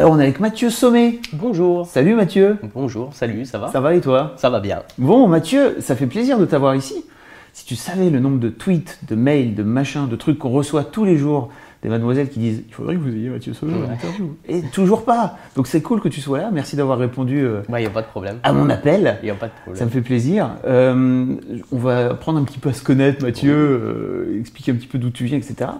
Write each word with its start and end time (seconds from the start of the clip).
Alors, 0.00 0.12
on 0.12 0.18
est 0.18 0.22
avec 0.22 0.40
Mathieu 0.40 0.70
Sommet. 0.70 1.18
Bonjour. 1.34 1.86
Salut 1.86 2.14
Mathieu. 2.14 2.56
Bonjour, 2.74 3.12
salut, 3.12 3.44
ça 3.44 3.58
va? 3.58 3.68
Ça 3.68 3.80
va 3.82 3.94
et 3.94 4.00
toi? 4.00 4.32
Ça 4.38 4.48
va 4.48 4.58
bien. 4.58 4.78
Bon, 4.96 5.28
Mathieu, 5.28 5.76
ça 5.80 5.94
fait 5.94 6.06
plaisir 6.06 6.38
de 6.38 6.46
t'avoir 6.46 6.74
ici. 6.74 7.04
Si 7.52 7.66
tu 7.66 7.76
savais 7.76 8.08
le 8.08 8.18
nombre 8.18 8.38
de 8.40 8.48
tweets, 8.48 8.98
de 9.06 9.14
mails, 9.14 9.54
de 9.54 9.62
machins, 9.62 10.08
de 10.08 10.16
trucs 10.16 10.38
qu'on 10.38 10.48
reçoit 10.48 10.84
tous 10.84 11.04
les 11.04 11.18
jours 11.18 11.50
des 11.82 11.90
mademoiselles 11.90 12.30
qui 12.30 12.38
disent 12.38 12.62
il 12.66 12.72
faudrait 12.72 12.94
que 12.94 13.00
vous 13.00 13.14
ayez 13.14 13.28
Mathieu 13.28 13.52
Sommet 13.52 13.74
en 13.74 13.90
interview. 13.92 14.36
Et 14.48 14.62
toujours 14.72 15.04
pas. 15.04 15.36
Donc 15.54 15.66
c'est 15.66 15.82
cool 15.82 16.00
que 16.00 16.08
tu 16.08 16.22
sois 16.22 16.38
là. 16.38 16.48
Merci 16.50 16.76
d'avoir 16.76 16.96
répondu 16.98 17.38
euh, 17.44 17.60
Ouais, 17.68 17.84
a 17.84 17.90
pas 17.90 18.00
de 18.00 18.06
problème. 18.06 18.38
à 18.42 18.54
mon 18.54 18.70
appel. 18.70 19.18
Il 19.22 19.28
a 19.28 19.34
pas 19.34 19.48
de 19.48 19.52
Ça 19.52 19.60
problème. 19.64 19.84
me 19.84 19.90
fait 19.90 20.00
plaisir. 20.00 20.48
Euh, 20.64 21.34
on 21.72 21.76
va 21.76 22.12
apprendre 22.12 22.38
un 22.38 22.44
petit 22.44 22.58
peu 22.58 22.70
à 22.70 22.72
se 22.72 22.82
connaître, 22.82 23.22
Mathieu, 23.22 23.52
euh, 23.54 24.40
expliquer 24.40 24.72
un 24.72 24.76
petit 24.76 24.86
peu 24.86 24.96
d'où 24.96 25.10
tu 25.10 25.26
viens, 25.26 25.36
etc. 25.36 25.72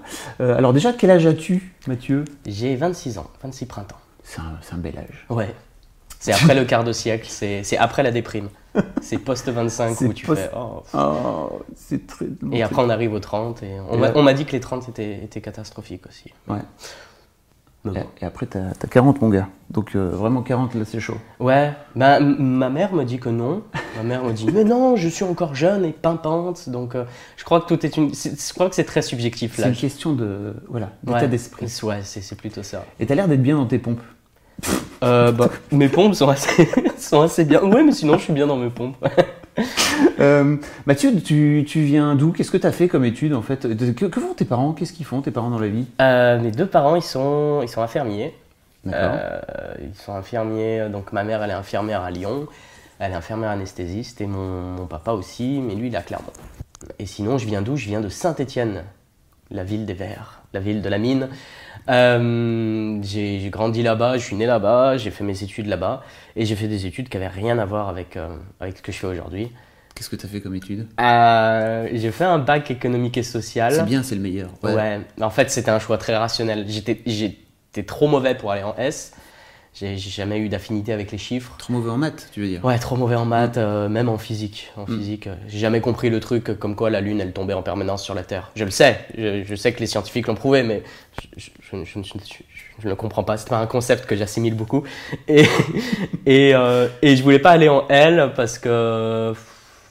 Euh, 0.43 0.59
alors 0.59 0.75
déjà, 0.75 0.93
quel 0.93 1.11
âge 1.11 1.25
as-tu, 1.25 1.73
Mathieu? 1.87 2.27
J'ai 2.47 2.77
26 2.77 3.17
ans, 3.17 3.27
26 3.43 3.65
printemps. 3.65 3.97
C'est 4.61 4.75
un, 4.75 4.79
bel 4.79 4.97
âge. 4.99 5.27
Ouais. 5.29 5.55
C'est 6.19 6.33
après 6.33 6.55
le 6.55 6.65
quart 6.65 6.85
de 6.85 6.93
siècle, 6.93 7.27
c'est 7.31 7.77
après 7.79 8.03
la 8.03 8.11
déprime. 8.11 8.49
C'est 9.01 9.19
post-25 9.19 9.95
C'est 9.95 10.07
où 10.07 10.13
tu 10.13 10.27
post- 10.27 10.43
fais 10.43 10.51
oh. 10.57 10.83
Oh, 10.95 11.61
c'est 11.75 12.07
très... 12.07 12.27
Et 12.53 12.63
après, 12.63 12.83
on 12.83 12.91
arrive 12.91 13.13
aux 13.15 13.19
30 13.21 13.63
et 13.65 13.79
on 13.91 13.97
m'a 13.99 14.11
là- 14.13 14.33
dit 14.35 14.45
que 14.45 14.53
les 14.53 14.61
30 14.61 14.89
étaient, 14.91 15.25
étaient 15.25 15.41
catastrophiques 15.41 16.07
aussi. 16.07 16.33
Ouais. 16.49 16.61
Et, 18.21 18.25
après, 18.27 18.45
t'as 18.45 18.69
as 18.81 18.87
40, 18.87 19.23
mon 19.23 19.31
gars. 19.31 19.49
Donc 19.71 19.97
euh, 19.97 20.11
vraiment 20.11 20.43
40, 20.43 20.75
là, 20.75 20.85
c'est 20.85 21.01
chaud. 21.01 21.17
Ouais, 21.39 21.73
ben, 21.97 22.17
m- 22.19 22.37
ma 22.39 22.69
mère 22.69 22.93
me 22.93 23.05
dit 23.05 23.19
que 23.19 23.31
non. 23.31 23.63
Ma 23.97 24.03
mère 24.03 24.23
me 24.23 24.33
dit, 24.35 24.47
mais 24.53 24.65
non, 24.65 24.97
je 24.97 25.09
suis 25.09 25.25
encore 25.25 25.55
jeune 25.55 25.87
et 25.87 25.93
pimpante. 25.93 26.69
Donc, 26.69 26.95
euh, 26.95 27.05
je 27.39 27.45
crois 27.45 27.63
que 27.63 27.67
tout 27.75 27.87
est 27.87 27.97
une. 27.97 28.13
c'est- 28.13 28.39
Je 28.49 28.53
crois 28.53 28.69
que 28.69 28.75
c'est 28.75 28.85
très 28.85 29.01
subjectif 29.01 29.55
C'est 29.57 29.63
une 29.63 29.71
là. 29.71 29.75
question 29.75 30.13
de 30.13 30.55
voilà 30.69 30.91
d'état 31.03 31.21
Ouais. 31.21 31.29
d'esprit. 31.29 31.73
Ouais, 31.83 32.01
c'est 32.03 32.21
c'est 32.21 32.37
plutôt 32.37 32.63
ça. 32.63 32.85
Et 33.01 33.07
t'as 33.07 33.15
l'air 33.15 33.29
d'être 33.29 33.43
bien 33.43 33.57
dans 33.57 33.67
tes 33.67 33.79
pompes. 33.79 34.03
Euh, 35.03 35.33
bah, 35.33 35.49
mes 35.73 35.89
pompes 35.89 36.15
sont 36.15 36.29
assez, 36.29 36.69
sont 36.99 37.23
assez 37.23 37.45
bien. 37.45 37.63
Ouais, 37.63 37.83
mais 37.83 37.93
sinon, 37.93 38.19
je 38.19 38.25
suis 38.25 38.33
bien 38.33 38.47
dans 38.47 38.57
mes 38.57 38.71
pompes. 38.71 38.97
Euh, 40.21 40.57
Mathieu, 40.87 41.13
tu, 41.21 41.65
tu 41.67 41.81
viens 41.81 42.15
d'où? 42.15 42.33
Qu'est-ce 42.33 42.51
que 42.51 42.57
t'as 42.57 42.73
fait 42.73 42.89
comme 42.89 43.05
étude 43.05 43.35
en 43.35 43.43
fait? 43.43 43.63
Que, 43.95 44.07
que 44.07 44.21
font 44.21 44.33
tes 44.33 44.45
parents? 44.45 44.73
Qu'est-ce 44.73 44.93
qu'ils 44.93 45.05
font 45.05 45.21
tes 45.23 45.31
parents 45.31 45.51
dans 45.51 45.59
la 45.59 45.69
vie? 45.69 45.87
Euh, 46.01 46.39
mes 46.41 46.51
deux 46.51 46.67
parents, 46.67 46.95
ils 46.95 47.03
sont, 47.03 47.61
ils 47.63 47.69
sont 47.69 47.83
infirmiers. 47.83 48.35
Ils 48.87 48.93
sont 49.95 50.15
infirmiers. 50.15 50.89
Donc, 50.91 51.13
ma 51.13 51.25
mère, 51.25 51.43
elle 51.43 51.51
est 51.51 51.55
infirmière 51.55 52.03
à 52.03 52.11
Lyon. 52.11 52.47
Elle 53.01 53.13
est 53.13 53.17
infirmière 53.17 53.51
anesthésiste. 53.51 54.21
Et 54.21 54.27
mon, 54.27 54.61
mon 54.77 54.87
papa 54.87 55.13
aussi, 55.13 55.61
mais 55.61 55.75
lui, 55.75 55.89
il 55.89 55.95
est 55.95 55.99
à 55.99 56.03
Clermont. 56.03 56.33
Et 56.99 57.07
sinon, 57.07 57.37
je 57.37 57.47
viens 57.47 57.61
d'où? 57.61 57.77
Je 57.77 57.87
viens 57.87 58.01
de 58.01 58.09
Saint-Étienne, 58.09 58.85
la 59.51 59.65
ville 59.65 59.85
des 59.85 59.95
Verts, 59.95 60.43
la 60.55 60.61
ville 60.61 60.81
de 60.81 60.89
la 60.89 60.99
mine. 60.99 61.29
Euh, 61.89 62.99
j'ai 63.03 63.49
grandi 63.51 63.83
là-bas, 63.83 64.19
je 64.19 64.25
suis 64.25 64.37
né 64.37 64.47
là-bas, 64.47 64.97
j'ai 64.97 65.11
fait 65.11 65.25
mes 65.25 65.43
études 65.43 65.67
là-bas. 65.67 66.03
Et 66.37 66.45
j'ai 66.45 66.57
fait 66.57 66.69
des 66.69 66.87
études 66.87 67.09
qui 67.09 67.17
n'avaient 67.17 67.29
rien 67.29 67.59
à 67.59 67.65
voir 67.65 67.89
avec, 67.89 68.17
euh, 68.17 68.29
avec 68.61 68.79
ce 68.79 68.83
que 68.83 68.93
je 68.93 68.99
fais 68.99 69.07
aujourd'hui. 69.07 69.51
Qu'est-ce 69.95 70.09
que 70.09 70.17
t'as 70.17 70.29
fait 70.29 70.41
comme 70.41 70.55
étude? 70.55 70.87
Euh, 71.01 71.89
j'ai 71.93 72.11
fait 72.11 72.25
un 72.25 72.39
bac 72.39 72.71
économique 72.71 73.17
et 73.19 73.23
social. 73.23 73.75
C'est 73.75 73.85
bien, 73.85 74.03
c'est 74.03 74.15
le 74.15 74.21
meilleur. 74.21 74.51
Ouais. 74.63 75.01
En 75.21 75.31
fait, 75.31 75.51
c'était 75.51 75.71
un 75.71 75.79
choix 75.79 75.99
très 75.99 76.17
rationnel. 76.17 76.67
J'étais 76.69 77.83
trop 77.87 78.09
mauvais 78.09 78.35
pour 78.35 78.53
aller 78.53 78.63
en 78.63 78.75
S. 78.77 79.13
J'ai, 79.73 79.97
jamais 79.97 80.39
eu 80.39 80.49
d'affinité 80.49 80.93
avec 80.93 81.13
les 81.13 81.17
chiffres. 81.19 81.55
Trop 81.59 81.73
mauvais 81.73 81.91
en 81.91 81.97
maths, 81.97 82.29
tu 82.33 82.41
veux 82.41 82.49
dire 82.49 82.63
Ouais, 82.65 82.79
trop 82.79 82.97
mauvais 82.97 83.15
en 83.15 83.25
maths, 83.25 83.57
euh, 83.57 83.89
même 83.89 84.09
en 84.09 84.19
physique. 84.19 84.73
En 84.77 84.85
physique, 84.85 85.27
euh, 85.29 85.35
j'ai 85.49 85.59
jamais 85.59 85.81
compris 85.81 86.11
le 86.11 86.21
truc 86.21 86.59
comme 86.59 86.75
quoi 86.75 86.91
la 86.91 87.01
Lune, 87.01 87.21
elle 87.21 87.33
tombait 87.33 87.55
en 87.55 87.63
permanence 87.63 88.03
sur 88.03 88.15
la 88.15 88.25
Terre. 88.25 88.51
Je 88.57 88.65
le 88.65 88.71
sais, 88.71 88.99
je, 89.17 89.45
je 89.45 89.55
sais 89.55 89.73
que 89.73 89.81
les 89.81 89.87
scientifiques 89.87 90.27
l'ont 90.27 90.35
prouvé, 90.35 90.65
mais 90.65 90.83
je, 91.37 91.41
je, 91.41 91.51
je- 91.63 91.85
je- 91.85 92.03
je- 92.03 92.13
je- 92.19 92.43
je 92.81 92.85
ne 92.85 92.91
le 92.91 92.97
comprends 92.97 93.23
pas. 93.25 93.37
C'est 93.37 93.49
pas 93.49 93.59
un 93.59 93.67
concept 93.67 94.07
que 94.07 94.17
j'assimile 94.17 94.55
beaucoup. 94.55 94.83
Et, 95.29 95.45
et, 96.27 96.55
euh, 96.55 96.89
et 97.01 97.17
je 97.17 97.23
voulais 97.23 97.39
pas 97.39 97.53
aller 97.53 97.69
en 97.69 97.87
L 97.89 98.33
parce 98.35 98.59
que. 98.59 99.33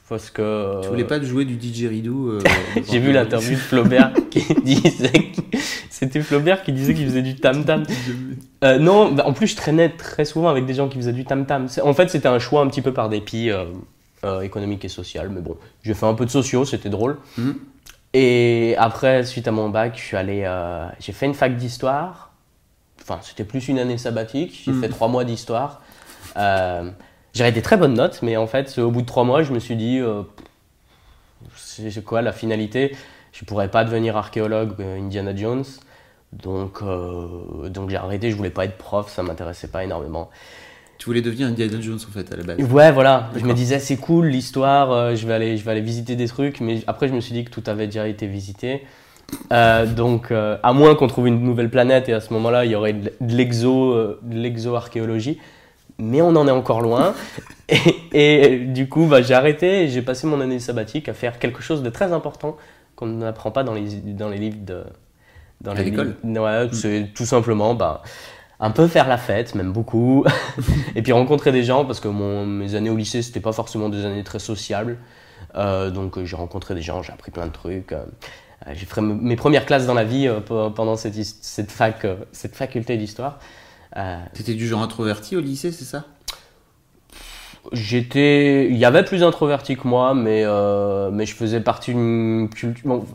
Parce 0.09 0.30
que. 0.31 0.81
Tu 0.81 0.90
voulais 0.90 1.03
pas 1.06 1.22
jouer 1.22 1.46
du 1.46 1.56
didgeridoo 1.56 2.30
euh, 2.31 2.40
J'ai 2.92 3.00
vu 3.00 3.12
l'interview 3.14 3.52
de 3.52 3.56
Flaubert 3.56 4.12
qui 4.31 4.42
disait 4.64 5.09
que- 5.12 5.58
c'était 5.90 6.22
Flaubert 6.22 6.64
qui 6.64 6.72
disait 6.74 6.94
qu'il 6.96 7.06
faisait 7.06 7.22
du 7.22 7.36
tam 7.36 7.64
tam. 7.64 7.84
Euh, 8.66 8.78
non, 8.78 9.14
bah, 9.14 9.24
en 9.25 9.31
plus 9.31 9.47
je 9.47 9.56
traînais 9.56 9.88
très 9.88 10.25
souvent 10.25 10.50
avec 10.50 10.66
des 10.66 10.74
gens 10.74 10.90
qui 10.90 10.97
faisaient 10.97 11.14
du 11.14 11.24
tam 11.24 11.46
tam. 11.46 11.68
En 11.81 11.94
fait, 11.94 12.09
c'était 12.09 12.28
un 12.28 12.40
choix 12.40 12.59
un 12.59 12.68
petit 12.68 12.81
peu 12.81 12.92
par 12.92 13.08
dépit 13.08 13.50
euh, 13.52 13.64
euh, 14.25 14.42
économique 14.42 14.84
et 14.84 14.90
social, 14.90 15.30
mais 15.30 15.40
bon, 15.40 15.56
j'ai 15.81 15.94
fait 15.94 16.06
un 16.06 16.14
peu 16.14 16.26
de 16.26 16.30
sociaux, 16.30 16.66
c'était 16.66 16.90
drôle. 16.90 17.16
Mhm. 17.38 17.56
Et 18.14 18.76
après, 18.78 19.24
suite 19.24 19.47
à 19.47 19.52
mon 19.52 19.70
bac, 19.70 19.94
je 19.96 20.02
suis 20.02 20.18
allé, 20.18 20.44
euh, 20.46 20.86
j'ai 21.00 21.14
fait 21.14 21.26
une 21.26 21.36
fac 21.36 21.56
d'histoire. 21.56 22.34
Enfin, 23.02 23.20
c'était 23.24 23.46
plus 23.46 23.70
une 23.70 23.80
année 23.80 23.97
sabbatique. 23.97 24.59
J'ai 24.66 24.72
Mhm. 24.74 24.81
fait 24.81 24.90
trois 24.90 25.08
mois 25.08 25.24
d'histoire. 25.24 25.81
J'avais 27.34 27.51
des 27.51 27.62
très 27.62 27.78
bonnes 27.78 27.94
notes, 27.94 28.19
mais 28.22 28.38
en 28.38 28.47
fait, 28.47 28.78
au 28.79 28.91
bout 28.91 29.01
de 29.01 29.06
trois 29.06 29.23
mois, 29.23 29.44
je 29.44 29.53
me 29.53 29.59
suis 29.59 29.75
dit, 29.75 30.00
euh, 30.00 30.23
c'est 31.56 32.03
quoi 32.03 32.22
la 32.22 32.31
finalité? 32.31 32.95
Je 33.31 33.45
pourrais 33.45 33.69
pas 33.69 33.85
devenir 33.85 34.17
archéologue 34.17 34.73
euh, 34.79 35.00
Indiana 35.00 35.35
Jones. 35.35 35.66
Donc, 36.34 36.81
euh, 36.81 37.69
donc 37.69 37.90
j'ai 37.90 37.97
arrêté, 37.97 38.29
je 38.29 38.35
voulais 38.35 38.50
pas 38.50 38.66
être 38.66 38.78
prof, 38.78 39.12
ça 39.12 39.23
m'intéressait 39.23 39.69
pas 39.69 39.84
énormément. 39.84 40.29
Tu 41.00 41.06
voulais 41.06 41.22
devenir 41.22 41.47
Indiana 41.47 41.79
Jones 41.79 42.00
en 42.07 42.12
fait 42.12 42.31
à 42.31 42.35
la 42.35 42.44
base. 42.44 42.59
Ouais, 42.59 42.91
voilà, 42.91 43.31
je 43.35 43.44
me 43.46 43.53
disais 43.53 43.79
c'est 43.79 43.96
cool 43.96 44.28
l'histoire, 44.28 44.91
euh, 44.91 45.16
je, 45.16 45.25
vais 45.25 45.34
aller, 45.34 45.57
je 45.57 45.63
vais 45.63 45.72
aller 45.72 45.81
visiter 45.81 46.17
des 46.17 46.28
trucs, 46.28 46.59
mais 46.59 46.81
après 46.88 47.07
je 47.07 47.13
me 47.13 47.22
suis 47.22 47.31
dit 47.34 47.46
que 47.46 47.50
tout 47.50 47.63
avait 47.67 47.85
déjà 47.85 48.06
été 48.07 48.28
visité. 48.28 48.84
Euh, 49.53 49.85
donc, 49.85 50.31
euh, 50.31 50.57
à 50.61 50.73
moins 50.73 50.96
qu'on 50.96 51.07
trouve 51.07 51.28
une 51.28 51.41
nouvelle 51.41 51.69
planète, 51.69 52.09
et 52.09 52.13
à 52.13 52.19
ce 52.19 52.34
moment-là, 52.34 52.66
il 52.66 52.72
y 52.72 52.75
aurait 52.75 52.94
de 52.94 53.13
l'exo-archéologie, 53.22 55.40
mais 56.00 56.22
on 56.22 56.30
en 56.36 56.48
est 56.48 56.52
encore 56.52 56.82
loin. 56.82 57.14
et, 57.70 58.54
et 58.54 58.58
du 58.60 58.90
coup, 58.90 59.06
bah, 59.06 59.22
j'ai 59.22 59.34
arrêté 59.36 59.84
et 59.84 59.88
j'ai 59.90 60.02
passé 60.02 60.28
mon 60.28 60.42
année 60.42 60.60
sabbatique 60.60 61.10
à 61.10 61.14
faire 61.14 61.40
quelque 61.40 61.62
chose 61.62 61.84
de 61.84 61.90
très 61.90 62.12
important 62.14 62.58
qu'on 62.96 63.08
n'apprend 63.08 63.52
pas 63.52 63.64
dans 63.64 63.74
les, 63.74 63.84
dans 63.98 64.30
les 64.30 64.38
livres 64.38 64.58
de. 64.66 64.84
Dans 65.62 65.72
À 65.72 65.76
les 65.76 65.86
l'école 65.86 66.16
Ouais, 66.24 66.70
c'est 66.72 67.09
tout 67.14 67.26
simplement 67.26 67.76
bah, 67.76 68.02
un 68.62 68.72
peu 68.72 68.88
faire 68.88 69.08
la 69.08 69.18
fête, 69.18 69.56
même 69.56 69.72
beaucoup. 69.74 70.26
et 70.96 71.02
puis 71.02 71.12
rencontrer 71.12 71.52
des 71.52 71.64
gens, 71.64 71.86
parce 71.86 72.00
que 72.00 72.08
mon, 72.08 72.46
mes 72.46 72.76
années 72.76 72.90
au 72.90 72.96
lycée, 72.98 73.22
c'était 73.22 73.42
pas 73.42 73.52
forcément 73.52 73.90
des 73.90 74.06
années 74.06 74.24
très 74.24 74.40
sociables. 74.40 74.98
Euh, 75.56 75.90
donc 75.92 76.18
euh, 76.18 76.26
j'ai 76.26 76.36
rencontré 76.36 76.76
des 76.76 76.82
gens, 76.82 77.02
j'ai 77.04 77.14
appris 77.14 77.32
plein 77.32 77.48
de 77.48 77.52
trucs. 77.52 77.92
euh, 77.94 78.04
j'ai 78.74 78.86
fait 78.86 79.02
mes 79.02 79.36
premières 79.38 79.66
classes 79.66 79.86
dans 79.86 79.94
la 79.94 80.04
vie 80.04 80.28
euh, 80.28 80.42
pe- 80.42 80.70
pendant 80.74 80.96
cette, 80.98 81.16
fac, 81.72 82.06
cette 82.32 82.56
faculté 82.56 82.98
d'histoire. 82.98 83.40
Euh, 83.98 84.18
T'étais 84.34 84.54
du 84.54 84.68
genre 84.68 84.82
introverti 84.82 85.36
au 85.36 85.42
lycée, 85.42 85.72
c'est 85.72 85.86
ça? 85.86 86.06
J'étais, 87.74 88.68
il 88.70 88.78
y 88.78 88.86
avait 88.86 89.04
plus 89.04 89.24
introverti 89.24 89.76
que 89.76 89.88
moi, 89.88 90.14
mais 90.16 90.44
euh, 90.46 91.10
mais 91.12 91.26
je 91.26 91.36
faisais 91.36 91.60
partie 91.60 91.92
d'une 91.94 92.50
culture. 92.50 92.88
bon, 92.88 93.06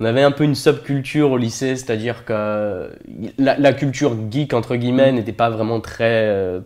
on 0.00 0.04
avait 0.04 0.22
un 0.22 0.30
peu 0.30 0.44
une 0.44 0.54
subculture 0.54 1.30
au 1.32 1.36
lycée, 1.36 1.76
c'est-à-dire 1.76 2.24
que 2.24 2.90
la, 3.38 3.58
la 3.58 3.72
culture 3.72 4.16
geek 4.30 4.54
entre 4.54 4.76
guillemets 4.76 5.12
n'était 5.12 5.32
pas 5.32 5.50
vraiment 5.50 5.80
très 5.80 6.24
euh, 6.28 6.60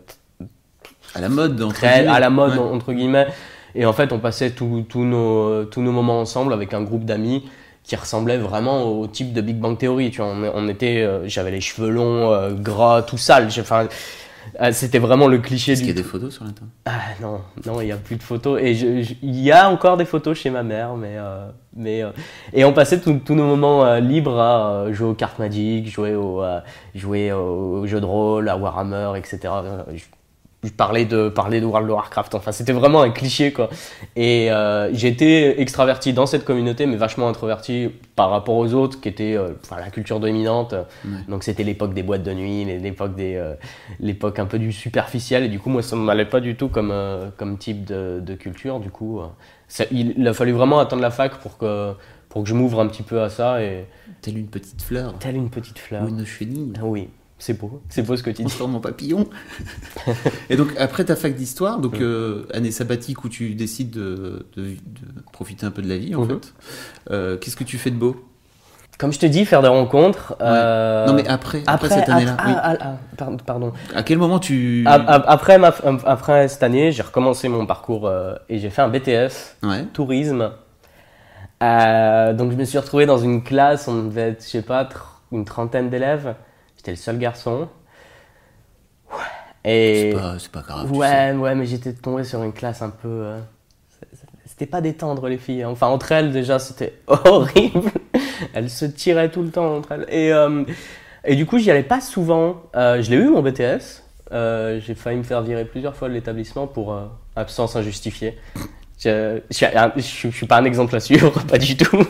À 1.15 1.21
la 1.21 1.29
mode, 1.29 1.61
entre 1.61 1.75
très 1.75 1.97
guillemets. 1.99 2.13
à 2.13 2.21
la 2.21 2.31
mode 2.31 2.53
Ouais. 2.53 2.59
entre 2.59 2.93
guillemets. 2.93 3.27
Et 3.75 3.85
en 3.85 3.93
fait, 3.93 4.13
on 4.13 4.21
passait 4.21 4.51
tous 4.53 4.85
nos 4.97 5.65
tous 5.65 5.83
nos 5.83 5.91
moments 5.93 6.21
ensemble 6.21 6.53
avec 6.53 6.73
un 6.73 6.83
groupe 6.83 7.05
d'amis 7.05 7.45
qui 7.85 7.95
ressemblait 7.97 8.39
vraiment 8.39 8.83
au 8.85 9.07
type 9.07 9.33
de 9.33 9.41
Big 9.41 9.57
Bang 9.59 9.79
Theory. 9.79 10.11
Tu 10.11 10.23
vois, 10.23 10.31
on, 10.31 10.43
on 10.55 10.69
était, 10.69 11.03
euh, 11.03 11.29
j'avais 11.29 11.51
les 11.53 11.61
cheveux 11.61 11.91
longs, 11.91 12.33
euh, 12.33 12.51
gras, 12.55 13.03
tout 13.03 13.19
sale. 13.19 13.49
Enfin, 13.61 13.87
euh, 14.61 14.73
c'était 14.73 14.99
vraiment 14.99 15.27
le 15.29 15.39
cliché 15.39 15.73
Est-ce 15.73 15.81
du 15.83 15.89
qu'il 15.89 15.97
y 15.97 16.01
a 16.01 16.03
des 16.03 16.09
photos 16.09 16.35
sur 16.35 16.45
l'internet 16.45 16.73
ah 16.87 16.93
non, 17.21 17.41
non, 17.67 17.81
il 17.81 17.87
n'y 17.87 17.93
a 17.93 17.97
plus 17.97 18.17
de 18.17 18.23
photos. 18.23 18.59
Et 18.63 18.73
il 19.23 19.41
y 19.41 19.53
a 19.53 19.69
encore 19.71 19.97
des 19.97 20.05
photos 20.07 20.37
chez 20.39 20.51
ma 20.51 20.63
mère, 20.63 20.97
mais. 20.97 21.15
euh, 21.17 21.47
mais 21.77 22.03
euh, 22.03 22.11
et 22.53 22.65
on 22.65 22.73
passait 22.73 23.01
tous 23.01 23.35
nos 23.35 23.45
moments 23.47 23.97
libres 23.97 24.39
à 24.39 24.87
jouer 24.93 25.09
aux 25.09 25.15
cartes 25.15 25.39
Magic, 25.39 25.87
jouer, 25.91 26.15
au, 26.15 26.43
jouer 26.95 27.33
aux 27.33 27.87
jeux 27.87 28.01
de 28.01 28.07
rôle, 28.07 28.49
à 28.49 28.57
Warhammer, 28.57 29.13
etc. 29.19 29.39
Je- 29.95 30.05
je 30.65 30.73
parlais 30.73 31.05
de, 31.05 31.29
parler 31.29 31.61
de 31.61 31.67
World 31.67 31.89
of 31.91 31.97
Warcraft. 31.97 32.35
Enfin, 32.35 32.53
c'était 32.53 32.73
vraiment 32.73 33.03
un 33.03 33.11
cliché, 33.11 33.53
quoi. 33.53 33.69
Et 34.17 34.51
euh, 34.51 34.93
j'étais 34.95 35.61
extraverti 35.61 36.13
dans 36.13 36.27
cette 36.27 36.45
communauté, 36.45 36.87
mais 36.87 36.97
vachement 36.97 37.29
introverti 37.29 37.91
par 38.17 38.31
rapport 38.31 38.57
aux 38.57 38.73
autres, 38.73 39.01
qui 39.01 39.09
étaient 39.09 39.37
euh, 39.37 39.53
enfin, 39.63 39.77
la 39.81 39.91
culture 39.91 40.21
dominante. 40.21 40.75
Donc, 41.29 41.45
c'était 41.45 41.65
l'époque 41.65 41.95
des 41.95 42.03
boîtes 42.03 42.23
de 42.23 42.33
nuit, 42.33 42.65
l'époque 42.65 43.15
des, 43.15 43.37
euh, 43.37 43.55
l'époque 44.01 44.39
un 44.39 44.47
peu 44.47 44.59
du 44.59 44.73
superficiel. 44.73 45.45
Et 45.45 45.49
du 45.49 45.59
coup, 45.59 45.71
moi, 45.71 45.83
ça 45.83 45.97
ne 45.97 46.01
m'allait 46.01 46.25
pas 46.25 46.41
du 46.41 46.57
tout 46.57 46.69
comme, 46.69 46.93
comme 47.37 47.59
type 47.59 47.85
de, 47.85 48.21
de, 48.21 48.35
culture. 48.35 48.81
Du 48.81 48.91
coup, 48.91 49.21
ça, 49.69 49.85
il, 49.91 50.27
a 50.27 50.33
fallu 50.33 50.53
vraiment 50.53 50.79
attendre 50.79 51.03
la 51.03 51.11
fac 51.11 51.37
pour 51.39 51.59
que, 51.59 51.93
pour 52.29 52.43
que 52.43 52.49
je 52.49 52.55
m'ouvre 52.55 52.81
un 52.81 52.87
petit 52.87 53.03
peu 53.03 53.21
à 53.23 53.29
ça. 53.29 53.63
Et... 53.63 53.87
Telle 54.23 54.39
une 54.39 54.49
petite 54.49 54.81
fleur. 54.81 55.15
Telle 55.19 55.37
une 55.37 55.51
petite 55.51 55.79
fleur. 55.79 56.03
Ou 56.05 56.09
une 56.09 56.25
chenille. 56.25 56.73
Oui. 56.83 57.09
C'est 57.39 57.59
beau, 57.59 57.83
c'est 57.89 58.03
beau 58.03 58.17
ce 58.17 58.23
que 58.23 58.31
tu 58.31 58.45
dis. 58.45 58.57
mon 58.61 58.81
papillon. 58.81 59.29
et 60.51 60.57
donc 60.57 60.69
après 60.79 61.05
ta 61.05 61.17
fac 61.17 61.35
d'histoire, 61.35 61.81
donc 61.81 62.01
euh, 62.01 62.47
année 62.55 62.71
sabbatique 62.71 63.25
où 63.25 63.29
tu 63.29 63.55
décides 63.55 63.91
de, 63.91 64.47
de, 64.57 64.77
profiter 65.33 65.67
un 65.67 65.71
peu 65.71 65.83
de 65.83 65.89
la 65.89 65.97
vie 65.97 66.15
en 66.15 66.23
mhm. 66.23 66.29
fait. 66.29 66.55
Euh, 67.11 67.37
qu'est-ce 67.37 67.57
que 67.57 67.65
tu 67.65 67.77
fais 67.77 67.91
de 67.91 67.97
beau? 67.97 68.17
Comme 68.99 69.13
je 69.13 69.19
te 69.19 69.27
dis, 69.27 69.45
faire 69.45 69.63
des 69.63 69.69
rencontres. 69.69 70.37
Euh, 70.41 71.07
non 71.07 71.15
mais 71.15 71.27
après, 71.27 71.65
après, 71.67 71.89
cette 71.89 72.09
année-là. 72.09 72.37
Ah, 72.39 72.77
ah, 72.81 72.97
ah, 73.19 73.27
pardon. 73.45 73.73
À 73.93 74.05
quel 74.05 74.19
moment 74.19 74.39
tu 74.39 74.85
après, 74.87 75.59
ma, 75.59 75.75
après 76.05 76.47
cette 76.47 76.63
année, 76.63 76.93
j'ai 76.93 77.03
recommencé 77.03 77.49
mon 77.49 77.67
parcours 77.67 78.11
et 78.49 78.61
j'ai 78.61 78.71
fait 78.71 78.83
un 78.83 78.89
BTS 78.89 79.57
tourisme. 79.93 80.53
donc 81.61 82.53
je 82.53 82.57
me 82.57 82.65
suis 82.65 82.79
retrouvé 82.79 83.07
dans 83.07 83.19
une 83.19 83.43
classe, 83.43 83.89
on 83.89 84.05
devait 84.05 84.31
être, 84.31 84.45
je 84.45 84.51
sais 84.51 84.63
pas, 84.63 84.89
une 85.33 85.45
trentaine 85.45 85.91
d'élèves. 85.91 86.37
J'étais 86.85 86.93
le 86.93 87.03
seul 87.03 87.19
garçon. 87.19 87.67
Et 89.65 90.15
c'est 90.39 90.51
pas, 90.51 90.61
grave. 90.61 90.93
Ouais, 90.93 91.33
ouais, 91.33 91.55
mais 91.55 91.65
j'étais 91.65 91.95
tombé 91.95 92.25
sur 92.25 92.43
une 92.43 92.53
classe 92.53 92.83
un 92.83 92.91
peu. 92.91 93.09
Euh, 93.09 93.41
c'était 94.45 94.67
pas 94.67 94.83
détendre 94.83 95.27
les 95.29 95.39
filles. 95.39 95.63
Hein. 95.63 95.71
Enfin, 95.71 95.87
entre 95.87 96.13
elles, 96.13 96.31
déjà, 96.31 96.59
c'était 96.59 97.01
horrible. 97.07 97.91
elles 98.53 98.69
se 98.69 98.85
tiraient 98.85 99.31
tout 99.31 99.43
le 99.43 99.49
temps 99.49 99.77
entre 99.77 99.93
elles. 99.93 100.07
Et, 100.11 100.31
euh, 100.31 100.65
et 101.25 101.37
du 101.37 101.47
coup, 101.47 101.57
j'y 101.57 101.71
allais 101.71 101.83
pas 101.83 102.03
souvent. 102.03 102.65
Euh, 102.77 103.01
je 103.01 103.11
l'ai 103.11 103.17
eu, 103.17 103.31
mon 103.31 103.41
BTS. 103.41 104.03
J'ai 104.31 104.95
failli 104.95 105.17
me 105.17 105.23
faire 105.23 105.41
virer 105.41 105.65
plusieurs 105.65 105.97
fois 105.97 106.11
de 106.11 106.13
l'établissement 106.13 106.67
pour 106.67 106.95
absence 107.35 107.77
injustifiée. 107.77 108.37
Je, 108.99 109.41
je, 109.51 110.29
suis 110.29 110.47
pas 110.47 110.59
un 110.59 110.65
exemple 110.65 110.95
à 110.95 111.01
suivre, 111.01 111.33
pas 111.49 111.59
du 111.59 111.77
tout. 111.77 112.05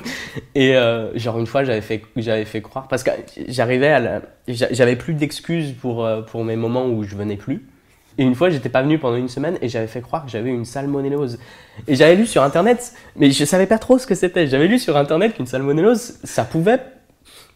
Et 0.55 0.77
euh, 0.77 1.17
genre 1.19 1.39
une 1.39 1.47
fois, 1.47 1.65
j'avais 1.65 1.81
fait, 1.81 2.03
j'avais 2.17 2.45
fait 2.45 2.61
croire 2.61 2.89
parce 2.89 3.03
que 3.03 3.11
j'arrivais 3.49 3.91
à, 3.91 4.23
j'avais 4.49 4.97
plus 4.97 5.15
d'excuses 5.15 5.73
pour 5.73 6.05
euh, 6.05 6.23
pour 6.23 6.45
mes 6.45 6.57
moments 6.57 6.87
où 6.87 7.03
je 7.03 7.17
venais 7.17 7.37
plus. 7.37 7.67
Et 8.17 8.23
une 8.23 8.35
fois, 8.35 8.51
j'étais 8.51 8.69
pas 8.69 8.83
venu 8.83 8.99
pendant 8.99 9.17
une 9.17 9.29
semaine 9.29 9.59
et 9.61 9.69
j'avais 9.69 9.89
fait 9.89 10.01
croire 10.01 10.25
que 10.25 10.31
j'avais 10.31 10.51
une 10.51 10.65
salmonellose. 10.65 11.39
Et 11.89 11.97
j'avais 11.97 12.15
lu 12.15 12.27
sur 12.27 12.43
internet, 12.43 12.95
mais 13.17 13.33
je 13.33 13.45
savais 13.45 13.67
pas 13.67 13.79
trop 13.79 13.99
ce 13.99 14.07
que 14.07 14.15
c'était. 14.15 14.47
J'avais 14.47 14.69
lu 14.69 14.79
sur 14.79 14.97
internet 14.97 15.35
qu'une 15.35 15.47
salmonellose, 15.47 16.19
ça 16.23 16.45
pouvait 16.45 16.81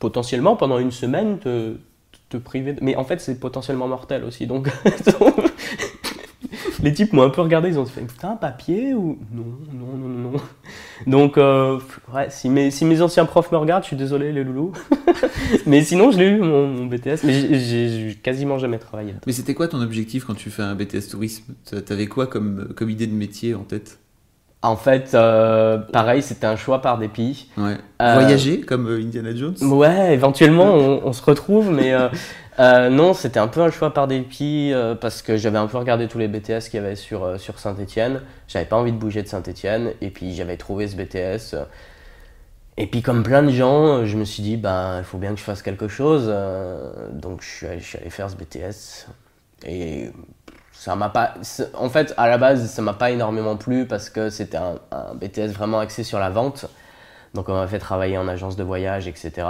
potentiellement 0.00 0.56
pendant 0.56 0.78
une 0.78 0.90
semaine 0.90 1.38
te, 1.38 1.76
te 2.28 2.36
priver. 2.36 2.74
Mais 2.80 2.96
en 2.96 3.04
fait, 3.04 3.20
c'est 3.20 3.38
potentiellement 3.38 3.86
mortel 3.86 4.24
aussi. 4.24 4.46
Donc, 4.46 4.68
les 6.82 6.92
types 6.92 7.12
m'ont 7.12 7.22
un 7.22 7.30
peu 7.30 7.40
regardé, 7.40 7.68
ils 7.68 7.78
ont 7.78 7.86
fait 7.86 8.02
putain, 8.02 8.36
papier 8.36 8.94
ou 8.94 9.18
non, 9.32 9.44
non, 9.72 9.96
non, 9.96 10.30
non. 10.30 10.40
Donc, 11.06 11.38
euh, 11.38 11.78
ouais, 12.14 12.26
si 12.30 12.48
mes, 12.48 12.70
si 12.70 12.84
mes 12.84 13.02
anciens 13.02 13.24
profs 13.24 13.50
me 13.52 13.56
regardent, 13.56 13.82
je 13.82 13.88
suis 13.88 13.96
désolé, 13.96 14.32
les 14.32 14.44
loulous. 14.44 14.72
mais 15.66 15.82
sinon, 15.82 16.10
je 16.10 16.18
l'ai 16.18 16.28
eu, 16.28 16.38
mon, 16.38 16.86
BTS, 16.86 17.24
mais 17.24 17.58
j'ai 17.58 18.18
quasiment 18.22 18.58
jamais 18.58 18.78
travaillé. 18.78 19.14
Mais 19.26 19.32
c'était 19.32 19.54
quoi 19.54 19.68
ton 19.68 19.80
objectif 19.80 20.24
quand 20.24 20.34
tu 20.34 20.50
fais 20.50 20.62
un 20.62 20.74
BTS 20.74 21.08
tourisme? 21.10 21.54
T'avais 21.86 22.06
quoi 22.06 22.26
comme, 22.26 22.72
comme 22.76 22.90
idée 22.90 23.06
de 23.06 23.14
métier 23.14 23.54
en 23.54 23.62
tête? 23.62 23.98
En 24.60 24.74
fait, 24.74 25.12
euh, 25.14 25.78
pareil, 25.78 26.20
c'était 26.20 26.46
un 26.46 26.56
choix 26.56 26.82
par 26.82 26.98
dépit. 26.98 27.48
Ouais. 27.56 27.76
Euh, 28.02 28.14
Voyager 28.14 28.60
comme 28.60 28.88
Indiana 28.88 29.34
Jones? 29.34 29.54
Ouais, 29.62 30.12
éventuellement, 30.14 30.74
on, 30.74 31.02
on 31.04 31.12
se 31.12 31.22
retrouve, 31.22 31.70
mais 31.70 31.94
euh, 32.58 32.90
non, 32.90 33.14
c'était 33.14 33.38
un 33.38 33.46
peu 33.46 33.60
un 33.60 33.70
choix 33.70 33.94
par 33.94 34.08
dépit 34.08 34.72
euh, 34.72 34.96
parce 34.96 35.22
que 35.22 35.36
j'avais 35.36 35.58
un 35.58 35.68
peu 35.68 35.78
regardé 35.78 36.08
tous 36.08 36.18
les 36.18 36.26
BTS 36.26 36.68
qu'il 36.68 36.74
y 36.74 36.78
avait 36.78 36.96
sur, 36.96 37.24
euh, 37.24 37.38
Saint-Etienne. 37.38 38.22
J'avais 38.48 38.64
pas 38.64 38.76
envie 38.76 38.90
de 38.90 38.96
bouger 38.96 39.22
de 39.22 39.28
Saint-Etienne 39.28 39.92
et 40.00 40.10
puis 40.10 40.34
j'avais 40.34 40.56
trouvé 40.56 40.88
ce 40.88 40.96
BTS. 40.96 41.56
Et 42.76 42.86
puis 42.88 43.02
comme 43.02 43.22
plein 43.22 43.42
de 43.42 43.50
gens, 43.50 44.04
je 44.04 44.16
me 44.16 44.24
suis 44.24 44.42
dit, 44.42 44.56
ben, 44.56 44.98
il 44.98 45.04
faut 45.04 45.18
bien 45.18 45.30
que 45.30 45.38
je 45.38 45.44
fasse 45.44 45.62
quelque 45.62 45.88
chose. 45.88 46.32
donc 47.12 47.42
je 47.42 47.48
suis, 47.48 47.66
allé, 47.66 47.80
je 47.80 47.86
suis, 47.86 47.98
allé, 47.98 48.10
faire 48.10 48.28
ce 48.28 48.36
BTS. 48.36 49.08
Et 49.66 50.10
ça 50.72 50.96
m'a 50.96 51.10
pas... 51.10 51.34
En 51.74 51.88
fait, 51.88 52.14
à 52.16 52.28
la 52.28 52.38
base, 52.38 52.70
ça 52.70 52.82
m'a 52.82 52.94
pas 52.94 53.10
énormément 53.10 53.56
plu 53.56 53.86
parce 53.86 54.10
que 54.10 54.30
c'était 54.30 54.58
un, 54.58 54.76
un 54.90 55.14
BTS 55.14 55.52
vraiment 55.52 55.78
axé 55.78 56.02
sur 56.02 56.18
la 56.18 56.30
vente. 56.30 56.66
Donc 57.34 57.48
on 57.48 57.54
m'a 57.54 57.66
fait 57.68 57.78
travailler 57.78 58.18
en 58.18 58.26
agence 58.26 58.56
de 58.56 58.64
voyage, 58.64 59.06
etc. 59.06 59.46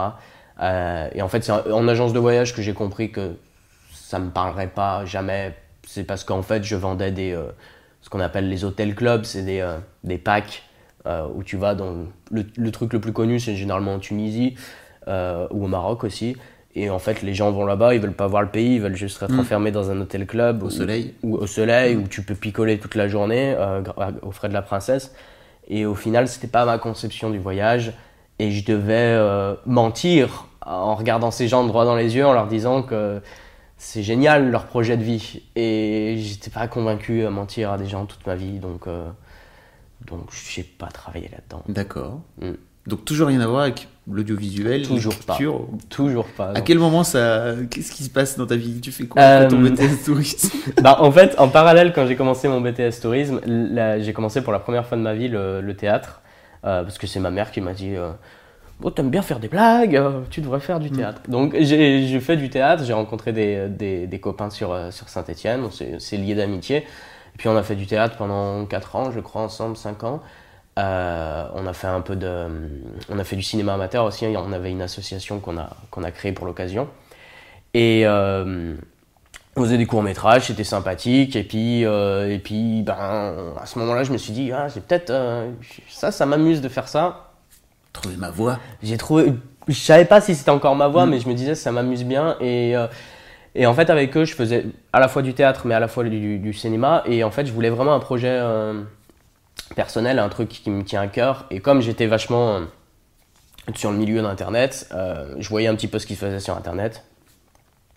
Euh, 0.61 1.09
et 1.15 1.23
en 1.23 1.29
fait, 1.29 1.45
c'est 1.45 1.53
en 1.53 1.89
agence 1.89 2.13
de 2.13 2.19
voyage 2.19 2.55
que 2.55 2.63
j'ai 2.63 2.75
compris 2.75 3.11
que 3.11 3.37
ça 3.93 4.19
me 4.19 4.31
parlerait 4.31 4.69
pas 4.69 5.05
jamais. 5.05 5.55
C'est 5.87 6.05
parce 6.05 6.25
qu'en 6.25 6.43
fait, 6.43 6.65
je 6.65 6.77
vendais 6.77 7.13
des, 7.13 7.33
euh, 7.33 7.45
ce 8.03 8.11
qu'on 8.11 8.21
appelle 8.21 8.49
les 8.49 8.65
hôtels 8.65 8.95
clubs, 8.95 9.25
c'est 9.25 9.43
des, 9.43 9.61
euh, 9.61 9.79
des 10.05 10.19
packs 10.19 10.65
où 11.35 11.43
tu 11.43 11.57
vas 11.57 11.75
dans. 11.75 11.95
Le, 12.31 12.45
le 12.55 12.71
truc 12.71 12.93
le 12.93 13.01
plus 13.01 13.15
connu, 13.15 13.41
c'est 13.41 13.57
généralement 13.57 13.95
en 13.95 13.99
Tunisie 13.99 14.57
ou 15.07 15.65
au 15.65 15.67
Maroc 15.67 16.05
aussi. 16.05 16.37
Et 16.75 16.91
en 16.91 16.99
fait, 16.99 17.23
les 17.23 17.33
gens 17.33 17.51
vont 17.51 17.65
là-bas, 17.65 17.95
ils 17.95 18.01
veulent 18.01 18.13
pas 18.13 18.27
voir 18.27 18.43
le 18.43 18.51
pays, 18.51 18.75
ils 18.75 18.81
veulent 18.83 18.95
juste 18.95 19.23
être 19.23 19.33
mm. 19.33 19.41
enfermés 19.41 19.71
dans 19.71 19.91
un 19.91 19.99
hôtel 20.03 20.27
club. 20.27 20.63
Au 20.63 20.69
soleil. 20.69 21.15
Ou 21.23 21.37
au 21.37 21.47
soleil, 21.47 21.97
où 21.97 22.07
tu 22.07 22.21
peux 22.21 22.35
picoler 22.35 22.77
toute 22.79 22.95
la 22.95 23.09
journée 23.09 23.57
aux 24.21 24.33
frais 24.33 24.51
de 24.51 24.53
la 24.53 24.61
princesse. 24.61 25.15
Et 25.67 25.87
au 25.87 25.95
final, 25.95 26.29
c'était 26.29 26.47
pas 26.47 26.67
ma 26.67 26.77
conception 26.77 27.31
du 27.31 27.39
voyage. 27.39 27.95
Et 28.39 28.51
je 28.51 28.65
devais 28.65 29.19
mentir 29.67 30.47
en 30.65 30.95
regardant 30.95 31.31
ces 31.31 31.49
gens 31.49 31.65
droit 31.65 31.85
dans 31.85 31.97
les 31.97 32.15
yeux, 32.15 32.27
en 32.27 32.33
leur 32.33 32.47
disant 32.47 32.83
que 32.83 33.21
c'est 33.79 34.03
génial 34.03 34.51
leur 34.51 34.67
projet 34.67 34.97
de 34.97 35.03
vie. 35.03 35.43
Et 35.57 36.17
j'étais 36.19 36.51
pas 36.51 36.67
convaincu 36.67 37.25
à 37.25 37.31
mentir 37.31 37.73
à 37.73 37.79
des 37.79 37.87
gens 37.87 38.05
toute 38.05 38.27
ma 38.27 38.35
vie, 38.35 38.59
donc, 38.59 38.87
euh, 38.87 39.09
donc 40.07 40.29
j'ai 40.33 40.65
pas 40.65 40.89
travaillé 40.89 41.31
là-dedans. 41.33 41.63
D'accord. 41.69 42.21
Mm. 42.43 42.53
Donc 42.87 43.05
toujours 43.05 43.29
rien 43.29 43.41
à 43.41 43.47
voir 43.47 43.63
avec 43.63 43.87
l'audiovisuel 44.11 44.87
Toujours 44.87 45.15
pas. 45.15 45.37
Toujours 45.91 46.27
pas. 46.27 46.53
À 46.55 46.63
quel 46.63 46.79
moment 46.79 47.05
ça. 47.05 47.55
Qu'est-ce 47.71 47.93
qui 47.93 48.03
se 48.03 48.11
passe 48.11 48.39
dans 48.39 48.47
ta 48.47 48.57
vie? 48.57 48.81
Tu 48.81 48.93
fais 48.93 49.07
quoi 49.07 49.21
euh... 49.21 49.49
ton 49.49 49.61
BTS 49.61 50.05
tourisme? 50.07 50.57
bah, 50.83 50.97
En 51.01 51.13
fait, 51.13 51.39
en 51.39 51.49
parallèle, 51.49 51.93
quand 51.93 52.07
j'ai 52.07 52.17
commencé 52.17 52.49
mon 52.49 52.63
BTS 52.63 53.01
tourisme, 53.03 53.41
j'ai 54.01 54.13
commencé 54.15 54.41
pour 54.41 54.55
la 54.55 54.59
première 54.59 54.87
fois 54.87 54.97
de 54.97 55.03
ma 55.03 55.15
vie 55.15 55.29
le, 55.29 55.73
théâtre. 55.75 56.23
Euh, 56.65 56.83
parce 56.83 56.99
que 56.99 57.07
c'est 57.07 57.21
ma 57.21 57.31
mère 57.31 57.51
qui 57.51 57.61
m'a 57.61 57.73
dit 57.73 57.95
euh, 57.95 58.11
oh, 58.83 58.91
t'aimes 58.91 59.11
bien 59.11 59.23
faire 59.23 59.39
des 59.39 59.49
blagues, 59.49 59.97
euh, 59.97 60.23
tu 60.31 60.41
devrais 60.41 60.61
faire 60.61 60.81
du 60.81 60.91
mm. 60.91 60.97
théâtre. 60.97 61.23
Donc 61.29 61.57
j'ai 61.59 62.21
fait 62.21 62.37
du 62.37 62.51
théâtre, 62.51 62.85
j'ai 62.85 62.93
rencontré 62.93 63.33
des, 63.33 63.69
des, 63.69 64.07
des, 64.07 64.21
copains 64.21 64.51
sur, 64.51 64.77
sur 64.93 65.09
Saint-Etienne, 65.09 65.63
on 65.65 65.71
s'est 65.71 66.17
lié 66.17 66.35
d'amitié. 66.35 66.79
Et 66.79 67.39
puis 67.39 67.49
on 67.49 67.57
a 67.57 67.63
fait 67.63 67.77
du 67.77 67.87
théâtre 67.87 68.17
pendant 68.17 68.65
4 68.67 68.97
ans, 68.97 69.11
je 69.13 69.21
crois, 69.21 69.43
ensemble, 69.43 69.77
5 69.77 70.05
ans. 70.05 70.21
Euh, 70.79 71.49
on 71.55 71.67
a 71.67 71.73
fait 71.73 71.89
un 71.89 72.01
peu 72.01 72.15
de, 72.15 72.47
on 73.09 73.19
a 73.19 73.25
fait 73.25 73.37
du 73.37 73.43
cinéma 73.43 73.75
amateur 73.75 74.05
aussi. 74.05 74.27
On 74.27 74.53
avait 74.53 74.71
une 74.71 74.83
association 74.83 75.41
qu'on 75.41 75.59
a 75.59 75.71
qu'on 75.91 76.05
a 76.05 76.11
créée 76.11 76.33
pour 76.33 76.47
l'occasion. 76.47 76.89
Et 77.75 78.03
euh, 78.07 78.75
on 79.59 79.65
faisait 79.65 79.79
des 79.79 79.87
courts 79.87 80.03
métrages, 80.03 80.47
c'était 80.47 80.65
sympathique. 80.65 81.37
Et 81.37 81.45
puis 81.45 81.85
euh, 81.85 82.33
et 82.33 82.39
puis 82.39 82.83
ben 82.83 82.95
à 83.61 83.67
ce 83.67 83.79
moment-là, 83.79 84.05
je 84.05 84.13
me 84.13 84.19
suis 84.19 84.33
dit 84.33 84.53
ah 84.53 84.69
j'ai 84.69 84.81
peut-être 84.81 85.13
ça, 85.89 86.11
ça 86.13 86.27
m'amuse 86.27 86.61
de 86.61 86.69
faire 86.69 86.89
ça 86.89 87.29
trouvé 88.01 88.17
ma 88.17 88.31
voix. 88.31 88.59
J'ai 88.83 88.97
trouvé. 88.97 89.33
Je 89.67 89.75
savais 89.75 90.05
pas 90.05 90.21
si 90.21 90.35
c'était 90.35 90.51
encore 90.51 90.77
ma 90.77 90.89
voix, 90.89 91.07
mm. 91.07 91.11
mais 91.11 91.21
je 91.21 91.29
me 91.29 91.35
disais 91.35 91.55
ça 91.55 91.73
m'amuse 91.73 92.05
bien 92.05 92.37
et. 92.41 92.77
Euh, 92.77 92.87
et 93.55 93.67
en 93.67 93.75
fait, 93.75 93.91
avec 93.91 94.17
eux, 94.17 94.25
je 94.25 94.35
faisais 94.35 94.67
à 94.93 95.01
la 95.01 95.09
fois 95.09 95.23
du 95.23 95.35
théâtre, 95.35 95.63
mais 95.65 95.75
à 95.75 95.81
la 95.81 95.89
fois 95.89 96.05
du, 96.05 96.53
cinéma. 96.53 97.03
Et 97.07 97.25
en 97.25 97.31
fait, 97.33 97.45
je 97.45 97.53
voulais 97.53 97.71
vraiment 97.71 97.93
un 97.93 97.99
projet 97.99 98.29
euh, 98.31 98.83
personnel, 99.75 100.21
un 100.21 100.29
truc 100.29 100.49
qui 100.49 100.71
me 100.71 100.85
tient 100.85 101.01
à 101.01 101.09
cœur. 101.09 101.47
Et 101.51 101.59
comme 101.59 101.81
j'étais 101.81 102.07
vachement 102.07 102.57
euh, 102.57 102.61
sur 103.75 103.91
le 103.91 103.97
milieu 103.97 104.23
d'Internet, 104.23 104.89
je 105.39 105.49
voyais 105.49 105.67
un 105.67 105.75
petit 105.75 105.89
peu 105.89 105.99
ce 105.99 106.07
qu'ils 106.07 106.19
faisaient 106.19 106.39
sur 106.39 106.57
Internet. 106.57 107.05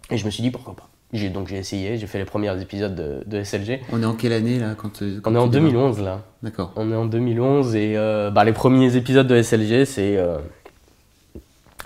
Et 0.09 0.17
je 0.17 0.25
me 0.25 0.31
suis 0.31 0.41
dit, 0.41 0.49
pourquoi 0.49 0.75
pas 0.75 0.89
j'ai, 1.13 1.29
donc 1.29 1.47
j'ai 1.49 1.57
essayé, 1.57 1.97
j'ai 1.97 2.07
fait 2.07 2.19
les 2.19 2.25
premiers 2.25 2.59
épisodes 2.61 2.95
de, 2.95 3.23
de, 3.25 3.43
SLG. 3.43 3.81
On 3.91 4.01
est 4.01 4.05
en 4.05 4.13
quelle 4.13 4.31
année 4.31 4.59
là 4.59 4.75
quand, 4.77 5.01
euh, 5.01 5.19
On 5.25 5.35
est 5.35 5.39
en 5.39 5.47
2011 5.47 6.01
là. 6.01 6.21
D'accord. 6.41 6.71
On 6.77 6.89
est 6.91 6.95
en 6.95 7.05
2011 7.05 7.75
et 7.75 7.97
euh, 7.97 8.31
bah, 8.31 8.45
les 8.45 8.53
premiers 8.53 8.95
épisodes 8.95 9.27
de 9.27 9.41
SLG 9.41 9.85
c'est 9.85 10.15
euh, 10.17 10.37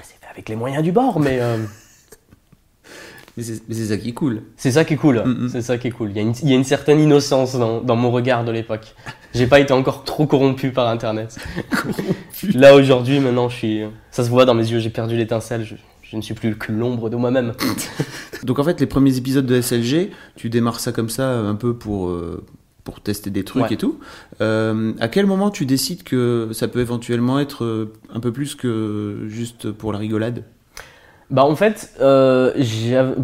c'est 0.04 0.20
fait 0.20 0.28
avec 0.32 0.48
les 0.48 0.56
moyens 0.56 0.84
du 0.84 0.92
bord 0.92 1.20
mais 1.20 1.40
mais 3.38 3.44
c'est 3.44 3.86
ça 3.86 3.98
qui 3.98 4.10
est 4.10 4.14
cool. 4.14 4.44
C'est 4.58 4.72
ça 4.72 4.86
qui 4.86 4.94
est 4.94 4.98
cool. 4.98 5.24
C'est 5.52 5.64
ça 5.64 5.80
qui 5.80 5.88
est 5.88 5.92
cool. 5.92 6.12
Il 6.12 6.18
y, 6.18 6.20
a 6.20 6.22
une, 6.22 6.34
il 6.44 6.50
y, 6.50 6.54
a 6.54 6.56
une, 6.56 6.64
certaine 6.64 7.00
innocence 7.00 7.56
dans, 7.56 7.82
dans 7.82 7.96
mon 7.96 8.12
regard 8.12 8.46
de 8.46 8.52
l'époque. 8.52 8.94
J'ai 9.34 9.48
pas 9.48 9.60
été 9.60 9.74
encore 9.74 10.04
trop 10.06 10.28
corrompu 10.28 10.72
par 10.72 10.88
Internet. 10.88 11.38
Là 12.54 12.76
aujourd'hui, 12.76 13.20
maintenant, 13.20 13.50
je 13.50 13.56
suis. 13.56 13.82
Ça 14.12 14.24
se 14.24 14.30
voit 14.30 14.46
dans 14.46 14.54
mes 14.54 14.72
yeux. 14.72 14.80
J'ai 14.80 14.90
perdu 14.90 15.18
l'étincelle. 15.18 15.66
Je, 15.66 15.76
je 16.16 16.18
ne 16.20 16.22
suis 16.24 16.34
plus 16.34 16.56
que 16.56 16.72
l'ombre 16.72 17.10
de 17.10 17.18
moi-même. 17.18 17.52
Donc 18.44 18.58
en 18.60 18.64
fait, 18.64 18.80
les 18.80 18.86
premiers 18.86 19.18
épisodes 19.18 19.46
de 19.46 19.60
SLG, 19.60 20.12
tu 20.38 20.50
démarres 20.50 20.80
ça 20.80 20.94
comme 20.94 21.10
ça, 21.10 21.30
un 21.40 21.56
peu 21.56 21.74
pour, 21.76 22.08
euh, 22.08 22.42
pour 22.86 23.02
tester 23.02 23.30
des 23.30 23.44
trucs 23.44 23.64
Ouais. 23.64 23.74
et 23.74 23.78
tout. 23.78 24.00
Euh, 24.40 24.94
à 25.02 25.10
quel 25.10 25.26
moment 25.26 25.50
tu 25.50 25.66
décides 25.66 26.04
que 26.04 26.50
ça 26.54 26.70
peut 26.70 26.80
éventuellement 26.80 27.38
être 27.40 27.66
euh, 27.66 27.94
un 28.14 28.22
peu 28.22 28.32
plus 28.32 28.56
que 28.56 29.26
juste 29.28 29.72
pour 29.72 29.92
la 29.92 30.00
rigolade? 30.00 30.44
Bah 31.32 31.44
en 31.44 31.56
fait, 31.58 31.92
euh, 32.00 32.54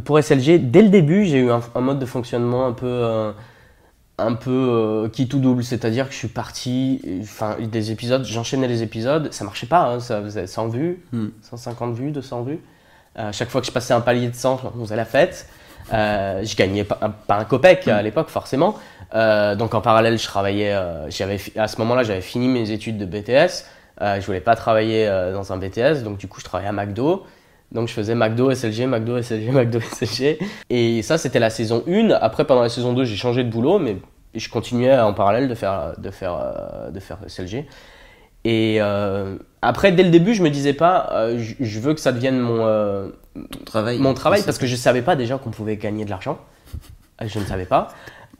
pour 0.03 0.19
SLG, 0.21 0.57
dès 0.69 0.81
le 0.81 0.89
début, 0.89 1.23
j'ai 1.25 1.37
eu 1.39 1.49
un, 1.51 1.61
un 1.75 1.81
mode 1.81 1.99
de 1.99 2.05
fonctionnement 2.05 2.65
un 2.65 2.73
peu, 2.73 2.87
euh, 2.87 3.31
un 4.17 4.33
peu 4.33 4.49
euh, 4.51 5.07
qui 5.07 5.27
tout 5.29 5.39
double, 5.39 5.63
c'est-à-dire 5.63 6.07
que 6.07 6.13
je 6.13 6.17
suis 6.17 6.27
parti, 6.27 6.99
enfin 7.21 7.55
des 7.71 7.91
épisodes, 7.91 8.25
j'enchaînais 8.25 8.67
les 8.67 8.81
épisodes, 8.83 9.31
ça 9.31 9.45
marchait 9.45 9.67
pas, 9.67 9.93
hein, 9.93 9.99
ça 9.99 10.21
faisait 10.21 10.47
100 10.47 10.67
vues, 10.69 11.03
Hmm. 11.13 11.27
150 11.43 11.93
vues, 11.95 12.11
200 12.11 12.41
vues. 12.43 12.59
Euh, 13.19 13.31
chaque 13.31 13.49
fois 13.49 13.61
que 13.61 13.67
je 13.67 13.71
passais 13.71 13.93
un 13.93 14.01
palier 14.01 14.29
de 14.29 14.35
100, 14.35 14.61
on 14.77 14.83
faisait 14.83 14.95
la 14.95 15.05
fête. 15.05 15.47
Euh, 15.93 16.43
je 16.43 16.55
gagnais 16.55 16.83
pas, 16.83 16.97
un- 17.01 17.09
pas 17.09 17.35
un 17.37 17.43
copec 17.43 17.87
à 17.87 18.01
l'époque 18.01 18.29
forcément. 18.29 18.75
Euh, 19.13 19.55
donc 19.55 19.73
en 19.73 19.81
parallèle, 19.81 20.17
je 20.17 20.25
travaillais. 20.25 20.71
euh, 20.73 21.09
j'avais 21.09 21.37
à 21.57 21.67
ce 21.67 21.77
moment-là, 21.79 22.03
j'avais 22.03 22.21
fini 22.21 22.47
mes 22.47 22.71
études 22.71 22.97
de 22.97 23.05
BTS. 23.05 23.65
Euh, 24.01 24.19
je 24.21 24.25
voulais 24.25 24.39
pas 24.39 24.55
travailler 24.55 25.07
euh, 25.07 25.33
dans 25.33 25.51
un 25.51 25.57
BTS, 25.57 26.03
donc 26.03 26.17
du 26.17 26.27
coup, 26.27 26.39
je 26.39 26.45
travaillais 26.45 26.69
à 26.69 26.71
McDo. 26.73 27.25
Donc 27.71 27.87
je 27.87 27.93
faisais 27.93 28.15
McDo, 28.15 28.51
SLG, 28.53 28.85
McDo, 28.85 29.21
SLG, 29.21 29.49
McDo, 29.51 29.79
SLG. 29.79 30.39
Et 30.69 31.01
ça, 31.03 31.17
c'était 31.17 31.39
la 31.39 31.49
saison 31.49 31.83
1. 31.87 32.11
Après, 32.11 32.45
pendant 32.45 32.61
la 32.61 32.69
saison 32.69 32.93
2, 32.93 33.03
j'ai 33.05 33.15
changé 33.17 33.43
de 33.43 33.49
boulot, 33.49 33.79
mais 33.79 33.97
je 34.35 34.47
continuais 34.49 34.97
en 34.97 35.13
parallèle 35.13 35.47
de 35.49 35.55
faire, 35.55 35.93
de 35.97 36.09
faire, 36.11 36.35
euh, 36.35 36.89
de 36.91 36.99
faire 36.99 37.17
SLG. 37.27 37.65
Et 38.43 38.77
euh, 38.81 39.35
après, 39.61 39.91
dès 39.91 40.03
le 40.03 40.09
début, 40.09 40.33
je 40.33 40.41
me 40.43 40.49
disais 40.49 40.73
pas, 40.73 41.09
euh, 41.13 41.37
je, 41.39 41.53
je 41.59 41.79
veux 41.79 41.93
que 41.93 41.99
ça 41.99 42.11
devienne 42.11 42.39
mon, 42.39 42.65
euh, 42.65 43.07
Ton 43.51 43.63
travail 43.65 43.99
mon 43.99 44.13
travail 44.13 44.41
parce 44.43 44.57
que 44.57 44.65
je 44.65 44.75
savais 44.75 45.01
pas 45.03 45.15
déjà 45.15 45.37
qu'on 45.37 45.51
pouvait 45.51 45.77
gagner 45.77 46.05
de 46.05 46.09
l'argent. 46.09 46.39
Je 47.23 47.37
ne 47.39 47.45
savais 47.45 47.65
pas. 47.65 47.89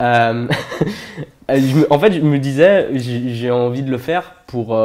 Me- 0.00 1.92
en 1.92 1.98
fait, 1.98 2.12
je 2.14 2.20
me 2.20 2.38
disais, 2.38 2.88
j'ai 2.98 3.50
envie 3.50 3.82
de 3.82 3.90
le 3.90 3.98
faire 3.98 4.34
pour, 4.46 4.76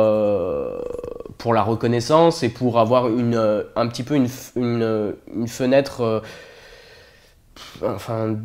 pour 1.37 1.53
la 1.53 1.63
reconnaissance 1.63 2.43
et 2.43 2.49
pour 2.49 2.79
avoir 2.79 3.07
une, 3.07 3.63
un 3.75 3.87
petit 3.87 4.03
peu 4.03 4.15
une, 4.15 4.27
une, 4.55 5.15
une 5.35 5.47
fenêtre. 5.47 6.21
enfin, 7.83 8.37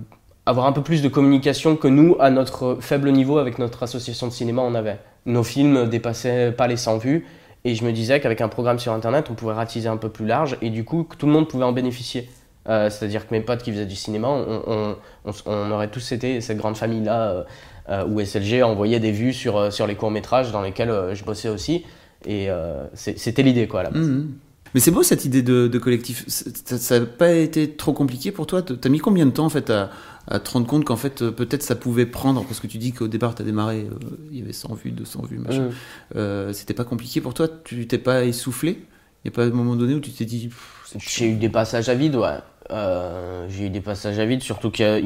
avoir 0.47 0.67
un 0.67 0.73
peu 0.73 0.83
plus 0.83 1.03
de 1.03 1.09
communication 1.09 1.77
que 1.77 1.89
nous, 1.89 2.17
à 2.21 2.31
notre 2.31 2.79
faible 2.81 3.11
niveau, 3.11 3.39
avec 3.39 3.59
notre 3.59 3.83
association 3.83 4.27
de 4.27 4.33
cinéma, 4.33 4.63
on 4.63 4.75
avait. 4.75 4.99
Nos 5.27 5.43
films 5.45 5.89
dépassaient 5.89 6.53
pas 6.53 6.67
les 6.67 6.77
100 6.77 6.99
vues. 6.99 7.27
Et 7.65 7.75
je 7.77 7.85
me 7.85 7.93
disais 7.93 8.19
qu'avec 8.21 8.41
un 8.41 8.49
programme 8.49 8.79
sur 8.81 8.93
internet, 8.93 9.29
on 9.31 9.35
pouvait 9.35 9.53
ratisser 9.53 9.87
un 9.87 9.97
peu 9.97 10.09
plus 10.09 10.27
large 10.27 10.57
et 10.63 10.71
du 10.71 10.85
coup, 10.85 11.07
tout 11.17 11.27
le 11.27 11.33
monde 11.33 11.49
pouvait 11.49 11.65
en 11.65 11.71
bénéficier. 11.73 12.29
Euh, 12.69 12.91
C'est-à-dire 12.91 13.27
que 13.29 13.33
mes 13.35 13.41
potes 13.41 13.63
qui 13.63 13.71
faisaient 13.71 13.87
du 13.87 13.95
cinéma, 13.95 14.29
on, 14.29 14.63
on- 14.67 15.33
on 15.47 15.71
aurait 15.71 15.89
tous 15.89 16.11
été 16.13 16.41
cette 16.41 16.59
grande 16.59 16.77
famille-là 16.77 17.31
euh, 17.31 17.45
euh, 17.89 18.05
où 18.07 18.21
SLG 18.21 18.63
envoyait 18.65 18.99
des 19.01 19.13
vues 19.13 19.33
sur, 19.33 19.73
sur 19.73 19.87
les 19.87 19.95
courts-métrages 19.95 20.51
dans 20.51 20.61
lesquels 20.63 20.93
je 21.15 21.23
bossais 21.25 21.49
aussi. 21.49 21.85
Et 22.27 22.49
c'était 22.95 23.43
l'idée, 23.43 23.67
quoi, 23.69 23.81
à 23.81 23.83
la 23.85 23.91
base. 23.91 24.09
Mhm. 24.09 24.33
Mais 24.75 24.81
c'est 24.81 24.91
beau 24.91 25.03
cette 25.03 25.25
idée 25.25 25.43
de, 25.43 25.69
de 25.69 25.79
collectif. 25.79 26.25
Ça 26.29 27.01
n'a 27.01 27.07
pas 27.07 27.31
été 27.33 27.71
trop 27.73 27.93
compliqué 27.93 28.33
pour 28.33 28.47
toi? 28.47 28.63
T'as 28.63 28.89
mis 28.89 28.99
combien 28.99 29.27
de 29.27 29.31
temps 29.31 29.45
en 29.47 29.51
fait 29.51 29.69
à, 29.71 29.91
à 30.29 30.39
te 30.41 30.51
rendre 30.51 30.67
compte 30.67 30.85
qu'en 30.85 30.97
fait 30.97 31.23
euh, 31.23 31.31
peut-être 31.31 31.63
ça 31.63 31.75
pouvait 31.75 32.07
prendre? 32.07 32.43
Parce 32.45 32.61
que 32.61 32.67
tu 32.67 32.79
dis 32.79 32.93
qu'au 32.93 33.09
départ 33.09 33.35
t'as 33.35 33.45
démarré, 33.45 33.87
euh, 33.91 33.95
il 34.31 34.39
y 34.39 34.43
avait 34.43 34.53
100 34.53 34.75
vues, 34.75 34.93
200 34.93 35.23
vues, 35.29 35.39
machin. 35.39 35.69
Euh, 36.17 36.53
C'était 36.53 36.75
pas 36.75 36.85
compliqué 36.85 37.21
pour 37.21 37.35
toi? 37.35 37.49
Tu 37.65 37.87
t'es 37.87 37.99
pas 37.99 38.25
essoufflé? 38.25 38.85
Il 39.25 39.31
n'y 39.31 39.35
a 39.35 39.37
pas 39.37 39.45
un 39.45 39.51
moment 39.51 39.77
donné 39.77 39.95
où 39.95 40.01
tu 40.01 40.11
t'es 40.11 40.25
dit. 40.25 40.51
J'ai 40.99 41.29
eu 41.29 41.35
des 41.37 41.49
passages 41.49 41.89
à 41.89 41.95
vide, 41.95 42.17
ouais. 42.17 42.39
Euh, 42.71 43.47
j'ai 43.49 43.67
eu 43.67 43.71
des 43.71 43.81
passages 43.81 44.19
à 44.19 44.25
vide, 44.25 44.43
surtout 44.43 44.71
qu'à 44.71 44.99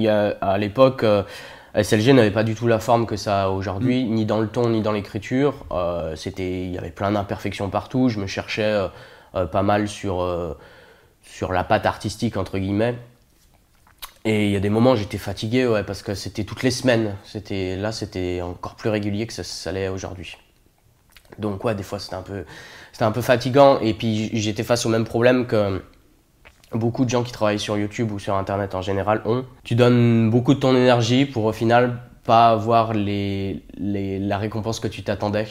l'époque, 0.56 1.04
euh, 1.04 1.22
SLG 1.74 2.14
n'avait 2.14 2.30
pas 2.30 2.44
du 2.44 2.54
tout 2.54 2.66
la 2.66 2.78
forme 2.78 3.04
que 3.06 3.16
ça 3.16 3.44
a 3.44 3.48
aujourd'hui, 3.50 4.04
ni 4.04 4.24
dans 4.24 4.40
le 4.40 4.46
ton, 4.48 4.70
ni 4.70 4.80
dans 4.80 4.92
l'écriture. 4.92 5.66
Euh, 5.72 6.16
c'était, 6.16 6.64
il 6.64 6.72
y 6.72 6.78
avait 6.78 6.90
plein 6.90 7.10
d'imperfections 7.10 7.68
partout. 7.68 8.08
Je 8.08 8.18
me 8.20 8.26
cherchais 8.26 8.88
pas 9.44 9.62
mal 9.62 9.88
sur, 9.88 10.22
euh, 10.22 10.56
sur 11.22 11.52
la 11.52 11.62
patte 11.64 11.84
artistique, 11.84 12.38
entre 12.38 12.56
guillemets. 12.58 12.96
Et 14.24 14.46
il 14.46 14.50
y 14.52 14.56
a 14.56 14.60
des 14.60 14.70
moments 14.70 14.96
j'étais 14.96 15.18
fatigué, 15.18 15.66
ouais, 15.66 15.84
parce 15.84 16.02
que 16.02 16.14
c'était 16.14 16.44
toutes 16.44 16.62
les 16.62 16.70
semaines. 16.70 17.14
C'était, 17.24 17.76
là, 17.76 17.92
c'était 17.92 18.40
encore 18.42 18.74
plus 18.76 18.88
régulier 18.90 19.26
que 19.26 19.32
ça, 19.32 19.44
ça 19.44 19.70
l'est 19.72 19.88
aujourd'hui. 19.88 20.36
Donc 21.38 21.62
ouais, 21.64 21.74
des 21.74 21.82
fois 21.82 21.98
c'était 21.98 22.14
un 22.16 22.22
peu, 22.22 22.44
c'était 22.92 23.04
un 23.04 23.12
peu 23.12 23.20
fatigant. 23.20 23.78
Et 23.80 23.92
puis 23.94 24.30
j'étais 24.32 24.62
face 24.62 24.86
au 24.86 24.88
même 24.88 25.04
problème 25.04 25.46
que 25.46 25.82
beaucoup 26.72 27.04
de 27.04 27.10
gens 27.10 27.22
qui 27.22 27.32
travaillent 27.32 27.58
sur 27.60 27.76
YouTube 27.76 28.10
ou 28.12 28.18
sur 28.18 28.34
Internet 28.34 28.74
en 28.74 28.82
général 28.82 29.22
ont. 29.26 29.44
Tu 29.64 29.74
donnes 29.74 30.30
beaucoup 30.30 30.54
de 30.54 30.60
ton 30.60 30.74
énergie 30.74 31.26
pour 31.26 31.44
au 31.44 31.52
final 31.52 32.00
pas 32.24 32.48
avoir 32.48 32.92
les, 32.94 33.62
les- 33.76 34.18
la 34.18 34.38
récompense 34.38 34.80
que 34.80 34.88
tu 34.88 35.04
t'attendais. 35.04 35.46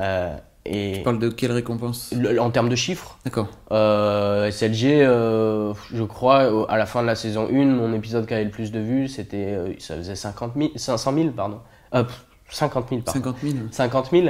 Euh, 0.00 0.36
et 0.68 0.92
Tu 0.98 1.02
parles 1.02 1.18
de 1.18 1.28
quelle 1.28 1.52
récompense 1.52 2.12
le- 2.16 2.40
en 2.40 2.50
termes 2.50 2.68
de 2.68 2.76
chiffres, 2.76 3.18
D'accord. 3.24 3.48
euh, 3.72 4.46
SLG, 4.50 5.02
euh, 5.04 5.72
je 5.92 6.02
crois, 6.04 6.66
à 6.70 6.76
la 6.76 6.86
fin 6.86 7.02
de 7.02 7.06
la 7.06 7.14
saison 7.14 7.48
1, 7.50 7.64
mon 7.66 7.92
épisode 7.94 8.26
qui 8.26 8.34
avait 8.34 8.44
le 8.44 8.50
plus 8.50 8.72
de 8.72 8.80
vues, 8.80 9.08
c'était, 9.08 9.36
euh, 9.54 9.72
ça 9.78 9.96
faisait 9.96 10.14
50 10.16 10.52
000, 10.56 10.70
500 10.76 11.12
000, 11.14 11.28
pardon. 11.30 11.60
Euh, 11.94 12.04
pff, 12.04 12.24
50 12.50 12.88
000, 12.90 13.00
pardon. 13.02 13.20
50 13.20 13.36
000 13.42 13.54
50 13.70 14.10
000. 14.12 14.26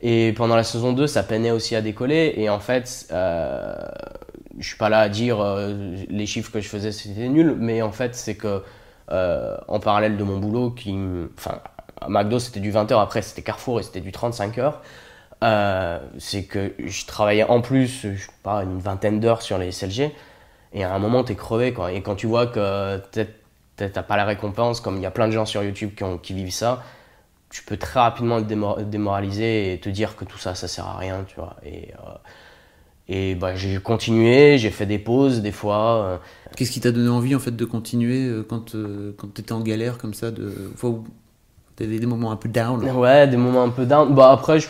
Et 0.00 0.32
pendant 0.36 0.54
la 0.56 0.62
saison 0.64 0.92
2, 0.92 1.06
ça 1.06 1.22
peinait 1.24 1.50
aussi 1.50 1.74
à 1.74 1.80
décoller. 1.82 2.32
Et 2.36 2.48
en 2.48 2.60
fait, 2.60 3.06
je 3.10 4.66
suis 4.66 4.76
pas 4.76 4.88
là 4.88 5.00
à 5.00 5.08
dire 5.08 5.38
les 6.08 6.26
chiffres 6.26 6.52
que 6.52 6.60
je 6.60 6.68
faisais 6.68 6.92
c'était 6.92 7.28
nul, 7.28 7.56
mais 7.58 7.82
en 7.82 7.90
fait, 7.92 8.14
c'est 8.14 8.36
que 8.36 8.62
en 9.10 9.80
parallèle 9.80 10.16
de 10.16 10.22
mon 10.24 10.38
boulot, 10.38 10.70
qui, 10.70 10.96
enfin, 11.36 11.58
à 12.00 12.08
McDo 12.08 12.38
c'était 12.38 12.60
du 12.60 12.70
20h, 12.70 13.00
après 13.00 13.22
c'était 13.22 13.42
Carrefour 13.42 13.80
et 13.80 13.82
c'était 13.82 14.00
du 14.00 14.12
35 14.12 14.58
heures. 14.58 14.82
Euh, 15.42 16.00
c'est 16.18 16.44
que 16.44 16.72
je 16.78 17.06
travaillais 17.06 17.44
en 17.44 17.60
plus, 17.60 18.02
je 18.02 18.16
sais 18.18 18.30
pas, 18.42 18.62
une 18.64 18.78
vingtaine 18.78 19.20
d'heures 19.20 19.42
sur 19.42 19.58
les 19.58 19.68
SLG. 19.68 20.12
Et 20.72 20.84
à 20.84 20.94
un 20.94 20.98
moment, 20.98 21.24
t'es 21.24 21.34
crevé, 21.36 21.72
quoi. 21.72 21.92
Et 21.92 22.02
quand 22.02 22.14
tu 22.16 22.26
vois 22.26 22.46
que 22.46 23.00
t'as 23.76 24.02
pas 24.02 24.16
la 24.16 24.24
récompense, 24.24 24.80
comme 24.80 24.96
il 24.96 25.02
y 25.02 25.06
a 25.06 25.10
plein 25.10 25.28
de 25.28 25.32
gens 25.32 25.46
sur 25.46 25.62
YouTube 25.62 25.90
qui, 25.96 26.04
ont- 26.04 26.18
qui 26.18 26.34
vivent 26.34 26.52
ça, 26.52 26.82
tu 27.50 27.62
peux 27.64 27.76
très 27.78 28.00
rapidement 28.00 28.38
être 28.38 28.46
démor- 28.46 28.82
démoralisé 28.84 29.72
et 29.74 29.80
te 29.80 29.88
dire 29.88 30.16
que 30.16 30.24
tout 30.24 30.38
ça, 30.38 30.54
ça 30.54 30.68
sert 30.68 30.86
à 30.86 30.96
rien, 30.98 31.24
tu 31.26 31.36
vois. 31.36 31.56
Et, 31.64 31.92
euh, 31.94 32.12
et 33.08 33.34
bah, 33.34 33.56
j'ai 33.56 33.78
continué, 33.78 34.58
j'ai 34.58 34.70
fait 34.70 34.86
des 34.86 34.98
pauses 34.98 35.40
des 35.40 35.52
fois. 35.52 35.96
euh, 36.04 36.16
Qu'est-ce 36.56 36.70
qui 36.70 36.80
t'a 36.80 36.92
donné 36.92 37.08
envie 37.08 37.34
en 37.34 37.38
fait 37.38 37.56
de 37.56 37.64
continuer 37.64 38.30
quand, 38.48 38.74
euh, 38.74 39.12
quand 39.16 39.32
tu 39.34 39.40
étais 39.40 39.52
en 39.52 39.60
galère 39.60 39.96
comme 39.98 40.14
ça 40.14 40.30
de 40.30 40.52
t'avais 41.76 41.98
des 41.98 42.06
moments 42.06 42.32
un 42.32 42.36
peu 42.36 42.48
down? 42.48 42.82
Ouais, 42.90 43.26
des 43.28 43.36
moments 43.36 43.62
un 43.64 43.68
peu 43.70 43.86
down. 43.86 44.14
Bah, 44.14 44.32
après, 44.32 44.60
je 44.60 44.68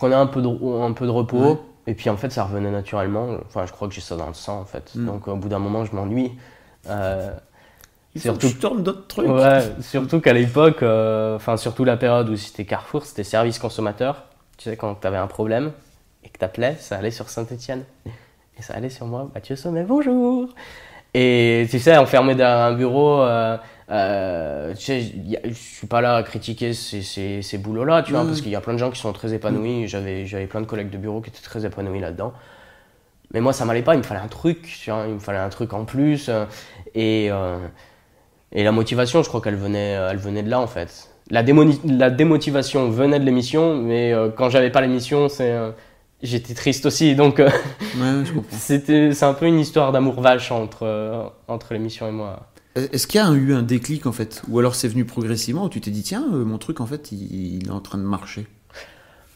prenais 0.00 0.14
un 0.14 0.26
peu 0.26 0.40
de, 0.40 0.82
un 0.82 0.92
peu 0.92 1.04
de 1.04 1.10
repos. 1.10 1.52
Ouais. 1.52 1.58
Et 1.86 1.94
puis 1.94 2.08
en 2.08 2.16
fait, 2.16 2.30
ça 2.30 2.44
revenait 2.44 2.70
naturellement. 2.70 3.36
Enfin, 3.46 3.66
je 3.66 3.72
crois 3.72 3.86
que 3.86 3.94
j'ai 3.94 4.00
ça 4.00 4.16
dans 4.16 4.28
le 4.28 4.34
sang 4.34 4.60
en 4.60 4.64
fait. 4.64 4.92
Mm. 4.94 5.06
Donc 5.06 5.28
au 5.28 5.36
bout 5.36 5.48
d'un 5.48 5.58
moment, 5.58 5.84
je 5.84 5.94
m'ennuie. 5.94 6.32
Euh, 6.88 7.30
Il 8.14 8.20
faut 8.20 8.28
surtout- 8.28 8.46
que 8.48 8.52
je 8.54 8.58
tourne 8.58 8.82
d'autres 8.82 9.06
trucs. 9.06 9.28
Ouais, 9.28 9.60
surtout 9.80 10.20
qu'à 10.20 10.32
l'époque, 10.32 10.82
euh, 10.82 11.36
enfin 11.36 11.56
surtout 11.58 11.84
la 11.84 11.96
période 11.98 12.30
où 12.30 12.36
c'était 12.36 12.64
Carrefour, 12.64 13.04
c'était 13.04 13.24
service 13.24 13.58
consommateur. 13.58 14.24
Tu 14.56 14.70
sais, 14.70 14.76
quand 14.76 14.94
tu 14.94 15.06
avais 15.06 15.18
un 15.18 15.26
problème 15.26 15.72
et 16.24 16.28
que 16.30 16.38
t'appelais, 16.38 16.76
ça 16.80 16.96
allait 16.96 17.10
sur 17.10 17.28
Saint-Etienne. 17.28 17.84
Et 18.58 18.62
ça 18.62 18.74
allait 18.74 18.90
sur 18.90 19.06
moi, 19.06 19.28
Mathieu 19.34 19.56
Sommet, 19.56 19.84
bonjour 19.84 20.48
Et 21.14 21.66
tu 21.70 21.78
sais, 21.78 21.96
enfermé 21.96 22.34
dans 22.34 22.44
un 22.44 22.72
bureau, 22.72 23.20
euh, 23.22 23.56
euh, 23.90 24.74
tu 24.74 24.82
sais, 24.84 25.12
je 25.44 25.52
suis 25.52 25.86
pas 25.86 26.00
là 26.00 26.16
à 26.16 26.22
critiquer 26.22 26.72
ces, 26.74 27.02
ces, 27.02 27.42
ces 27.42 27.58
boulots-là, 27.58 28.02
tu 28.02 28.12
vois, 28.12 28.24
parce 28.26 28.40
qu'il 28.40 28.50
y 28.52 28.56
a 28.56 28.60
plein 28.60 28.74
de 28.74 28.78
gens 28.78 28.90
qui 28.90 29.00
sont 29.00 29.12
très 29.12 29.34
épanouis. 29.34 29.88
J'avais, 29.88 30.26
j'avais 30.26 30.46
plein 30.46 30.60
de 30.60 30.66
collègues 30.66 30.90
de 30.90 30.98
bureau 30.98 31.20
qui 31.20 31.30
étaient 31.30 31.42
très 31.42 31.66
épanouis 31.66 32.00
là-dedans. 32.00 32.32
Mais 33.32 33.40
moi, 33.40 33.52
ça 33.52 33.64
m'allait 33.64 33.82
pas, 33.82 33.94
il 33.94 33.98
me 33.98 34.02
fallait 34.02 34.20
un 34.20 34.28
truc, 34.28 34.62
tu 34.62 34.90
vois, 34.90 35.04
il 35.08 35.14
me 35.14 35.18
fallait 35.20 35.38
un 35.38 35.48
truc 35.50 35.72
en 35.72 35.84
plus. 35.84 36.28
euh, 36.28 36.46
et, 36.94 37.28
euh, 37.30 37.58
et 38.52 38.64
la 38.64 38.72
motivation, 38.72 39.22
je 39.22 39.28
crois 39.28 39.40
qu'elle 39.40 39.56
venait, 39.56 39.92
elle 40.10 40.16
venait 40.18 40.42
de 40.42 40.50
là, 40.50 40.60
en 40.60 40.66
fait. 40.66 41.10
La, 41.30 41.42
la 41.84 42.10
démotivation 42.10 42.90
venait 42.90 43.20
de 43.20 43.24
l'émission, 43.24 43.76
mais 43.76 44.12
euh, 44.12 44.30
quand 44.30 44.50
j'avais 44.50 44.70
pas 44.70 44.80
l'émission, 44.80 45.28
c'est, 45.28 45.52
euh, 45.52 45.70
j'étais 46.22 46.54
triste 46.54 46.86
aussi. 46.86 47.14
Donc, 47.14 47.40
euh, 47.40 47.50
Ouais, 47.94 48.24
c'était, 48.50 49.12
c'est 49.14 49.24
un 49.24 49.34
peu 49.34 49.46
une 49.46 49.58
histoire 49.58 49.92
d'amour 49.92 50.20
vache 50.20 50.50
entre, 50.52 50.84
euh, 50.84 51.24
entre 51.48 51.72
l'émission 51.72 52.08
et 52.08 52.12
moi. 52.12 52.49
Est-ce 52.76 53.06
qu'il 53.06 53.20
y 53.20 53.24
a 53.24 53.30
eu 53.32 53.52
un 53.52 53.62
déclic 53.62 54.06
en 54.06 54.12
fait? 54.12 54.42
Ou 54.48 54.58
alors 54.58 54.74
c'est 54.74 54.88
venu 54.88 55.04
progressivement 55.04 55.64
où 55.64 55.68
tu 55.68 55.80
t'es 55.80 55.90
dit 55.90 56.02
tiens, 56.02 56.24
euh, 56.32 56.44
mon 56.44 56.58
truc 56.58 56.80
en 56.80 56.86
fait 56.86 57.10
il, 57.12 57.56
il 57.56 57.66
est 57.68 57.70
en 57.72 57.80
train 57.80 57.98
de 57.98 58.04
marcher? 58.04 58.46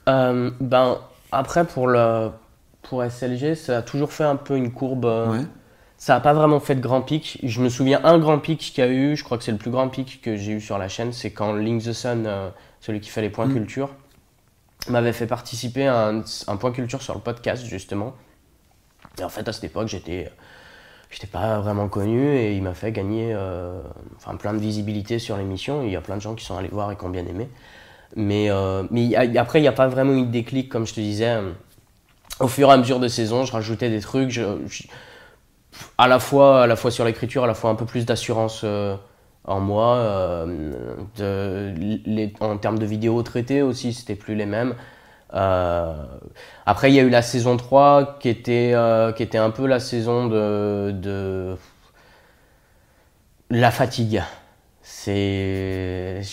Euh, 0.08 0.50
ben, 0.60 0.98
après, 1.32 1.66
pour, 1.66 1.88
le, 1.88 2.30
pour 2.82 3.02
SLG, 3.02 3.54
ça 3.56 3.78
a 3.78 3.82
toujours 3.82 4.12
fait 4.12 4.24
un 4.24 4.36
peu 4.36 4.56
une 4.56 4.72
courbe. 4.72 5.04
euh, 5.06 5.30
Ouais. 5.38 5.46
Ça 5.96 6.14
n'a 6.14 6.20
pas 6.20 6.34
vraiment 6.34 6.60
fait 6.60 6.74
de 6.74 6.80
grand 6.80 7.00
pic. 7.00 7.38
Je 7.42 7.62
me 7.62 7.68
souviens 7.70 8.00
un 8.04 8.18
grand 8.18 8.38
pic 8.38 8.58
qu'il 8.60 8.84
y 8.84 8.86
a 8.86 8.90
eu, 8.90 9.16
je 9.16 9.24
crois 9.24 9.38
que 9.38 9.44
c'est 9.44 9.52
le 9.52 9.58
plus 9.58 9.70
grand 9.70 9.88
pic 9.88 10.20
que 10.20 10.36
j'ai 10.36 10.52
eu 10.52 10.60
sur 10.60 10.76
la 10.76 10.88
chaîne, 10.88 11.12
c'est 11.12 11.30
quand 11.30 11.54
Link 11.54 11.82
the 11.82 11.92
Sun, 11.94 12.28
celui 12.80 13.00
qui 13.00 13.08
fait 13.10 13.22
les 13.22 13.30
points 13.30 13.46
Mm. 13.46 13.54
culture, 13.54 13.90
m'avait 14.90 15.14
fait 15.14 15.26
participer 15.26 15.86
à 15.86 16.08
un, 16.08 16.22
un 16.48 16.56
point 16.56 16.72
culture 16.72 17.00
sur 17.00 17.14
le 17.14 17.20
podcast 17.20 17.64
justement. 17.64 18.14
Et 19.18 19.24
en 19.24 19.30
fait 19.30 19.48
à 19.48 19.52
cette 19.52 19.64
époque 19.64 19.88
j'étais 19.88 20.30
j'étais 21.10 21.26
pas 21.26 21.60
vraiment 21.60 21.88
connu 21.88 22.36
et 22.36 22.56
il 22.56 22.62
m'a 22.62 22.74
fait 22.74 22.92
gagner 22.92 23.36
enfin, 24.16 24.36
plein 24.36 24.52
de 24.52 24.58
visibilité 24.58 25.18
sur 25.18 25.36
l'émission. 25.36 25.82
Il 25.82 25.90
y 25.90 25.96
a 25.96 26.00
plein 26.00 26.16
de 26.16 26.22
gens 26.22 26.34
qui 26.34 26.44
sont 26.44 26.56
allés 26.56 26.68
voir 26.68 26.90
et 26.92 26.96
qui 26.96 27.04
ont 27.04 27.10
bien 27.10 27.26
aimé. 27.26 27.48
Mais, 28.16 28.48
mais 28.90 29.16
après, 29.36 29.58
il 29.60 29.62
n'y 29.62 29.68
a 29.68 29.72
pas 29.72 29.88
vraiment 29.88 30.14
eu 30.14 30.26
de 30.26 30.30
déclic, 30.30 30.68
comme 30.68 30.86
je 30.86 30.94
te 30.94 31.00
disais. 31.00 31.38
Au 32.40 32.48
fur 32.48 32.68
et 32.68 32.72
à 32.72 32.76
mesure 32.76 33.00
de 33.00 33.08
saison, 33.08 33.44
je 33.44 33.52
rajoutais 33.52 33.90
des 33.90 34.00
trucs. 34.00 34.40
à, 35.98 36.08
la 36.08 36.18
fois, 36.18 36.62
à 36.62 36.66
la 36.66 36.76
fois 36.76 36.90
sur 36.90 37.04
l'écriture, 37.04 37.44
à 37.44 37.46
la 37.46 37.54
fois 37.54 37.70
un 37.70 37.74
peu 37.76 37.86
plus 37.86 38.06
d'assurance 38.06 38.64
en 39.44 39.60
moi. 39.60 39.96
Euh, 39.96 40.94
en 42.40 42.56
termes 42.58 42.78
de 42.78 42.86
vidéos 42.86 43.22
traitées 43.22 43.62
aussi, 43.62 43.92
c'était 43.92 44.14
plus 44.14 44.34
les 44.34 44.46
mêmes. 44.46 44.74
Euh, 45.34 45.92
après, 46.66 46.90
il 46.90 46.94
y 46.94 47.00
a 47.00 47.02
eu 47.02 47.10
la 47.10 47.22
saison 47.22 47.56
3 47.56 48.18
qui 48.20 48.28
était, 48.28 48.72
euh, 48.74 49.12
qui 49.12 49.22
était 49.22 49.38
un 49.38 49.50
peu 49.50 49.66
la 49.66 49.80
saison 49.80 50.26
de, 50.26 50.92
de 50.92 51.56
la 53.50 53.70
fatigue. 53.70 54.22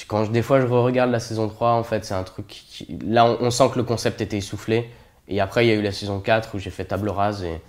Quand 0.08 0.30
des 0.32 0.42
fois 0.42 0.62
je 0.62 0.66
regarde 0.68 1.12
la 1.12 1.20
saison 1.20 1.48
3, 1.48 1.72
en 1.72 1.84
fait, 1.84 2.06
c'est 2.06 2.14
un 2.14 2.24
truc 2.24 2.86
là 3.06 3.26
on, 3.26 3.50
sent 3.52 3.70
que 3.74 3.78
le 3.78 3.84
concept 3.84 4.22
était 4.22 4.38
essoufflé. 4.38 4.90
Et 5.28 5.40
après, 5.40 5.66
il 5.66 5.70
y 5.70 5.72
a 5.72 5.76
eu 5.76 5.82
la 5.82 5.92
saison 5.92 6.20
4 6.20 6.56
où 6.56 6.60
j'ai 6.60 6.70
fait 6.70 6.86
table 6.86 7.10
rase 7.10 7.44
et 7.44 7.62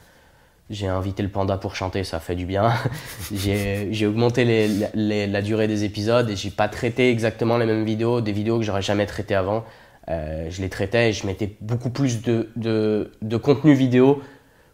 j'ai 0.70 0.86
invité 0.88 1.22
le 1.22 1.28
panda 1.28 1.56
pour 1.56 1.76
chanter, 1.76 2.02
ça 2.04 2.18
fait 2.18 2.34
du 2.34 2.46
bien. 2.46 2.72
j'ai 3.32 4.06
augmenté 4.06 4.68
la 4.94 5.42
durée 5.42 5.68
des 5.68 5.84
épisodes 5.84 6.28
et 6.30 6.36
j'ai 6.36 6.50
pas 6.50 6.68
traité 6.68 7.10
exactement 7.10 7.58
les 7.58 7.66
mêmes 7.66 7.84
vidéos, 7.84 8.20
des 8.20 8.32
vidéos 8.32 8.58
que 8.58 8.64
j'aurais 8.64 8.82
jamais 8.82 9.06
traitées 9.06 9.34
avant. 9.34 9.64
Euh, 10.08 10.48
je 10.50 10.60
les 10.62 10.68
traitais 10.68 11.10
et 11.10 11.12
je 11.12 11.26
mettais 11.26 11.56
beaucoup 11.60 11.90
plus 11.90 12.22
de, 12.22 12.50
de, 12.56 13.36
contenu 13.36 13.72
vidéo 13.72 14.20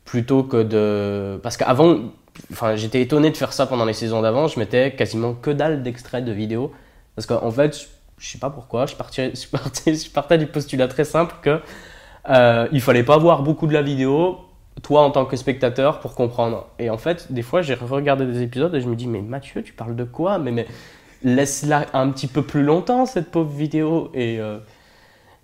plutôt 0.05 0.43
que 0.43 0.63
de. 0.63 1.39
Parce 1.43 1.57
qu'avant, 1.57 1.99
enfin, 2.51 2.77
j'étais 2.77 3.03
étonné 3.03 3.31
de 3.31 3.37
faire 3.37 3.53
ça 3.53 3.67
pendant 3.67 3.85
les 3.85 3.93
saisons 3.93 4.23
d'avant, 4.23 4.49
je 4.49 4.59
mettais 4.59 4.93
quasiment 4.93 5.35
que 5.35 5.51
dalle 5.51 5.83
d'extraits 5.83 6.25
de 6.25 6.33
vidéos. 6.33 6.73
Parce 7.15 7.27
qu'en 7.27 7.51
fait, 7.51 7.89
je 8.19 8.29
sais 8.29 8.39
pas 8.39 8.51
pourquoi, 8.51 8.87
je 8.87 8.95
partais, 8.97 9.33
je, 9.35 9.49
partais, 9.49 9.95
je 9.95 10.11
partais 10.11 10.39
du 10.39 10.47
postulat 10.47 10.89
très 10.89 11.05
simple 11.05 11.35
que 11.43 11.61
euh, 12.31 12.81
fallait 12.81 13.05
pas 13.05 13.19
voir 13.19 13.43
beaucoup 13.43 13.67
de 13.67 13.75
la 13.75 13.83
vidéo 13.83 14.39
toi 14.83 15.03
en 15.03 15.11
tant 15.11 15.25
que 15.25 15.37
spectateur 15.37 16.01
pour 16.01 16.15
comprendre. 16.15 16.69
Et 16.79 16.89
en 16.89 16.99
fait, 16.99 17.33
des 17.33 17.43
fois, 17.43 17.63
j'ai 17.63 17.75
regardé 17.75 18.25
des 18.27 18.43
épisodes 18.43 18.75
et 18.75 18.81
je 18.81 18.89
me 18.89 18.97
dis, 18.97 19.07
mais 19.07 19.21
Mathieu, 19.23 19.63
tu 19.63 19.73
parles 19.73 19.97
de 19.97 20.05
quoi? 20.05 20.39
Mais, 20.39 20.53
mais 20.53 20.67
laisse-la 21.25 21.87
un 21.93 22.11
petit 22.11 22.29
peu 22.29 22.43
plus 22.43 22.63
longtemps, 22.63 23.05
cette 23.05 23.31
pauvre 23.31 23.51
vidéo. 23.51 24.11
Et, 24.15 24.39
euh, 24.41 24.59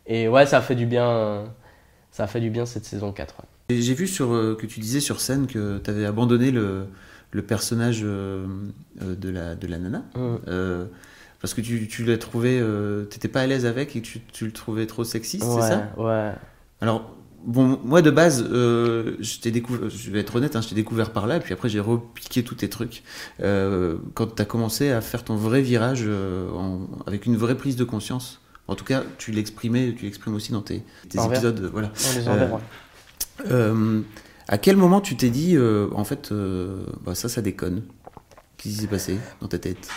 et 0.06 0.28
ouais, 0.28 0.46
ça 0.46 0.60
fait 0.60 0.74
du 0.74 0.86
bien. 0.86 1.44
Ça 2.10 2.26
fait 2.28 2.40
du 2.40 2.50
bien 2.50 2.64
cette 2.64 2.84
saison 2.84 3.12
4. 3.12 3.34
J'ai 3.70 3.94
vu 3.94 4.06
sur, 4.06 4.32
euh, 4.32 4.56
que 4.56 4.66
tu 4.66 4.78
disais 4.78 5.00
sur 5.00 5.20
scène 5.20 5.48
que 5.48 5.78
tu 5.78 5.90
avais 5.90 6.04
abandonné 6.04 6.52
le, 6.52 6.86
le 7.32 7.42
personnage 7.42 8.02
euh, 8.04 8.46
de, 9.00 9.28
la, 9.30 9.56
de 9.56 9.66
la 9.66 9.78
nana. 9.78 10.04
Mmh. 10.14 10.36
parce 11.40 11.54
que 11.54 11.60
tu, 11.60 11.88
tu 11.88 12.04
l'as 12.04 12.18
trouvé. 12.18 12.58
tu 12.60 13.16
n'étais 13.16 13.28
pas 13.28 13.40
à 13.40 13.46
l'aise 13.46 13.66
avec 13.66 13.96
et 13.96 14.00
que 14.00 14.06
tu, 14.06 14.20
tu 14.32 14.46
le 14.46 14.52
trouvais 14.52 14.86
trop 14.86 15.02
sexiste, 15.02 15.44
c'est 15.44 15.60
ça? 15.60 15.92
Ouais. 15.96 16.32
Alors, 16.80 17.14
Bon, 17.46 17.78
moi 17.84 18.00
de 18.00 18.10
base, 18.10 18.42
euh, 18.50 19.16
je 19.20 19.50
découvert, 19.50 19.90
je 19.90 20.10
vais 20.10 20.20
être 20.20 20.34
honnête, 20.34 20.56
hein, 20.56 20.62
je 20.62 20.68
t'ai 20.70 20.74
découvert 20.74 21.10
par 21.10 21.26
là, 21.26 21.36
et 21.36 21.40
puis 21.40 21.52
après 21.52 21.68
j'ai 21.68 21.80
repiqué 21.80 22.42
tous 22.42 22.54
tes 22.54 22.70
trucs. 22.70 23.02
Euh, 23.42 23.96
quand 24.14 24.36
tu 24.36 24.40
as 24.42 24.46
commencé 24.46 24.90
à 24.90 25.02
faire 25.02 25.24
ton 25.24 25.36
vrai 25.36 25.60
virage 25.60 26.04
euh, 26.06 26.48
avec 27.06 27.26
une 27.26 27.36
vraie 27.36 27.56
prise 27.56 27.76
de 27.76 27.84
conscience, 27.84 28.40
en 28.68 28.74
tout 28.74 28.84
cas, 28.84 29.02
tu 29.18 29.32
l'exprimais, 29.32 29.94
tu 29.94 30.04
l'exprimes 30.04 30.34
aussi 30.34 30.52
dans 30.52 30.62
tes, 30.62 30.82
épisodes. 31.12 31.70
Voilà. 31.72 31.90
à 34.48 34.58
quel 34.58 34.76
moment 34.76 35.00
tu 35.00 35.16
t'es 35.16 35.30
dit, 35.30 35.56
en 35.94 36.04
fait, 36.04 36.32
bah, 37.04 37.14
ça, 37.14 37.28
ça 37.28 37.42
déconne? 37.42 37.82
Qu'est-ce 38.56 38.74
qui 38.74 38.80
s'est 38.80 38.86
passé 38.86 39.18
dans 39.40 39.48
ta 39.48 39.58
tête? 39.58 39.88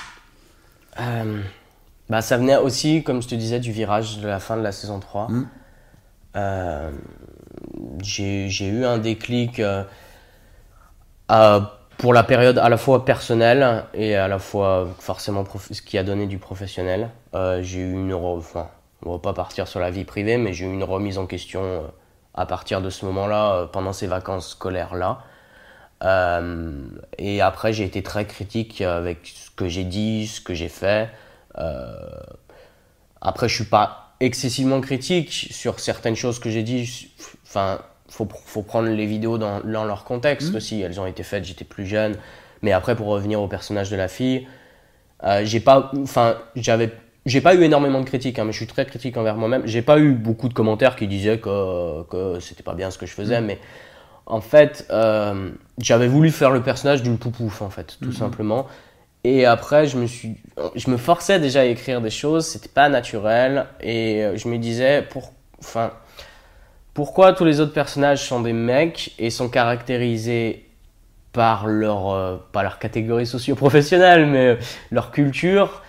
Bah, 2.10 2.22
Ça 2.22 2.38
venait 2.38 2.58
aussi, 2.58 3.04
comme 3.04 3.22
je 3.22 3.28
te 3.28 3.36
disais, 3.36 3.60
du 3.60 3.72
virage 3.72 4.20
de 4.20 4.28
la 4.28 4.40
fin 4.40 4.58
de 4.58 4.62
la 4.62 4.72
saison 4.72 5.00
3 5.00 5.30
j'ai 8.04 8.68
eu 8.68 8.86
un 8.86 8.98
déclic 8.98 9.60
euh, 9.60 9.84
pour 11.98 12.14
la 12.14 12.24
période 12.24 12.58
à 12.58 12.70
la 12.70 12.78
fois 12.78 13.06
personnelle 13.06 13.86
et 13.94 14.16
à 14.16 14.28
la 14.28 14.40
fois 14.40 14.88
forcément 15.00 15.44
ce 15.72 15.82
qui 15.82 15.98
a 15.98 16.04
donné 16.04 16.28
du 16.28 16.38
professionnel. 16.38 17.10
Euh, 17.34 17.62
j'ai 17.64 17.80
eu 17.80 17.94
une. 17.94 18.14
Enfin, 18.14 18.70
on 19.06 19.14
va 19.14 19.20
pas 19.20 19.34
partir 19.34 19.68
sur 19.68 19.80
la 19.80 19.90
vie 19.90 20.06
privée, 20.06 20.38
mais 20.38 20.54
j'ai 20.54 20.66
eu 20.66 20.74
une 20.74 20.84
remise 20.84 21.18
en 21.18 21.26
question 21.26 21.62
euh, 21.64 21.82
à 22.34 22.46
partir 22.46 22.82
de 22.82 22.90
ce 22.90 23.06
moment-là, 23.06 23.68
pendant 23.74 23.94
ces 23.94 24.08
vacances 24.08 24.50
scolaires-là. 24.50 25.24
et 27.18 27.42
après, 27.42 27.74
j'ai 27.74 27.84
été 27.84 28.04
très 28.04 28.26
critique 28.26 28.82
avec 28.82 29.26
ce 29.26 29.50
que 29.50 29.68
j'ai 29.68 29.84
dit, 29.84 30.28
ce 30.28 30.40
que 30.40 30.54
j'ai 30.54 30.70
fait. 30.70 31.10
après, 33.22 33.50
je 33.50 33.56
suis 33.56 33.66
pas 33.66 34.08
excessivement 34.20 34.82
critique 34.82 35.32
sur 35.32 35.80
certaines 35.80 36.16
choses 36.16 36.40
que 36.40 36.50
j'ai 36.50 36.64
dit. 36.64 37.12
Enfin, 37.44 37.80
faut, 38.10 38.28
faut 38.46 38.62
prendre 38.62 38.90
les 38.90 39.06
vidéos 39.06 39.38
dans, 39.38 39.62
leur 39.64 40.04
contexte 40.04 40.54
mmh. 40.54 40.56
aussi. 40.56 40.82
Elles 40.82 41.00
ont 41.00 41.06
été 41.06 41.24
faites, 41.24 41.46
j'étais 41.46 41.66
plus 41.66 41.86
jeune. 41.86 42.16
Mais 42.62 42.72
après, 42.72 42.96
pour 42.96 43.08
revenir 43.08 43.42
au 43.42 43.48
personnage 43.48 43.90
de 43.90 43.96
la 43.96 44.08
fille, 44.08 44.48
euh, 45.24 45.42
j'ai 45.44 45.60
pas, 45.60 45.92
enfin, 46.02 46.38
j'avais, 46.56 46.92
j'ai 47.26 47.42
pas 47.42 47.56
eu 47.56 47.64
énormément 47.64 48.00
de 48.00 48.06
critiques, 48.06 48.40
hein, 48.40 48.46
mais 48.46 48.52
je 48.52 48.58
suis 48.58 48.68
très 48.68 48.86
critique 48.86 49.18
envers 49.18 49.36
moi-même. 49.36 49.64
J'ai 49.66 49.82
pas 49.82 50.00
eu 50.00 50.14
beaucoup 50.14 50.50
de 50.50 50.54
commentaires 50.54 50.96
qui 50.96 51.08
disaient 51.08 51.40
que, 51.40 52.04
que 52.04 52.40
c'était 52.40 52.64
pas 52.64 52.74
bien 52.74 52.92
ce 52.92 52.98
que 52.98 53.06
je 53.06 53.14
faisais, 53.14 53.42
mmh. 53.42 53.46
mais 53.46 53.60
en 54.26 54.42
fait, 54.42 54.86
euh, 54.90 55.52
j'avais 55.80 56.08
voulu 56.08 56.32
faire 56.32 56.52
le 56.52 56.62
personnage 56.62 57.04
d'une 57.04 57.18
poupouf, 57.18 57.62
en 57.62 57.70
fait, 57.70 57.98
tout 58.02 58.10
mmh. 58.10 58.14
simplement. 58.14 58.68
Et 59.24 59.46
après, 59.46 59.88
je 59.88 59.98
me 59.98 60.06
suis, 60.06 60.38
je 60.76 60.90
me 60.90 60.98
forçais 60.98 61.40
déjà 61.40 61.62
à 61.62 61.66
écrire 61.66 62.02
des 62.02 62.10
choses, 62.10 62.46
c'était 62.46 62.70
pas 62.70 62.90
naturel, 62.90 63.66
et 63.82 64.24
euh, 64.24 64.38
je 64.38 64.48
me 64.48 64.58
disais, 64.58 65.02
pour, 65.02 65.34
enfin, 65.60 65.92
pourquoi 66.98 67.34
tous 67.34 67.46
les 67.46 67.60
autres 67.60 67.74
personnages 67.74 68.24
sont 68.28 68.42
des 68.42 68.54
mecs 68.54 69.14
et 69.20 69.30
sont 69.30 69.50
caractérisés 69.50 70.66
par 71.32 71.68
leur, 71.68 72.10
euh, 72.10 72.38
pas 72.52 72.64
leur 72.64 72.80
catégorie 72.80 73.28
socio-professionnelle, 73.28 74.26
mais 74.26 74.48
euh, 74.48 74.56
leur 74.90 75.12
culture, 75.12 75.84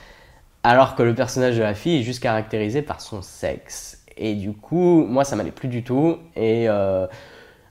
alors 0.62 0.96
que 0.96 1.02
le 1.02 1.14
personnage 1.14 1.56
de 1.56 1.62
la 1.62 1.72
fille 1.72 2.00
est 2.00 2.02
juste 2.02 2.22
caractérisé 2.22 2.82
par 2.82 3.00
son 3.00 3.22
sexe? 3.22 4.04
Et 4.18 4.34
du 4.34 4.52
coup, 4.52 5.06
moi, 5.08 5.24
ça 5.24 5.34
m'allait 5.34 5.50
plus 5.50 5.68
du 5.68 5.82
tout. 5.82 6.18
Et 6.36 6.68
euh, 6.68 7.06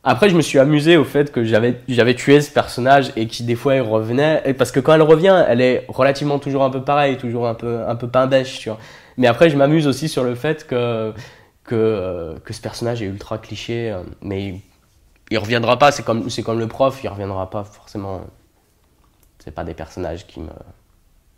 après, 0.04 0.30
je 0.30 0.36
me 0.36 0.42
suis 0.42 0.58
amusé 0.58 0.98
au 0.98 1.04
fait 1.04 1.32
que 1.32 1.44
j'avais, 1.44 2.16
tué 2.16 2.42
ce 2.42 2.50
personnage 2.50 3.12
et 3.16 3.28
qui 3.28 3.44
des 3.44 3.54
fois 3.54 3.76
il 3.76 3.82
revenait. 3.82 4.42
Et 4.46 4.56
parce 4.56 4.72
que 4.72 4.80
quand 4.80 4.96
elle 4.96 5.04
revient, 5.04 5.46
elle 5.48 5.62
est 5.62 5.86
relativement 5.90 6.40
toujours 6.40 6.64
un 6.64 6.72
peu 6.72 6.82
pareille, 6.82 7.18
toujours 7.18 7.48
un 7.48 7.54
peu, 7.54 7.82
un 7.88 7.96
peu 7.96 8.08
pain 8.08 8.28
tu 8.28 8.70
vois. 8.70 8.80
Mais 9.16 9.28
après, 9.28 9.52
je 9.52 9.58
m'amuse 9.58 9.86
aussi 9.86 10.10
sur 10.10 10.24
le 10.24 10.34
fait 10.34 10.66
que 10.66 11.14
que, 11.68 11.76
euh, 11.76 12.40
que 12.40 12.54
ce 12.54 12.62
personnage 12.62 13.04
est 13.04 13.06
ultra 13.06 13.38
cliché, 13.38 13.92
euh, 13.92 14.02
mais 14.22 14.62
il, 15.30 15.38
reviendra 15.38 15.78
pas. 15.78 15.92
C'est 15.92 16.04
comme, 16.04 16.30
c'est 16.32 16.42
comme 16.42 16.58
le 16.58 16.68
prof, 16.68 17.00
il 17.04 17.10
reviendra 17.10 17.50
pas 17.52 17.64
forcément. 17.64 18.22
C'est 19.44 19.52
pas 19.52 19.64
des 19.64 19.76
personnages 19.76 20.26
qui 20.26 20.40
me 20.40 20.50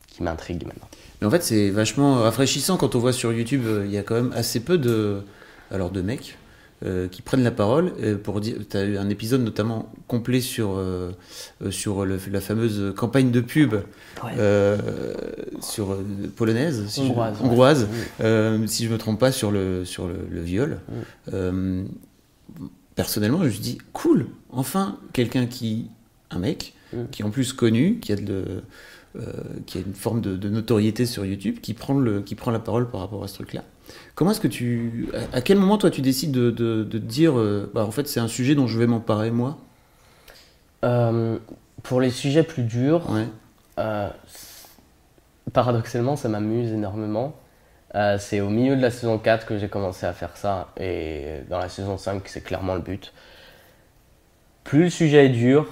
qui 0.08 0.24
m'intriguent 0.24 0.65
maintenant. 0.65 0.88
Mais 1.20 1.28
en 1.28 1.30
fait, 1.30 1.44
c'est 1.44 1.70
vachement 1.70 2.22
rafraîchissant 2.22 2.78
quand 2.78 2.96
on 2.96 3.00
voit 3.00 3.13
sur 3.13 3.34
YouTube, 3.34 3.63
euh, 3.65 3.86
il 3.86 3.92
y 3.92 3.98
a 3.98 4.04
quand 4.04 4.15
même 4.15 4.32
assez 4.34 4.62
peu 4.62 4.78
de, 4.78 5.24
alors 5.72 5.89
de 5.89 6.02
mecs 6.02 6.38
euh, 6.86 7.10
qui 7.10 7.22
prennent 7.22 7.44
la 7.44 7.52
parole 7.52 7.92
euh, 8.02 8.18
pour 8.18 8.39
dire. 8.39 8.56
Tu 8.70 8.78
as 8.78 8.86
eu 8.86 8.98
un 8.98 9.10
épisode 9.10 9.42
notamment 9.42 9.92
complet 10.08 10.39
sur, 10.39 10.78
euh, 10.78 11.12
sur 11.72 12.06
la 12.06 12.39
fameuse 12.39 12.94
campagne 12.96 13.32
de 13.32 13.42
pub 13.42 13.76
sur 15.60 15.98
polonaise, 16.38 16.88
si 16.88 17.02
hongroise, 17.02 17.36
je, 17.38 17.44
hongroise 17.44 17.88
si 18.68 18.86
je 18.86 18.89
me 18.89 18.98
trompe 18.98 19.20
pas, 19.20 19.34
sur 19.34 19.52
le, 19.52 19.84
sur 19.84 20.08
le, 20.08 20.39
viol. 20.39 20.80
personnellement, 22.96 23.39
je 23.39 23.46
me 23.46 23.50
suis 23.50 23.60
dit 23.60 23.78
cool, 23.92 24.28
enfin 24.50 25.00
quelqu'un 25.12 25.48
qui, 25.48 25.88
un 26.32 26.39
mec, 26.39 26.76
qui 27.12 27.24
est 27.24 27.26
en 27.26 27.30
plus 27.30 27.52
connu, 27.52 28.00
qui 28.00 28.13
a 28.13 28.15
de 28.15 28.63
qui 29.65 29.80
a 29.80 29.82
une 29.82 29.96
forme 29.96 30.22
de, 30.22 30.38
de, 30.38 30.48
notoriété 30.48 31.06
sur 31.06 31.26
YouTube, 31.26 31.58
qui 31.62 31.74
prend, 31.74 32.00
le, 32.00 32.22
qui 32.22 32.36
prend 32.36 32.52
la 32.52 32.60
parole 32.60 32.89
par 32.89 33.02
rapport 33.02 33.22
à 33.22 33.28
ce 33.28 33.34
truc-là. 33.34 33.65
Comment 34.19 34.32
est-ce 34.32 34.41
que 34.41 34.49
tu. 34.49 35.08
À 35.32 35.39
quel 35.39 35.58
moment, 35.58 35.77
toi, 35.77 35.89
tu 35.89 36.01
décides 36.01 36.34
de, 36.34 36.51
de, 36.51 36.84
te 36.84 36.97
dire 36.97 37.39
euh, 37.39 37.71
bah, 37.73 37.86
en 37.86 37.91
fait, 37.91 38.05
c'est 38.05 38.19
un 38.19 38.27
sujet 38.27 38.53
dont 38.53 38.67
je 38.67 38.77
vais 38.77 38.86
m'emparer, 38.86 39.32
moi? 39.32 39.58
Euh, 40.84 41.38
Pour 41.84 42.01
les 42.01 42.10
sujets 42.10 42.43
plus 42.43 42.63
durs, 42.63 43.03
euh, 43.79 44.10
paradoxalement, 45.53 46.17
ça 46.17 46.27
m'amuse 46.27 46.73
énormément. 46.73 47.34
c'est 48.17 48.41
au 48.41 48.49
milieu 48.49 48.75
de 48.75 48.82
la 48.82 48.91
saison 48.91 49.17
4 49.19 49.45
que 49.45 49.58
j'ai 49.58 49.69
commencé 49.69 50.05
à 50.05 50.12
faire 50.12 50.36
ça, 50.36 50.73
et 50.77 51.39
dans 51.49 51.60
la 51.60 51.69
saison 51.69 51.97
5, 51.97 52.21
c'est 52.25 52.43
clairement 52.43 52.75
le 52.75 52.82
but. 52.82 53.13
Plus 54.65 54.84
le 54.84 54.89
sujet 54.89 55.27
est 55.27 55.29
dur, 55.29 55.65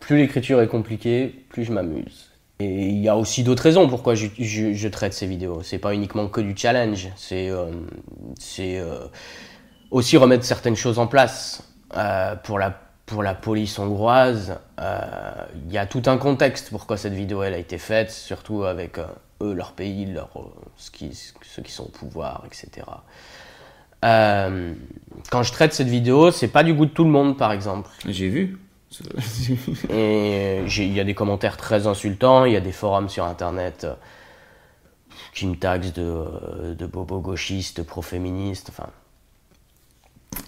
plus 0.00 0.16
l'écriture 0.16 0.60
est 0.60 0.66
compliquée, 0.66 1.44
plus 1.50 1.62
je 1.62 1.70
m'amuse. 1.70 2.33
Et 2.60 2.88
il 2.88 2.98
y 2.98 3.08
a 3.08 3.16
aussi 3.16 3.42
d'autres 3.42 3.64
raisons 3.64 3.88
pourquoi 3.88 4.14
je, 4.14 4.88
traite 4.88 5.12
ces 5.12 5.26
vidéos. 5.26 5.62
C'est 5.62 5.78
pas 5.78 5.92
uniquement 5.92 6.28
que 6.28 6.40
du 6.40 6.54
challenge, 6.56 7.08
c'est 7.16 7.50
euh, 7.50 7.66
euh, 8.60 9.06
aussi 9.90 10.16
remettre 10.16 10.44
certaines 10.44 10.76
choses 10.76 10.98
en 10.98 11.06
place. 11.06 11.64
Euh, 11.96 12.36
pour 12.36 12.58
la 12.58 12.80
pour 13.06 13.22
la 13.22 13.34
police 13.34 13.78
hongroise, 13.78 14.58
il 14.78 15.70
y 15.70 15.76
a 15.76 15.84
tout 15.84 16.02
un 16.06 16.16
contexte 16.16 16.70
pourquoi 16.70 16.96
cette 16.96 17.12
vidéo 17.12 17.42
elle 17.42 17.52
a 17.52 17.58
été 17.58 17.76
faite, 17.76 18.10
surtout 18.10 18.64
avec 18.64 18.98
eux, 19.42 19.52
leur 19.52 19.72
pays, 19.72 20.06
leur, 20.06 20.30
ceux 20.78 21.62
qui 21.62 21.72
sont 21.72 21.84
au 21.84 21.90
pouvoir, 21.90 22.44
etc. 22.46 22.86
Quand 24.00 25.42
je 25.42 25.52
traite 25.52 25.74
cette 25.74 25.88
vidéo, 25.88 26.30
c'est 26.30 26.48
pas 26.48 26.62
du 26.62 26.72
goût 26.72 26.86
de 26.86 26.92
tout 26.92 27.04
le 27.04 27.10
monde, 27.10 27.36
par 27.36 27.52
exemple. 27.52 27.90
J'ai 28.08 28.30
vu. 28.30 28.58
Et 29.90 30.62
il 30.66 30.92
y 30.92 31.00
a 31.00 31.04
des 31.04 31.14
commentaires 31.14 31.56
très 31.56 31.86
insultants, 31.86 32.44
il 32.44 32.52
y 32.52 32.56
a 32.56 32.60
des 32.60 32.72
forums 32.72 33.08
sur 33.08 33.24
internet 33.24 33.84
euh, 33.84 33.94
qui 35.34 35.46
me 35.46 35.56
taxent 35.56 35.92
de, 35.92 36.02
euh, 36.02 36.74
de 36.74 36.86
bobo 36.86 37.20
gauchiste, 37.20 37.82
pro-féministe, 37.84 38.68
enfin. 38.70 38.90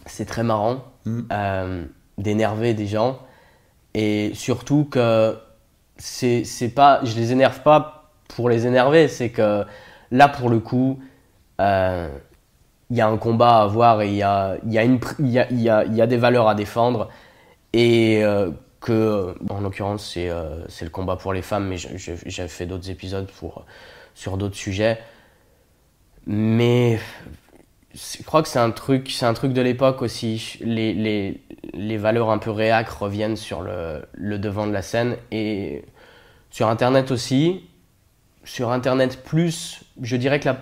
C'est 0.07 0.27
très 0.27 0.43
marrant 0.43 0.85
euh, 1.33 1.85
d'énerver 2.19 2.75
des 2.75 2.87
gens 2.87 3.19
et 3.95 4.33
surtout 4.35 4.85
que 4.91 5.39
c'est 5.97 6.45
c'est 6.45 6.69
pas. 6.71 7.01
Je 7.05 7.15
les 7.17 7.33
énerve 7.33 7.63
pas 7.63 8.11
pour 8.29 8.49
les 8.49 8.67
énerver, 8.67 9.09
c'est 9.09 9.31
que 9.31 9.65
là 10.11 10.29
pour 10.29 10.49
le 10.51 10.61
coup. 10.61 10.99
euh, 11.61 12.09
il 12.91 12.97
y 12.97 13.01
a 13.01 13.09
un 13.09 13.17
combat 13.19 13.59
à 13.59 13.63
avoir 13.65 14.01
et 14.03 14.09
il 14.09 14.15
y 14.15 14.23
a, 14.23 14.59
y, 14.65 14.79
a 14.79 14.85
y, 14.85 15.69
a, 15.69 15.85
y 15.85 16.01
a 16.01 16.07
des 16.07 16.17
valeurs 16.17 16.49
à 16.49 16.55
défendre 16.55 17.09
et 17.79 18.23
euh, 18.25 18.51
que, 18.81 19.35
en 19.51 19.61
l'occurrence, 19.61 20.13
c'est 20.15 20.29
euh, 20.31 20.67
c'est 20.69 20.85
le 20.85 20.91
combat 20.91 21.17
pour 21.17 21.33
les 21.33 21.43
femmes, 21.43 21.67
mais 21.69 21.77
j'ai 21.79 22.49
fait 22.49 22.67
d'autres 22.67 22.91
épisodes 22.91 23.27
pour, 23.39 23.65
sur 24.15 24.37
d'autres 24.39 24.57
sujets. 24.57 24.99
Mais 26.27 26.99
c'est- 27.95 28.21
je 28.21 28.25
crois 28.27 28.43
que 28.43 28.49
c'est 28.49 28.59
un 28.59 28.71
truc, 28.71 29.11
c'est 29.11 29.27
un 29.27 29.35
truc 29.35 29.53
de 29.53 29.61
l'époque 29.63 30.03
aussi. 30.03 30.59
Les, 30.61 30.93
les, 30.95 31.41
les 31.75 31.97
valeurs 31.97 32.31
un 32.31 32.39
peu 32.39 32.51
réac 32.51 32.89
reviennent 32.89 33.37
sur 33.37 33.63
le, 33.63 34.03
le 34.15 34.39
devant 34.39 34.67
de 34.67 34.73
la 34.73 34.83
scène 34.83 35.17
et 35.31 35.85
sur 36.51 36.69
Internet 36.69 37.11
aussi. 37.11 37.63
Sur 38.45 38.71
Internet 38.71 39.23
plus, 39.25 39.83
je 40.03 40.17
dirais 40.17 40.39
que 40.41 40.47
la, 40.47 40.61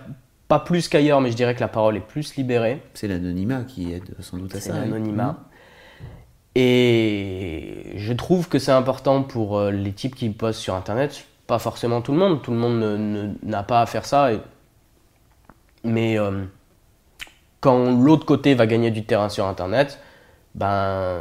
pas 0.48 0.58
plus 0.58 0.88
qu'ailleurs, 0.88 1.20
mais 1.20 1.30
je 1.30 1.36
dirais 1.36 1.54
que 1.54 1.60
la 1.60 1.68
parole 1.68 1.96
est 1.96 2.00
plus 2.06 2.36
libérée. 2.36 2.80
C'est 2.94 3.08
l'anonymat 3.08 3.64
qui 3.64 3.92
aide 3.92 4.14
sans 4.20 4.38
doute 4.38 4.54
à 4.54 4.60
C'est 4.60 4.70
ça. 4.70 4.74
oui. 4.74 4.90
l'anonymat. 4.90 5.38
Et 6.56 7.92
je 7.96 8.12
trouve 8.12 8.48
que 8.48 8.58
c'est 8.58 8.72
important 8.72 9.22
pour 9.22 9.58
euh, 9.58 9.70
les 9.70 9.92
types 9.92 10.14
qui 10.14 10.28
postent 10.30 10.60
sur 10.60 10.74
Internet. 10.74 11.24
Pas 11.46 11.58
forcément 11.58 12.00
tout 12.00 12.12
le 12.12 12.18
monde. 12.18 12.42
Tout 12.42 12.52
le 12.52 12.56
monde 12.56 13.34
n'a 13.42 13.62
pas 13.62 13.80
à 13.82 13.86
faire 13.86 14.06
ça. 14.06 14.32
et- 14.32 14.40
Mais 15.84 16.18
euh, 16.18 16.44
quand 17.60 17.92
l'autre 18.00 18.24
côté 18.24 18.54
va 18.54 18.66
gagner 18.66 18.90
du 18.90 19.04
terrain 19.04 19.28
sur 19.28 19.46
Internet, 19.46 19.98
ben 20.54 21.18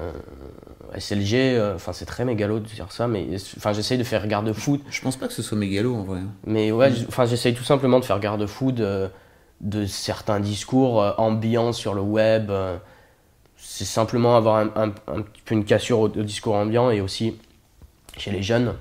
SLG, 0.96 1.34
euh, 1.58 1.76
enfin 1.76 1.92
c'est 1.92 2.06
très 2.06 2.24
mégalo 2.24 2.60
de 2.60 2.66
dire 2.68 2.92
ça, 2.92 3.08
mais 3.08 3.28
enfin 3.58 3.74
j'essaye 3.74 3.98
de 3.98 4.04
faire 4.04 4.28
garde-fou 4.28 4.80
Je 4.92 5.02
pense 5.02 5.16
pas 5.18 5.28
que 5.28 5.34
ce 5.34 5.42
soit 5.42 5.58
mégalo 5.58 5.96
en 5.96 6.04
vrai. 6.04 6.20
mais 6.46 6.72
ouais, 6.72 6.92
enfin, 7.08 7.26
j'essaye 7.26 7.56
tout 7.56 7.64
simplement 7.64 8.00
de 8.00 8.06
faire 8.06 8.20
garde-fou 8.20 8.72
de, 8.72 9.10
de 9.62 9.86
certains 9.88 10.40
discours 10.40 11.16
ambiants 11.18 11.74
sur 11.74 11.96
le 11.96 12.02
web. 12.02 12.52
euh. 12.52 12.78
C'est 13.66 13.86
simplement 13.86 14.36
avoir 14.36 14.58
un, 14.58 14.68
un- 14.76 14.94
un 15.08 15.22
petit 15.22 15.42
peu 15.46 15.56
une 15.56 15.66
cassure 15.66 16.00
au, 16.00 16.06
au 16.10 16.24
discours 16.24 16.56
ambiant 16.56 16.92
et 16.92 17.02
aussi 17.02 17.38
chez 18.18 18.30
les 18.32 18.44
jeunes. 18.44 18.74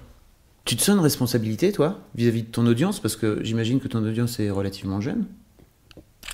Tu 0.64 0.76
te 0.76 0.82
sens 0.82 0.96
une 0.96 1.02
responsabilité, 1.02 1.72
toi, 1.72 1.98
vis-à-vis 2.14 2.42
de 2.42 2.48
ton 2.48 2.66
audience? 2.66 3.00
Parce 3.00 3.16
que 3.16 3.42
j'imagine 3.42 3.80
que 3.80 3.88
ton 3.88 4.04
audience 4.04 4.38
est 4.40 4.50
relativement 4.50 5.00
jeune. 5.00 5.26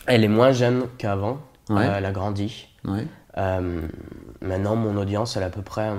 Elle 0.07 0.25
est 0.25 0.29
moins 0.29 0.53
jeune 0.53 0.85
qu'avant, 0.99 1.41
Ouais. 1.71 1.87
euh, 1.87 1.95
elle 1.99 2.05
a 2.05 2.13
grandi. 2.13 2.69
Ouais. 2.85 3.07
Euh, 3.37 3.83
maintenant, 4.41 4.77
mon 4.77 4.97
audience, 4.97 5.37
elle 5.37 5.43
est 5.45 5.47
à 5.47 5.51
peu 5.51 5.63
près. 5.63 5.89
euh, 5.91 5.95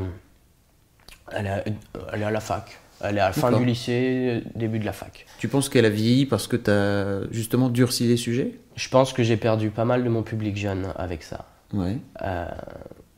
Elle 1.32 1.46
est, 1.46 1.74
elle 2.14 2.22
est 2.22 2.26
à 2.26 2.32
la 2.32 2.40
fac. 2.40 2.80
Elle 3.02 3.18
est 3.18 3.22
à 3.22 3.28
la 3.28 3.34
fin 3.34 3.52
du 3.58 3.64
lycée, 3.64 4.44
début 4.56 4.78
de 4.80 4.86
la 4.86 4.92
fac. 4.94 5.26
Tu 5.40 5.48
penses 5.48 5.70
qu'elle 5.70 5.86
a 5.86 5.90
vieilli 5.90 6.26
parce 6.26 6.48
que 6.48 6.58
tu 6.58 6.70
as 6.70 7.22
justement 7.32 7.70
durci 7.70 8.06
les 8.08 8.18
sujets? 8.18 8.56
Je 8.76 8.90
pense 8.90 9.14
que 9.14 9.24
j'ai 9.24 9.38
perdu 9.38 9.70
pas 9.70 9.86
mal 9.86 10.04
de 10.04 10.10
mon 10.10 10.22
public 10.22 10.58
jeune 10.58 10.88
avec 10.98 11.24
ça. 11.24 11.46
Ouais. 11.74 11.98
Euh, 12.22 12.48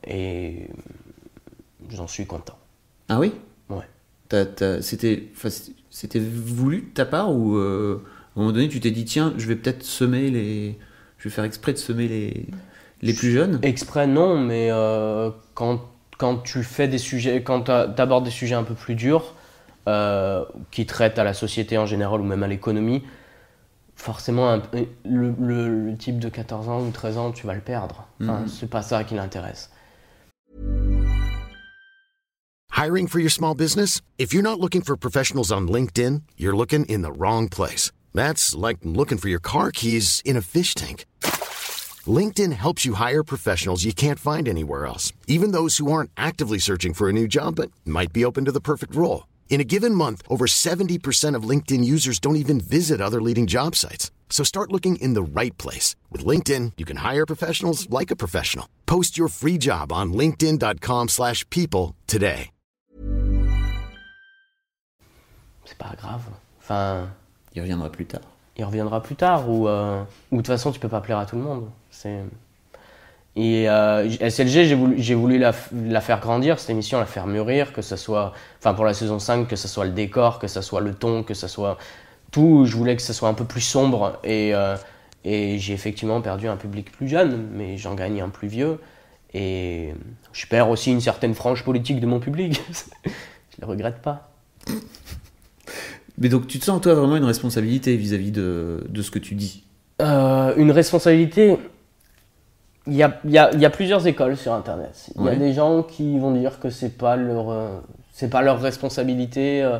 et 0.05 0.67
j'en 1.89 2.07
suis 2.07 2.25
content. 2.25 2.57
Ah 3.09 3.19
oui? 3.19 3.33
Ouais. 3.69 3.85
C'était 4.81 6.19
voulu 6.19 6.81
de 6.81 6.93
ta 6.93 7.05
part 7.05 7.33
ou 7.33 7.55
euh, 7.55 8.03
à 8.35 8.39
un 8.39 8.41
moment 8.41 8.53
donné 8.53 8.69
tu 8.69 8.79
t'es 8.79 8.91
dit 8.91 9.05
tiens, 9.05 9.33
je 9.37 9.47
vais 9.47 9.55
peut-être 9.55 9.83
semer 9.83 10.29
les. 10.29 10.77
Je 11.17 11.29
vais 11.29 11.35
faire 11.35 11.43
exprès 11.43 11.73
de 11.73 11.77
semer 11.77 12.07
les, 12.07 12.47
les 13.01 13.13
plus 13.13 13.31
jeunes? 13.31 13.59
Exprès, 13.61 14.07
non, 14.07 14.39
mais 14.39 14.69
euh, 14.71 15.29
quand, 15.53 15.81
quand 16.17 16.37
tu 16.37 16.63
fais 16.63 16.87
des 16.87 16.97
sujets, 16.97 17.43
quand 17.43 17.63
tu 17.63 17.71
abordes 17.71 18.25
des 18.25 18.31
sujets 18.31 18.55
un 18.55 18.63
peu 18.63 18.73
plus 18.73 18.95
durs, 18.95 19.35
qui 20.71 20.85
traitent 20.85 21.19
à 21.19 21.23
la 21.23 21.33
société 21.33 21.77
en 21.77 21.85
général 21.85 22.21
ou 22.21 22.23
même 22.23 22.43
à 22.43 22.47
l'économie, 22.47 23.03
forcément, 23.95 24.49
un- 24.49 24.61
le, 25.05 25.33
le- 25.39 25.85
le 25.85 25.97
type 25.97 26.19
de 26.19 26.29
14 26.29 26.67
ans 26.69 26.81
ou 26.85 26.91
13 26.91 27.17
ans, 27.17 27.31
tu 27.31 27.45
vas 27.47 27.53
le 27.53 27.61
perdre. 27.61 28.07
Enfin, 28.21 28.41
Mhm. 28.41 28.47
C'est 28.47 28.69
pas 28.69 28.81
ça 28.81 29.03
qui 29.03 29.15
l'intéresse. 29.15 29.69
Hiring 32.71 33.07
for 33.07 33.19
your 33.19 33.29
small 33.31 33.53
business? 33.53 34.01
If 34.17 34.33
you're 34.33 34.41
not 34.43 34.59
looking 34.59 34.81
for 34.81 34.95
professionals 34.97 35.51
on 35.51 35.67
LinkedIn, 35.67 36.23
you're 36.37 36.55
looking 36.55 36.85
in 36.85 37.01
the 37.03 37.11
wrong 37.11 37.47
place. 37.47 37.91
That's 38.13 38.55
like 38.55 38.79
looking 38.83 39.17
for 39.19 39.29
your 39.29 39.39
car 39.41 39.71
keys 39.71 40.21
in 40.25 40.35
a 40.35 40.41
fish 40.41 40.73
tank. 40.73 41.05
LinkedIn 42.07 42.53
helps 42.53 42.83
you 42.83 42.95
hire 42.95 43.23
professionals 43.23 43.83
you 43.83 43.93
can't 43.93 44.17
find 44.19 44.47
anywhere 44.47 44.87
else, 44.87 45.13
even 45.27 45.51
those 45.51 45.77
who 45.77 45.91
aren't 45.91 46.09
actively 46.17 46.57
searching 46.57 46.93
for 46.93 47.07
a 47.09 47.13
new 47.13 47.27
job 47.27 47.55
but 47.57 47.69
might 47.85 48.11
be 48.11 48.25
open 48.25 48.45
to 48.45 48.51
the 48.51 48.59
perfect 48.61 48.95
role. 48.95 49.27
In 49.51 49.59
a 49.59 49.65
given 49.65 49.93
month, 49.93 50.21
over 50.29 50.47
70% 50.47 51.35
of 51.35 51.43
LinkedIn 51.43 51.83
users 51.83 52.19
don't 52.19 52.37
even 52.37 52.59
visit 52.61 53.01
other 53.01 53.21
leading 53.21 53.47
job 53.47 53.75
sites. 53.75 54.09
So 54.29 54.45
start 54.45 54.71
looking 54.71 54.95
in 54.95 55.13
the 55.13 55.21
right 55.21 55.55
place. 55.57 55.93
With 56.09 56.25
LinkedIn, 56.25 56.71
you 56.77 56.85
can 56.85 56.97
hire 56.97 57.25
professionals 57.25 57.87
like 57.89 58.11
a 58.11 58.15
professional. 58.15 58.65
Post 58.85 59.17
your 59.17 59.27
free 59.27 59.57
job 59.59 59.91
on 59.91 60.13
linkedin.com/people 60.13 61.07
slash 61.09 61.43
people 61.49 61.95
today. 62.07 62.49
C'est 65.65 65.77
pas 65.77 65.95
grave. 65.97 66.21
Enfin, 66.61 67.09
Il 67.53 67.61
reviendra 67.61 67.89
plus 67.91 68.05
tard. 68.05 68.21
il 68.57 68.63
reviendra 68.65 69.01
plus 69.03 69.15
tard 69.15 69.49
ou 69.49 69.67
euh, 69.67 70.03
ou 70.31 70.37
de 70.37 70.41
toute 70.41 70.47
façon 70.47 70.71
tu 70.71 70.79
peux 70.79 70.89
pas 70.89 71.01
plaire 71.01 71.17
à 71.17 71.25
tout 71.25 71.35
le 71.35 71.41
monde. 71.41 71.69
C'est 71.89 72.23
et 73.35 73.69
euh, 73.69 74.09
SLG 74.09 74.97
j'ai 74.97 75.15
voulu 75.15 75.37
la, 75.37 75.53
faire 75.53 76.19
grandir 76.19 76.59
cette 76.59 76.69
émission 76.69 76.99
la 76.99 77.05
faire 77.05 77.27
mûrir 77.27 77.71
que 77.71 77.81
ce 77.81 77.95
soit 77.95 78.33
enfin 78.59 78.73
pour 78.73 78.83
la 78.83 78.93
saison 78.93 79.19
5 79.19 79.47
que 79.47 79.55
ce 79.55 79.69
soit 79.69 79.85
le 79.85 79.91
décor 79.91 80.37
que 80.37 80.47
ce 80.47 80.61
soit 80.61 80.81
le 80.81 80.93
ton 80.93 81.23
que 81.23 81.33
ce 81.33 81.47
soit 81.47 81.77
tout. 82.31 82.65
Je 82.65 82.75
voulais 82.75 82.95
que 82.95 83.01
ce 83.01 83.13
soit 83.13 83.29
un 83.29 83.33
peu 83.33 83.45
plus 83.45 83.61
sombre 83.61 84.19
et 84.23 84.53
euh, 84.53 84.75
et 85.23 85.59
j'ai 85.59 85.73
effectivement 85.73 86.19
perdu 86.19 86.47
un 86.47 86.57
public 86.57 86.91
plus 86.91 87.07
jeune 87.07 87.47
mais 87.53 87.77
j'en 87.77 87.95
gagne 87.95 88.21
un 88.21 88.29
plus 88.29 88.49
vieux. 88.49 88.79
Et 89.33 89.93
je 90.33 90.45
perds 90.45 90.69
aussi 90.69 90.91
une 90.91 90.99
certaine 90.99 91.33
frange 91.33 91.63
politique 91.63 92.01
de 92.01 92.05
mon 92.05 92.19
public. 92.19 92.61
Je 93.05 93.61
le 93.61 93.67
regrette 93.67 94.01
pas. 94.01 94.29
Mais 96.17 96.27
donc 96.27 96.47
tu 96.47 96.59
te 96.59 96.65
sens 96.65 96.81
toi 96.81 96.95
vraiment 96.95 97.15
une 97.15 97.23
responsabilité 97.23 97.95
vis-à-vis 97.95 98.31
de, 98.31 98.85
de 98.89 99.01
ce 99.01 99.09
que 99.09 99.19
tu 99.19 99.35
dis? 99.35 99.63
Euh, 100.01 100.53
une 100.57 100.71
responsabilité. 100.71 101.57
Il 102.91 102.97
y 102.97 103.03
a, 103.03 103.19
il 103.23 103.31
y, 103.31 103.37
a, 103.37 103.49
il 103.53 103.59
y 103.61 103.65
a 103.65 103.69
plusieurs 103.69 104.05
écoles 104.05 104.35
sur 104.35 104.51
Internet. 104.51 105.09
Il 105.17 105.23
y 105.23 105.29
a 105.29 105.35
des 105.35 105.53
gens 105.53 105.81
qui 105.81 106.19
vont 106.19 106.31
dire 106.31 106.59
que 106.59 106.69
c'est 106.69 106.97
pas 106.97 107.15
leur, 107.15 107.49
euh, 107.49 107.79
c'est 108.11 108.29
pas 108.29 108.41
leur 108.41 108.59
responsabilité. 108.59 109.63
euh, 109.63 109.79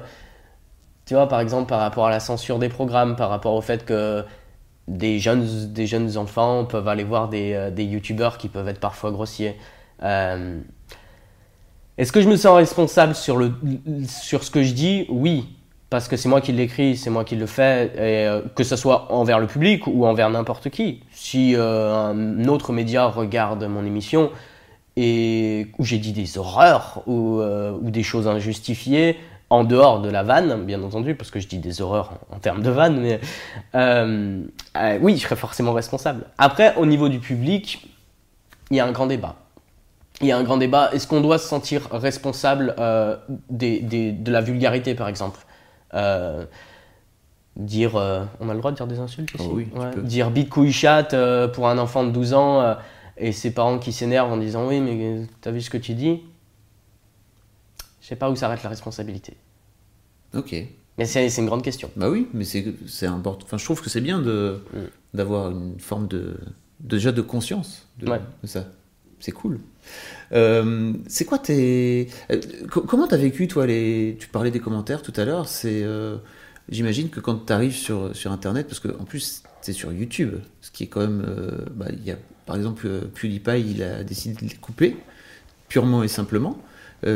tu 1.05 1.15
vois, 1.15 1.27
par 1.27 1.41
exemple, 1.41 1.67
par 1.67 1.81
rapport 1.81 2.07
à 2.07 2.09
la 2.09 2.21
censure 2.21 2.57
des 2.57 2.69
programmes, 2.69 3.17
par 3.17 3.29
rapport 3.29 3.53
au 3.53 3.59
fait 3.61 3.83
que 3.83 4.23
des 4.87 5.19
jeunes, 5.19 5.45
des 5.73 5.87
jeunes 5.87 6.17
enfants 6.17 6.63
peuvent 6.63 6.87
aller 6.87 7.03
voir 7.03 7.27
des, 7.27 7.53
euh, 7.53 7.69
des 7.69 7.83
youtubeurs 7.83 8.37
qui 8.37 8.47
peuvent 8.47 8.69
être 8.69 8.79
parfois 8.79 9.11
grossiers. 9.11 9.57
Euh, 10.03 10.61
Est-ce 11.97 12.13
que 12.13 12.21
je 12.21 12.29
me 12.29 12.37
sens 12.37 12.55
responsable 12.55 13.13
sur, 13.13 13.35
le, 13.35 13.51
sur 14.07 14.45
ce 14.45 14.51
que 14.51 14.63
je 14.63 14.73
dis? 14.73 15.05
Oui, 15.09 15.49
parce 15.91 16.07
que 16.07 16.15
c'est 16.15 16.29
moi 16.29 16.39
qui 16.39 16.53
l'écris, 16.53 16.95
c'est 16.95 17.09
moi 17.09 17.25
qui 17.25 17.35
le 17.35 17.45
fais, 17.45 17.87
et 17.95 18.25
euh, 18.25 18.41
que 18.55 18.63
ce 18.63 18.77
soit 18.77 19.11
envers 19.11 19.39
le 19.39 19.45
public 19.45 19.85
ou 19.87 20.05
envers 20.05 20.29
n'importe 20.29 20.69
qui. 20.69 21.03
Si 21.11 21.53
euh, 21.53 21.93
un 21.93 22.45
autre 22.45 22.71
média 22.71 23.07
regarde 23.07 23.65
mon 23.65 23.85
émission 23.85 24.31
et 24.95 25.67
où 25.77 25.83
j'ai 25.83 25.97
dit 25.97 26.13
des 26.13 26.37
horreurs 26.37 27.03
ou, 27.07 27.41
euh, 27.41 27.77
ou 27.81 27.91
des 27.91 28.03
choses 28.03 28.29
injustifiées, 28.29 29.17
en 29.49 29.65
dehors 29.65 29.99
de 29.99 30.09
la 30.09 30.23
vanne, 30.23 30.63
bien 30.63 30.81
entendu, 30.81 31.13
parce 31.13 31.29
que 31.29 31.41
je 31.41 31.47
dis 31.49 31.57
des 31.57 31.81
horreurs 31.81 32.13
en, 32.33 32.39
termes 32.39 32.61
de 32.61 32.69
vanne, 32.69 33.01
mais 33.01 33.19
oui, 35.01 35.17
je 35.17 35.21
serais 35.21 35.35
forcément 35.35 35.73
responsable. 35.73 36.23
Après, 36.37 36.73
au 36.77 36.85
niveau 36.85 37.09
du 37.09 37.19
public, 37.19 37.85
il 38.69 38.77
y 38.77 38.79
a 38.79 38.85
un 38.85 38.93
grand 38.93 39.07
débat. 39.07 39.35
Il 40.21 40.27
y 40.27 40.31
a 40.31 40.37
un 40.37 40.43
grand 40.43 40.55
débat. 40.55 40.89
Est-ce 40.93 41.05
qu'on 41.05 41.19
doit 41.19 41.37
se 41.37 41.49
sentir 41.49 41.89
responsable 41.91 42.75
de 43.49 44.31
la 44.31 44.39
vulgarité, 44.39 44.95
par 44.95 45.09
exemple? 45.09 45.45
Euh, 45.93 46.45
Dire. 47.57 47.97
euh, 47.97 48.23
on 48.39 48.47
a 48.49 48.53
le 48.53 48.59
droit 48.59 48.71
de 48.71 48.77
dire 48.77 48.87
des 48.87 48.99
insultes 48.99 49.33
ici 49.35 49.45
Oh 49.49 49.55
oui, 49.55 49.67
Ouais. 49.75 49.91
Dire 50.03 50.31
bite 50.31 50.49
couille 50.49 50.71
chatte 50.71 51.13
euh, 51.13 51.47
pour 51.49 51.67
un 51.67 51.77
enfant 51.77 52.05
de 52.05 52.11
12 52.11 52.33
ans 52.33 52.61
euh, 52.61 52.75
et 53.17 53.33
ses 53.33 53.51
parents 53.53 53.77
qui 53.77 53.91
s'énervent 53.91 54.31
en 54.31 54.37
disant 54.37 54.67
Oui, 54.67 54.79
mais 54.79 55.27
t'as 55.41 55.51
vu 55.51 55.59
ce 55.61 55.69
que 55.69 55.77
tu 55.77 55.93
dis? 55.93 56.21
Je 58.01 58.07
sais 58.07 58.15
pas 58.15 58.29
où 58.29 58.35
s'arrête 58.35 58.63
la 58.63 58.69
responsabilité. 58.69 59.35
Ok. 60.33 60.55
Mais 60.97 61.05
c'est 61.05 61.27
une 61.37 61.45
grande 61.45 61.63
question. 61.63 61.89
Bah 61.95 62.09
oui, 62.09 62.27
mais 62.33 62.45
c'est 62.45 63.05
important. 63.05 63.45
Enfin, 63.45 63.57
je 63.57 63.65
trouve 63.65 63.81
que 63.81 63.89
c'est 63.89 64.01
bien 64.01 64.19
Mm. 64.19 64.59
d'avoir 65.13 65.51
une 65.51 65.79
forme 65.79 66.07
de 66.07 66.37
déjà 66.79 67.11
de 67.11 67.21
conscience 67.21 67.85
de, 67.99 68.09
Ouais. 68.09 68.19
de 68.41 68.47
ça. 68.47 68.65
C'est 69.21 69.31
cool. 69.31 69.61
Euh, 70.33 70.93
c'est 71.07 71.25
quoi 71.25 71.39
tes 71.39 72.07
euh, 72.31 72.39
co- 72.71 72.81
comment 72.81 73.07
t'as 73.07 73.17
vécu 73.17 73.47
toi 73.47 73.67
les 73.67 74.17
tu 74.19 74.27
parlais 74.29 74.51
des 74.51 74.59
commentaires 74.59 75.01
tout 75.01 75.13
à 75.17 75.25
l'heure. 75.25 75.47
C'est 75.47 75.83
euh, 75.83 76.17
j'imagine 76.69 77.09
que 77.09 77.19
quand 77.21 77.45
tu 77.47 77.53
arrives 77.53 77.75
sur 77.75 78.15
sur 78.15 78.31
internet 78.31 78.67
parce 78.67 78.79
que 78.81 78.89
en 78.99 79.05
plus 79.05 79.43
c'est 79.61 79.73
sur 79.73 79.93
YouTube, 79.93 80.35
ce 80.61 80.71
qui 80.71 80.83
est 80.83 80.87
quand 80.87 81.01
même 81.01 81.25
bah, 81.75 81.87
y 82.05 82.11
a 82.11 82.17
par 82.45 82.55
exemple 82.57 82.87
PewDiePie 83.15 83.61
il 83.71 83.83
a 83.83 84.03
décidé 84.03 84.35
de 84.35 84.49
les 84.49 84.55
couper 84.55 84.97
purement 85.69 86.03
et 86.03 86.07
simplement. 86.07 86.57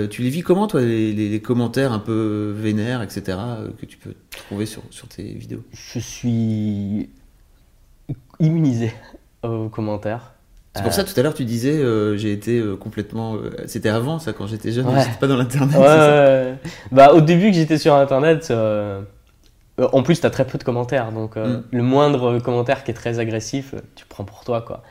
Tu 0.10 0.24
les 0.24 0.30
vis 0.32 0.41
comment, 0.41 0.65
toi, 0.68 0.82
les, 0.82 1.13
les- 1.13 1.41
commentaires 1.41 1.91
un 1.91 2.00
peu 2.00 2.54
vénères, 2.58 3.04
etc., 3.04 3.60
que 3.80 3.86
tu 3.86 3.98
peux 3.98 4.15
trouver 4.32 4.65
sur, 4.65 4.82
sur 4.89 5.08
tes 5.08 5.24
vidéos? 5.24 5.63
Je 5.74 6.00
suis 6.00 7.10
immunisé 8.39 8.94
aux 9.44 9.70
commentaires. 9.70 10.35
C'est 10.75 10.81
pour 10.83 10.91
Euh, 10.91 10.95
ça, 10.95 11.03
tout 11.03 11.17
à 11.17 11.23
l'heure, 11.23 11.33
tu 11.33 11.45
disais, 11.45 11.71
euh, 11.73 12.17
j'ai 12.17 12.31
été 12.33 12.59
euh, 12.59 12.75
complètement... 12.75 13.35
euh, 13.35 13.51
C'était 13.65 13.89
avant, 13.89 14.19
ça, 14.19 14.33
quand 14.33 14.45
j'étais 14.45 14.71
jeune, 14.71 14.85
Ouais. 14.88 14.99
j'étais 14.99 15.17
pas 15.19 15.27
dans 15.27 15.38
l'Internet. 15.38 15.75
Ouais, 15.75 15.81
ouais, 15.81 15.88
ouais. 15.88 16.55
Bah, 16.91 17.13
au 17.13 17.21
début 17.21 17.49
que 17.51 17.55
j'étais 17.55 17.77
sur 17.77 17.95
internet, 17.95 18.51
en 19.77 20.03
plus 20.03 20.21
t'as 20.21 20.29
très 20.29 20.45
peu 20.45 20.57
de 20.57 20.63
commentaires, 20.63 21.11
donc 21.11 21.35
Mm. 21.35 21.63
le 21.71 21.83
moindre 21.83 22.39
commentaire 22.39 22.83
qui 22.83 22.91
est 22.91 22.95
très 22.95 23.19
agressif, 23.19 23.73
tu 23.95 24.05
prends 24.07 24.23
pour 24.23 24.43
toi 24.43 24.61
quoi. 24.61 24.83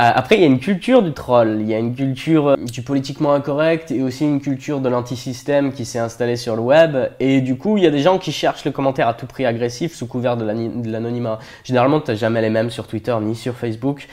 Euh, 0.00 0.10
après, 0.12 0.34
il 0.34 0.40
y 0.40 0.44
a 0.44 0.48
une 0.48 0.58
culture 0.58 1.02
du 1.02 1.12
troll, 1.12 1.58
il 1.60 1.68
y 1.68 1.74
a 1.74 1.78
une 1.78 1.94
culture 1.94 2.56
du 2.58 2.82
politiquement 2.82 3.32
incorrect 3.32 3.92
et 3.92 4.02
aussi 4.02 4.24
une 4.24 4.40
culture 4.40 4.80
de 4.80 4.88
l'antisystème 4.88 5.72
qui 5.72 5.84
s'est 5.84 6.00
installée 6.00 6.34
sur 6.34 6.56
le 6.56 6.62
web. 6.62 6.96
Et 7.20 7.40
du 7.40 7.56
coup, 7.56 7.76
il 7.78 7.84
y 7.84 7.86
a 7.86 7.90
des 7.92 8.00
gens 8.00 8.18
qui 8.18 8.32
cherchent 8.32 8.64
le 8.64 8.72
commentaire 8.72 9.06
à 9.06 9.14
tout 9.14 9.26
prix 9.26 9.46
agressif 9.46 9.94
sous 9.94 10.08
couvert 10.08 10.36
de 10.36 10.44
l'anonymat. 10.90 11.38
Généralement, 11.62 12.00
tu 12.00 12.16
jamais 12.16 12.40
les 12.42 12.50
mêmes 12.50 12.70
sur 12.70 12.88
Twitter 12.88 13.14
ni 13.22 13.36
sur 13.36 13.54
Facebook. 13.54 14.08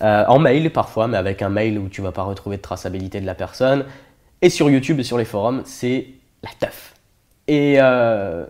Euh, 0.00 0.24
en 0.28 0.38
mail 0.38 0.70
parfois, 0.70 1.08
mais 1.08 1.16
avec 1.16 1.42
un 1.42 1.48
mail 1.48 1.78
où 1.78 1.88
tu 1.88 2.02
vas 2.02 2.12
pas 2.12 2.22
retrouver 2.22 2.56
de 2.56 2.62
traçabilité 2.62 3.20
de 3.20 3.26
la 3.26 3.34
personne. 3.34 3.84
Et 4.42 4.50
sur 4.50 4.70
YouTube 4.70 5.00
et 5.00 5.02
sur 5.02 5.18
les 5.18 5.24
forums, 5.24 5.62
c'est 5.64 6.06
la 6.44 6.50
teuf. 6.60 6.94
Et, 7.48 7.76
euh, 7.78 8.44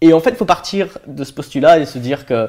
et 0.00 0.12
en 0.14 0.20
fait, 0.20 0.30
il 0.30 0.36
faut 0.36 0.46
partir 0.46 0.98
de 1.06 1.24
ce 1.24 1.32
postulat 1.32 1.78
et 1.80 1.84
se 1.86 1.98
dire 1.98 2.24
que 2.24 2.48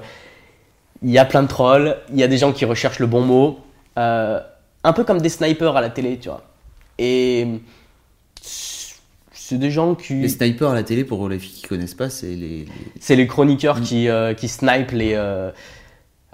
il 1.02 1.10
y 1.12 1.18
a 1.18 1.26
plein 1.26 1.44
de 1.44 1.48
trolls, 1.48 1.98
il 2.12 2.20
y 2.20 2.24
a 2.24 2.28
des 2.28 2.38
gens 2.38 2.52
qui 2.54 2.64
recherchent 2.66 3.00
le 3.00 3.08
bon 3.08 3.22
mot, 3.22 3.60
euh, 3.98 4.40
un 4.84 4.94
peu 4.94 5.04
comme 5.04 5.20
des 5.22 5.30
snipers 5.30 5.76
à 5.76 5.82
la 5.82 5.90
télé, 5.90 6.18
tu 6.18 6.30
vois. 6.30 6.44
Et 6.98 7.48
c'est 8.42 9.58
des 9.58 9.72
gens 9.72 9.96
qui... 9.96 10.16
Les 10.16 10.30
snipers 10.30 10.70
à 10.70 10.76
la 10.76 10.84
télé, 10.84 11.04
pour 11.04 11.28
les 11.30 11.40
filles 11.40 11.62
qui 11.62 11.68
connaissent 11.68 11.94
pas, 11.96 12.10
c'est 12.10 12.28
les... 12.28 12.36
les- 12.36 12.68
C'est 13.00 13.16
les 13.16 13.28
chroniqueurs 13.28 13.78
Mm. 13.80 13.82
qui, 13.82 14.08
euh, 14.10 14.34
qui 14.34 14.48
snipent 14.48 14.92
les... 14.92 15.14
euh, 15.16 15.52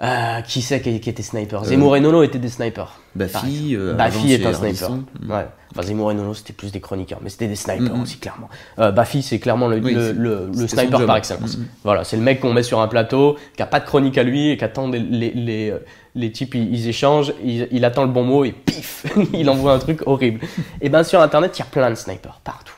euh, 0.02 0.40
qui 0.42 0.60
c'est 0.62 0.80
qui, 0.82 1.00
qui 1.00 1.08
était 1.08 1.22
sniper? 1.22 1.62
Euh, 1.62 1.64
Zemmour 1.64 1.96
et 1.96 2.00
Nono 2.00 2.22
étaient 2.22 2.38
des 2.38 2.50
snipers. 2.50 3.00
Buffy, 3.14 3.74
euh, 3.74 3.96
avant, 3.98 4.24
est 4.26 4.44
un 4.44 4.52
sniper. 4.52 4.90
Mm. 4.90 5.04
Ouais. 5.30 5.46
Enfin, 5.72 5.82
Zemmour 5.86 6.12
et 6.12 6.14
Nono, 6.14 6.34
c'était 6.34 6.52
plus 6.52 6.70
des 6.70 6.80
chroniqueurs, 6.80 7.18
mais 7.22 7.30
c'était 7.30 7.48
des 7.48 7.56
snipers 7.56 7.94
Mhm. 7.94 8.02
aussi, 8.02 8.18
clairement. 8.18 8.48
Euh, 8.78 8.92
Buffy, 8.92 9.22
c'est 9.22 9.38
clairement 9.38 9.68
le, 9.68 9.78
Oui, 9.78 9.94
le, 9.94 10.00
c'est- 10.00 10.12
le- 10.12 10.46
le 10.48 10.52
c'était 10.52 10.68
son 10.68 10.76
sniper 10.82 11.06
par 11.06 11.16
excellence. 11.16 11.58
Voilà, 11.82 12.04
c'est 12.04 12.16
le 12.16 12.22
mec 12.22 12.40
qu'on 12.40 12.52
met 12.52 12.62
sur 12.62 12.80
un 12.80 12.88
plateau, 12.88 13.36
qui 13.56 13.62
a 13.62 13.66
pas 13.66 13.80
de 13.80 13.86
chronique 13.86 14.18
à 14.18 14.22
lui 14.22 14.50
et 14.50 14.56
qui 14.58 14.64
attend 14.64 14.88
les, 14.88 14.98
les, 14.98 15.30
les, 15.32 15.70
euh, 15.70 15.78
les 16.14 16.30
types, 16.30 16.54
ils, 16.54 16.74
ils 16.74 16.88
échangent, 16.88 17.32
il, 17.42 17.66
il 17.70 17.84
attend 17.84 18.02
le 18.04 18.10
bon 18.10 18.24
mot 18.24 18.44
et 18.44 18.52
pif, 18.52 19.06
il 19.32 19.48
envoie 19.48 19.72
un 19.72 19.78
truc 19.78 20.02
horrible. 20.06 20.40
Et 20.82 20.88
ben 20.90 21.04
sur 21.04 21.20
Internet, 21.22 21.56
il 21.56 21.60
y 21.60 21.62
a 21.62 21.66
plein 21.66 21.88
de 21.90 21.94
snipers 21.94 22.40
partout. 22.44 22.74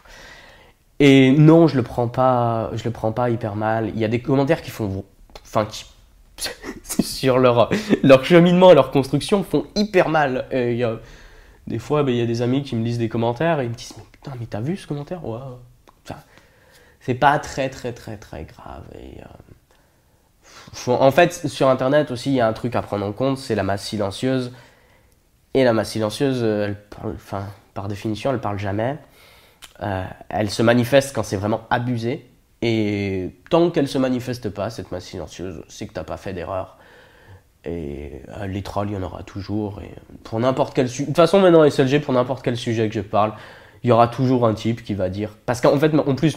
Et 1.01 1.31
non, 1.33 1.69
je 1.69 1.77
le 1.77 1.83
prends 1.83 2.09
pas, 2.09 2.71
je 2.75 2.83
le 2.85 2.91
prends 2.91 3.13
pas 3.13 3.31
hyper 3.31 3.55
mal. 3.55 3.91
Il 3.95 4.01
y 4.01 4.05
a 4.05 4.09
des 4.09 4.21
commentaires 4.21 4.63
qui 4.63 4.71
font, 4.71 5.05
enfin, 5.45 5.65
qui 5.65 5.85
sur 6.83 7.39
leur, 7.39 7.71
cheminement 8.23 8.73
leur 8.73 8.91
construction 8.91 9.43
font 9.43 9.67
hyper 9.75 10.09
mal. 10.09 10.47
Et 10.51 10.77
y 10.77 10.85
a, 10.85 10.99
des 11.67 11.79
fois, 11.79 12.03
ben, 12.03 12.13
il 12.13 12.19
y 12.19 12.23
a 12.23 12.27
des 12.27 12.43
amis 12.43 12.63
qui 12.63 12.77
me 12.77 12.85
lisent 12.85 12.99
des 12.99 13.09
commentaires 13.09 13.61
et 13.61 13.65
ils 13.65 13.71
me 13.71 13.75
disent 13.75 13.95
Mais 13.97 14.05
putain, 14.11 14.33
mais 14.39 14.47
t'as 14.47 14.61
vu 14.61 14.77
ce 14.77 14.87
commentaire? 14.87 15.21
Enfin, 15.25 16.21
c'est 17.01 17.15
pas 17.15 17.39
très, 17.39 17.69
très, 17.69 17.93
très, 17.93 18.17
très 18.17 18.45
grave. 18.45 18.85
Et, 18.95 19.21
euh, 19.21 20.93
en 20.93 21.11
fait, 21.11 21.49
sur 21.49 21.69
Internet 21.69 22.11
aussi, 22.11 22.31
il 22.31 22.35
y 22.37 22.41
a 22.41 22.49
un 22.49 22.53
truc 22.53 22.75
à 22.77 22.83
prendre 22.83 23.05
en 23.05 23.13
compte 23.13 23.39
c'est 23.39 23.55
la 23.55 23.63
masse 23.63 23.85
silencieuse. 23.85 24.53
Et 25.55 25.65
la 25.65 25.73
masse 25.73 25.91
silencieuse, 25.91 26.41
euh, 26.43 26.73
enfin, 27.03 27.47
par 27.75 27.89
définition, 27.89 28.31
elle 28.31 28.41
parle 28.41 28.59
jamais. 28.59 28.99
Euh, 29.83 30.05
elle 30.29 30.51
se 30.51 30.63
manifeste 30.63 31.15
quand 31.15 31.23
c'est 31.23 31.37
vraiment 31.37 31.63
abusé. 31.71 32.28
Et 32.63 33.31
tant 33.51 33.71
qu'elle 33.71 33.89
se 33.89 33.99
manifeste 33.99 34.51
pas, 34.51 34.71
cette 34.71 34.91
masse 34.91 35.05
silencieuse, 35.05 35.63
c'est 35.69 35.87
que 35.87 35.93
t'as 35.93 36.05
pas 36.05 36.17
fait 36.17 36.33
d'erreur. 36.33 36.79
Et 37.65 38.23
euh, 38.37 38.47
les 38.47 38.63
trolls, 38.63 38.91
il 38.91 38.95
y 38.95 38.97
en 38.97 39.03
aura 39.03 39.23
toujours. 39.23 39.81
Et 39.83 39.91
pour 40.25 40.41
n'importe 40.41 40.75
quel 40.75 40.89
sujet. 40.89 41.05
De 41.05 41.07
toute 41.09 41.17
façon, 41.17 41.41
maintenant, 41.41 41.69
SLG, 41.69 42.01
pour 42.01 42.15
n'importe 42.15 42.43
quel 42.43 42.57
sujet 42.57 42.89
que 42.89 42.95
je 42.95 43.01
parle, 43.01 43.33
il 43.83 43.89
y 43.89 43.93
aura 43.93 44.09
toujours 44.09 44.47
un 44.47 44.55
type 44.55 44.83
qui 44.83 44.95
va 44.95 45.09
dire. 45.09 45.37
Parce 45.47 45.61
qu'en 45.61 45.79
fait, 45.79 45.93
en 45.95 46.15
plus, 46.15 46.37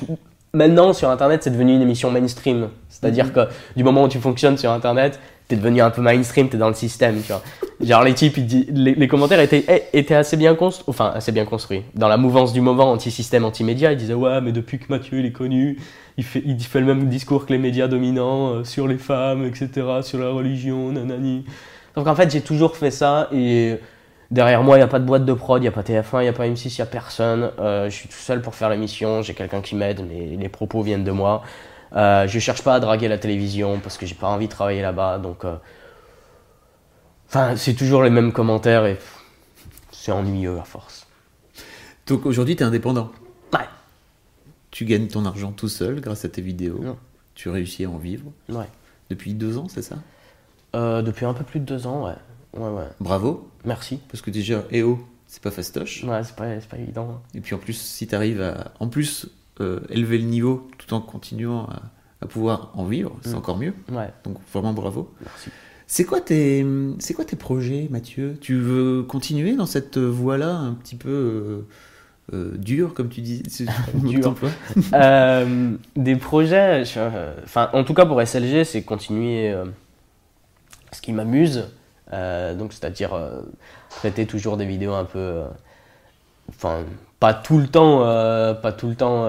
maintenant, 0.53 0.93
sur 0.93 1.09
Internet, 1.09 1.43
c'est 1.43 1.51
devenu 1.51 1.73
une 1.73 1.81
émission 1.81 2.11
mainstream. 2.11 2.69
C'est-à-dire 2.89 3.33
que 3.33 3.47
du 3.75 3.83
moment 3.83 4.03
où 4.03 4.07
tu 4.07 4.19
fonctionnes 4.19 4.57
sur 4.57 4.71
Internet, 4.71 5.19
t'es 5.51 5.57
devenu 5.57 5.81
un 5.81 5.89
peu 5.89 6.01
mainstream, 6.01 6.47
t'es 6.47 6.57
dans 6.57 6.69
le 6.69 6.73
système. 6.73 7.17
Genre, 7.81 8.03
les 8.03 8.13
types, 8.13 8.37
les 8.69 9.07
commentaires 9.09 9.41
étaient, 9.41 9.65
eh, 9.67 9.97
étaient 9.97 10.15
assez 10.15 10.37
bien 10.37 10.55
construits. 10.55 10.85
Enfin, 10.87 11.11
assez 11.13 11.33
bien 11.33 11.43
construits. 11.43 11.83
Dans 11.93 12.07
la 12.07 12.15
mouvance 12.15 12.53
du 12.53 12.61
moment 12.61 12.89
anti-système, 12.89 13.43
anti-média, 13.43 13.91
ils 13.91 13.97
disaient, 13.97 14.13
ouais, 14.13 14.39
mais 14.39 14.53
depuis 14.53 14.79
que 14.79 14.85
Mathieu, 14.87 15.19
il 15.19 15.25
est 15.25 15.33
connu, 15.33 15.77
il 16.17 16.23
fait, 16.23 16.41
il 16.45 16.57
fait 16.63 16.79
le 16.79 16.85
même 16.85 17.09
discours 17.09 17.45
que 17.45 17.51
les 17.51 17.59
médias 17.59 17.89
dominants 17.89 18.53
euh, 18.53 18.63
sur 18.63 18.87
les 18.87 18.97
femmes, 18.97 19.43
etc., 19.43 19.69
sur 20.03 20.19
la 20.19 20.29
religion, 20.29 20.93
nanani. 20.93 21.43
Donc 21.95 22.07
en 22.07 22.15
fait, 22.15 22.31
j'ai 22.31 22.41
toujours 22.41 22.77
fait 22.77 22.91
ça 22.91 23.27
et 23.33 23.75
derrière 24.29 24.63
moi, 24.63 24.77
il 24.77 24.79
n'y 24.79 24.85
a 24.85 24.87
pas 24.87 24.99
de 24.99 25.05
boîte 25.05 25.25
de 25.25 25.33
prod, 25.33 25.59
il 25.61 25.63
n'y 25.63 25.67
a 25.67 25.73
pas 25.73 25.81
TF1, 25.81 26.19
il 26.19 26.21
n'y 26.21 26.27
a 26.29 26.33
pas 26.33 26.47
M6, 26.47 26.69
il 26.69 26.75
n'y 26.77 26.81
a 26.81 26.85
personne. 26.85 27.51
Euh, 27.59 27.89
je 27.89 27.95
suis 27.95 28.07
tout 28.07 28.15
seul 28.15 28.41
pour 28.41 28.55
faire 28.55 28.69
l'émission, 28.69 29.21
j'ai 29.21 29.33
quelqu'un 29.33 29.59
qui 29.59 29.75
m'aide, 29.75 29.99
mais 30.07 30.37
les 30.37 30.49
propos 30.49 30.81
viennent 30.81 31.03
de 31.03 31.11
moi. 31.11 31.43
Euh, 31.93 32.27
je 32.27 32.39
cherche 32.39 32.63
pas 32.63 32.75
à 32.75 32.79
draguer 32.79 33.07
la 33.07 33.17
télévision 33.17 33.79
parce 33.79 33.97
que 33.97 34.05
j'ai 34.05 34.15
pas 34.15 34.27
envie 34.29 34.47
de 34.47 34.51
travailler 34.51 34.81
là-bas, 34.81 35.19
donc. 35.19 35.45
euh, 35.45 35.55
Enfin, 37.27 37.55
c'est 37.55 37.75
toujours 37.75 38.03
les 38.03 38.09
mêmes 38.09 38.33
commentaires 38.33 38.85
et 38.85 38.97
c'est 39.91 40.11
ennuyeux 40.11 40.59
à 40.59 40.63
force. 40.63 41.07
Donc 42.07 42.25
aujourd'hui, 42.25 42.57
tu 42.57 42.63
es 42.63 42.65
indépendant. 42.65 43.09
Ouais. 43.53 43.59
Tu 44.69 44.83
gagnes 44.83 45.07
ton 45.07 45.25
argent 45.25 45.53
tout 45.53 45.69
seul 45.69 46.01
grâce 46.01 46.25
à 46.25 46.29
tes 46.29 46.41
vidéos. 46.41 46.79
Ouais. 46.79 46.93
Tu 47.35 47.47
réussis 47.49 47.85
à 47.85 47.89
en 47.89 47.97
vivre. 47.97 48.25
Ouais. 48.49 48.67
Depuis 49.09 49.33
deux 49.33 49.57
ans, 49.57 49.67
c'est 49.69 49.81
ça? 49.81 49.95
Euh, 50.75 51.01
depuis 51.01 51.25
un 51.25 51.33
peu 51.33 51.45
plus 51.45 51.61
de 51.61 51.65
deux 51.65 51.87
ans, 51.87 52.05
ouais. 52.05 52.15
Ouais, 52.59 52.69
ouais. 52.69 52.87
Bravo. 52.99 53.49
Merci. 53.63 53.99
Parce 54.09 54.21
que 54.21 54.29
déjà, 54.29 54.63
EO, 54.73 54.99
c'est 55.25 55.41
pas 55.41 55.51
fastoche. 55.51 56.03
Ouais, 56.03 56.23
c'est 56.25 56.35
pas, 56.35 56.47
pas 56.69 56.77
évident. 56.77 57.21
Et 57.33 57.39
puis 57.39 57.55
en 57.55 57.59
plus, 57.59 57.79
si 57.79 58.07
tu 58.07 58.15
arrives 58.15 58.41
à 58.41 58.71
en 58.81 58.87
plus 58.89 59.27
euh, 59.61 59.79
élever 59.89 60.17
le 60.17 60.25
niveau 60.25 60.67
tout 60.91 60.95
en 60.95 61.01
continuant 61.01 61.65
à, 61.65 61.81
à 62.21 62.27
pouvoir 62.27 62.71
en 62.75 62.85
vivre, 62.85 63.15
c'est 63.21 63.33
Mm. 63.33 63.37
encore 63.37 63.57
mieux. 63.57 63.73
Ouais, 63.91 64.09
Donc 64.23 64.37
vraiment 64.53 64.73
bravo. 64.73 65.11
merci. 65.21 65.49
C'est 65.87 66.05
quoi 66.05 66.21
tes 66.21 66.65
c'est 66.99 67.13
quoi 67.13 67.25
tes 67.25 67.35
projets, 67.35 67.87
Mathieu? 67.89 68.37
Tu 68.39 68.55
veux 68.57 69.03
continuer 69.03 69.55
dans 69.55 69.65
cette 69.65 69.97
voie-là 69.97 70.49
un 70.49 70.73
petit 70.73 70.95
peu 70.95 71.09
euh, 71.09 71.67
euh, 72.33 72.57
dure, 72.57 72.93
comme 72.93 73.09
tu 73.09 73.19
dis 73.21 73.43
Dure. 73.95 74.35
Euh, 74.93 75.71
des 75.97 76.15
projets, 76.15 76.85
je- 76.85 76.93
euh, 76.99 77.33
enfin, 77.43 77.69
en 77.73 77.83
tout 77.83 77.93
cas 77.93 78.05
pour 78.05 78.21
SLG, 78.21 78.63
c'est 78.63 78.83
continuer 78.83 79.53
ce 80.93 81.01
qui 81.01 81.11
m'amuse, 81.13 81.67
donc 82.11 82.71
c'est-à-dire 82.73 83.11
traiter 83.89 84.25
toujours 84.25 84.55
des 84.57 84.65
vidéos 84.65 84.93
un 84.93 85.05
peu, 85.05 85.41
enfin, 86.49 86.83
pas 87.19 87.33
tout 87.33 87.57
le 87.57 87.67
temps, 87.67 87.99
pas 88.61 88.71
tout 88.71 88.87
le 88.87 88.95
temps, 88.95 89.25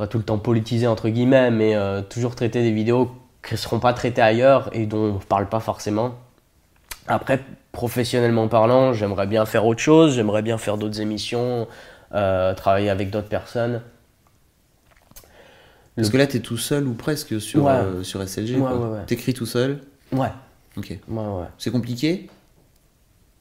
pas 0.00 0.06
tout 0.06 0.16
le 0.16 0.24
temps 0.24 0.38
politisées 0.38 0.86
entre 0.86 1.10
guillemets, 1.10 1.50
mais 1.50 1.76
euh, 1.76 2.00
toujours 2.00 2.34
traiter 2.34 2.62
des 2.62 2.72
vidéos 2.72 3.10
qui 3.46 3.52
ne 3.52 3.58
seront 3.58 3.80
pas 3.80 3.92
traitées 3.92 4.22
ailleurs 4.22 4.70
et 4.72 4.86
dont 4.86 4.96
on 4.96 5.12
ne 5.16 5.18
parle 5.18 5.46
pas 5.46 5.60
forcément. 5.60 6.14
Après, 7.06 7.38
professionnellement 7.72 8.48
parlant, 8.48 8.94
j'aimerais 8.94 9.26
bien 9.26 9.44
faire 9.44 9.66
autre 9.66 9.80
chose, 9.82 10.14
j'aimerais 10.14 10.40
bien 10.40 10.56
faire 10.56 10.78
d'autres 10.78 11.02
émissions, 11.02 11.68
euh, 12.14 12.54
travailler 12.54 12.88
avec 12.88 13.10
d'autres 13.10 13.28
personnes. 13.28 13.82
Parce 15.96 16.08
que 16.08 16.16
là, 16.16 16.26
tu 16.26 16.38
es 16.38 16.40
tout 16.40 16.56
seul 16.56 16.86
ou 16.86 16.94
presque 16.94 17.38
sur, 17.38 17.64
Ouais. 17.64 17.72
euh, 17.72 18.02
sur 18.02 18.22
SLG. 18.26 18.56
Ouais, 18.56 18.72
ouais. 18.72 19.04
T'écris 19.06 19.34
tout 19.34 19.44
seul 19.44 19.80
Ouais, 20.12 20.28
Ok. 20.78 20.88
ouais, 20.92 20.98
ouais. 21.08 21.44
C'est 21.58 21.70
compliqué? 21.70 22.30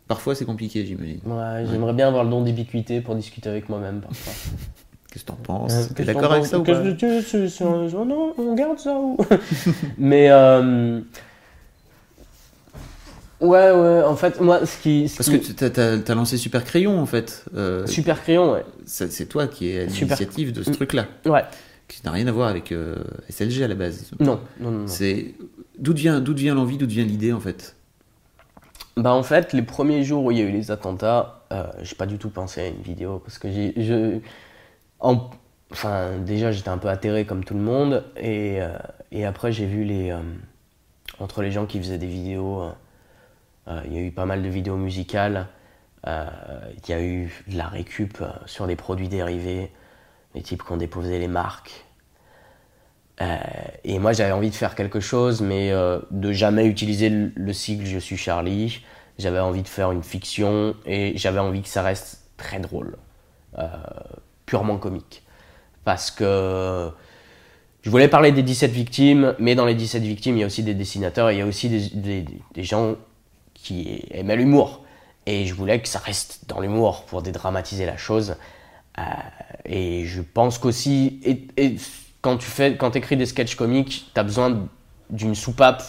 Parfois, 0.09 0.35
c'est 0.35 0.43
compliqué, 0.45 0.85
j'imagine. 0.85 1.21
Ouais, 1.25 1.63
j'aimerais 1.71 1.93
bien 1.93 2.09
avoir 2.09 2.25
le 2.25 2.29
don 2.29 2.41
d'ubiquité 2.43 2.99
pour 2.99 3.15
discuter 3.15 3.47
avec 3.49 3.69
moi-même 3.69 4.01
parfois. 4.01 4.33
Qu'est-ce 5.11 5.23
que 5.23 5.29
t'en 5.29 5.35
penses 5.35 5.73
Euh, 5.73 5.93
T'es 5.95 6.03
d'accord 6.03 6.33
avec 6.33 6.45
ça 6.45 6.59
ou 6.59 6.63
pas 6.63 6.73
que 6.73 8.03
non, 8.05 8.33
on 8.37 8.53
garde 8.53 8.77
ça 8.79 8.93
ou 8.99 9.17
Mais 9.97 10.29
euh, 10.29 11.01
Ouais, 13.41 13.71
ouais, 13.71 14.03
en 14.03 14.15
fait, 14.17 14.41
moi, 14.41 14.65
ce 14.65 14.77
qui. 14.81 15.07
ce 15.07 15.17
Parce 15.17 15.29
qui- 15.29 15.39
que 15.55 16.01
tu 16.01 16.11
as, 16.11 16.15
lancé 16.15 16.35
Super 16.37 16.65
Crayon 16.65 16.99
en 16.99 17.05
fait. 17.05 17.45
Euh, 17.55 17.87
Super 17.87 18.21
Crayon, 18.21 18.51
ouais. 18.53 18.65
c'est 18.85 19.27
toi 19.29 19.47
qui 19.47 19.69
es 19.69 19.81
à 19.81 19.85
l'initiative 19.85 20.51
de 20.51 20.61
ce 20.61 20.71
truc-là, 20.71 21.07
Ouais. 21.25 21.43
qui 21.87 22.01
n'a 22.03 22.11
rien 22.11 22.27
à 22.27 22.31
voir 22.33 22.49
avec 22.49 22.73
euh, 22.73 22.97
SLG 23.29 23.63
à 23.63 23.67
la 23.69 23.75
base. 23.75 24.11
Non, 24.19 24.41
non, 24.59 24.71
non. 24.71 24.71
non. 24.79 24.87
C'est 24.87 25.33
d'où 25.77 25.93
vient 25.93 26.19
d'où 26.19 26.33
vient 26.35 26.53
l'envie, 26.53 26.77
d'où 26.77 26.85
vient 26.85 27.05
l'idée 27.05 27.31
en 27.31 27.39
fait? 27.39 27.75
Bah 28.97 29.13
en 29.13 29.23
fait, 29.23 29.53
les 29.53 29.61
premiers 29.61 30.03
jours 30.03 30.25
où 30.25 30.31
il 30.31 30.37
y 30.37 30.41
a 30.41 30.43
eu 30.43 30.51
les 30.51 30.69
attentats, 30.71 31.45
j'ai 31.81 31.95
pas 31.95 32.05
du 32.07 32.17
tout 32.17 32.29
pensé 32.29 32.59
à 32.59 32.67
une 32.67 32.81
vidéo 32.81 33.19
parce 33.23 33.37
que 33.39 33.49
j'ai, 33.49 33.73
je, 33.77 34.17
en- 34.99 35.29
enfin 35.71 36.17
déjà 36.19 36.51
j'étais 36.51 36.69
un 36.69 36.77
peu 36.77 36.89
atterré 36.89 37.25
comme 37.25 37.43
tout 37.45 37.53
le 37.53 37.59
monde 37.61 38.05
et, 38.17 38.59
euh, 38.61 39.27
après 39.27 39.51
j'ai 39.51 39.65
vu 39.65 39.83
les, 39.83 40.11
euh, 40.11 40.19
entre 41.19 41.41
les 41.41 41.51
gens 41.51 41.65
qui 41.65 41.79
faisaient 41.79 41.97
des 41.97 42.07
vidéos, 42.07 42.63
euh, 43.67 43.81
il 43.85 43.93
y 43.93 43.97
a 43.97 44.01
eu 44.01 44.11
pas 44.11 44.25
mal 44.25 44.41
de 44.41 44.49
vidéos 44.49 44.77
musicales, 44.77 45.47
il 46.05 46.89
y 46.89 46.93
a 46.93 47.01
eu 47.01 47.31
de 47.47 47.57
la 47.57 47.67
récup 47.67 48.23
sur 48.45 48.67
des 48.67 48.75
produits 48.75 49.09
dérivés, 49.09 49.71
les 50.35 50.41
types 50.43 50.63
qui 50.63 50.71
ont 50.71 50.77
déposé 50.77 51.19
les 51.19 51.27
marques. 51.29 51.85
Et 53.83 53.99
moi, 53.99 54.13
j'avais 54.13 54.31
envie 54.31 54.49
de 54.49 54.55
faire 54.55 54.75
quelque 54.75 54.99
chose, 54.99 55.41
mais 55.41 55.71
de 56.11 56.31
jamais 56.31 56.65
utiliser 56.65 57.09
le, 57.09 57.31
le 57.35 57.53
sigle 57.53 57.85
Je 57.85 57.99
suis 57.99 58.17
Charlie. 58.17 58.83
J'avais 59.17 59.39
envie 59.39 59.63
de 59.63 59.67
faire 59.67 59.91
une 59.91 60.03
fiction 60.03 60.75
et 60.85 61.17
j'avais 61.17 61.39
envie 61.39 61.61
que 61.61 61.67
ça 61.67 61.81
reste 61.83 62.21
très 62.37 62.59
drôle, 62.59 62.95
purement 64.49 64.77
comique. 64.77 65.21
Parce 65.85 66.09
que 66.09 66.89
je 67.83 67.89
voulais 67.89 68.07
parler 68.07 68.31
des 68.31 68.41
17 68.41 68.71
victimes, 68.71 69.35
mais 69.37 69.53
dans 69.53 69.65
les 69.65 69.75
17 69.75 70.01
victimes, 70.01 70.37
il 70.37 70.39
y 70.39 70.43
a 70.43 70.47
aussi 70.47 70.63
des 70.63 70.73
dessinateurs, 70.73 71.31
il 71.31 71.37
y 71.37 71.41
a 71.41 71.45
aussi 71.45 71.69
des, 71.69 72.63
gens 72.63 72.95
qui 73.53 74.03
aimaient 74.09 74.35
l'humour. 74.35 74.83
Et 75.27 75.45
je 75.45 75.53
voulais 75.53 75.79
que 75.79 75.87
ça 75.87 75.99
reste 75.99 76.45
dans 76.47 76.59
l'humour 76.59 77.03
pour 77.05 77.21
dédramatiser 77.21 77.85
la 77.85 77.95
chose. 77.95 78.37
Euh, 78.97 79.01
et 79.65 80.05
je 80.05 80.21
pense 80.21 80.57
qu'aussi, 80.57 81.19
et, 81.23 81.47
et 81.63 81.75
quand 82.21 82.37
tu 82.37 82.47
fais, 82.47 82.75
quand 82.75 82.95
écris 82.95 83.17
des 83.17 83.27
sketchs 83.27 83.55
comiques, 83.55 84.09
tu 84.13 84.19
as 84.19 84.23
besoin 84.23 84.67
d'une 85.11 85.35
soupape. 85.35 85.83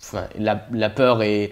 Enfin, 0.00 0.26
la, 0.38 0.66
la 0.72 0.88
peur 0.88 1.22
est, 1.22 1.50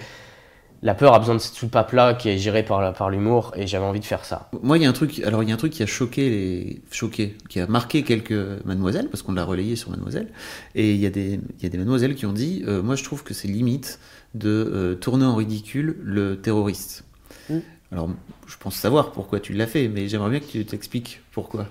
la 0.83 0.95
peur 0.95 1.15
a 1.15 1.19
besoin 1.19 1.35
de 1.35 1.41
cette 1.41 1.55
soupape-là 1.55 2.13
qui 2.13 2.29
est 2.29 2.37
gérée 2.37 2.63
par, 2.63 3.09
l'humour, 3.11 3.53
et 3.57 3.67
j'avais 3.67 3.87
envie 3.87 4.01
de 4.01 4.05
faire 4.05 4.25
ça. 4.25 4.51
Moi, 4.63 4.77
il 4.77 4.83
y 4.83 4.87
a 4.87 4.89
un 4.91 4.93
truc. 4.93 5.21
Alors, 5.21 5.43
il 5.43 5.49
y 5.49 5.53
a 5.53 5.55
un 5.55 5.59
truc 5.59 5.73
qui 5.73 5.83
a 5.83 5.87
choqué 5.87 6.29
les 6.29 6.83
choqué, 6.91 7.37
qui 7.49 7.59
a 7.59 7.67
marqué 7.67 8.03
quelques 8.03 8.65
mademoiselles 8.65 9.09
parce 9.09 9.23
qu'on 9.23 9.33
l'a 9.33 9.45
relayé 9.45 9.77
sur 9.77 9.91
Mademoiselle. 9.91 10.29
Et 10.75 10.93
il 10.93 11.01
y 11.01 11.07
a 11.07 11.11
des 11.11 11.41
il 11.59 11.63
y 11.63 11.67
a 11.67 11.69
des 11.71 11.79
mademoiselles 11.79 12.15
qui 12.15 12.27
ont 12.27 12.35
dit, 12.35 12.65
euh, 12.67 12.83
moi, 12.83 12.97
je 12.97 13.05
trouve 13.05 13.23
que 13.23 13.33
c'est 13.33 13.49
limite 13.49 13.99
de 14.35 14.49
euh, 14.51 14.95
tourner 14.95 15.25
en 15.25 15.37
ridicule 15.37 15.97
le 16.03 16.41
terroriste. 16.41 17.05
Mm. 17.49 17.59
Alors, 17.91 18.11
je 18.47 18.57
pense 18.59 18.75
savoir 18.75 19.13
pourquoi 19.13 19.41
tu 19.41 19.55
l'as 19.55 19.67
fait, 19.67 19.89
mais 19.89 20.09
j'aimerais 20.09 20.31
bien 20.31 20.41
que 20.41 20.47
tu 20.47 20.67
t'expliques 20.67 21.23
pourquoi. 21.33 21.67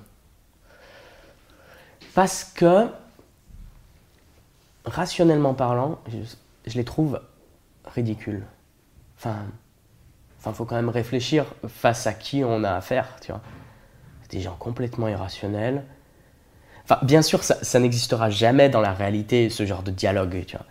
Parce 2.15 2.43
que, 2.43 2.87
rationnellement 4.85 5.53
parlant, 5.53 5.99
je, 6.07 6.17
je 6.71 6.77
les 6.77 6.83
trouve 6.83 7.19
ridicules. 7.85 8.43
Enfin, 9.23 9.45
enfin, 10.39 10.53
faut 10.53 10.65
quand 10.65 10.75
même 10.75 10.89
réfléchir 10.89 11.45
face 11.67 12.07
à 12.07 12.13
qui 12.13 12.43
on 12.43 12.63
a 12.63 12.73
affaire, 12.73 13.17
tu 13.21 13.31
vois. 13.31 13.41
Des 14.31 14.41
gens 14.41 14.55
complètement 14.57 15.07
irrationnels. 15.09 15.85
Enfin, 16.83 16.99
bien 17.03 17.21
sûr, 17.21 17.43
ça, 17.43 17.79
n'existera 17.79 18.29
jamais 18.29 18.69
dans 18.69 18.81
la 18.81 18.93
réalité, 18.93 19.49
ce 19.49 19.65
genre 19.65 19.83
de 19.83 19.91
dialogue, 19.91 20.43
tu 20.45 20.57
vois. 20.57 20.65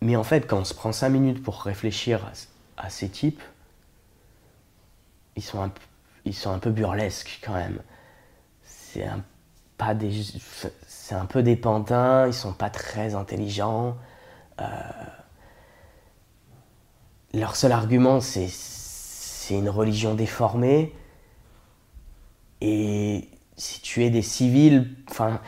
Mais 0.00 0.16
en 0.16 0.24
fait, 0.24 0.46
quand 0.48 0.58
on 0.58 0.64
se 0.64 0.74
prend 0.74 0.90
cinq 0.92 1.10
minutes 1.10 1.42
pour 1.42 1.62
réfléchir 1.62 2.30
à, 2.76 2.90
ces 2.90 3.08
types, 3.08 3.42
ils 5.36 5.42
sont 5.42 5.60
un, 5.62 5.68
p- 5.68 5.80
ils 6.24 6.34
sont 6.34 6.50
un 6.50 6.58
peu 6.58 6.70
burlesques 6.70 7.40
quand 7.44 7.54
même. 7.54 7.78
C'est 8.64 9.04
un 9.04 9.22
pas 9.78 9.94
des 9.94 10.12
c'est 10.88 11.14
un 11.16 11.26
peu 11.26 11.42
des 11.42 11.56
pantins 11.56 12.26
ils 12.28 12.34
sont 12.34 12.52
pas 12.54 12.70
très 12.70 13.14
intelligents 13.16 13.96
Euh, 14.60 14.64
leur 17.38 17.56
seul 17.56 17.72
argument 17.72 18.20
c'est 18.20 18.48
une 19.50 19.68
religion 19.68 20.14
déformée. 20.14 20.92
Et 22.60 23.28
si 23.56 23.80
tu 23.80 24.04
es 24.04 24.10
des 24.10 24.22
civils 24.22 24.88
enfin 25.10 25.40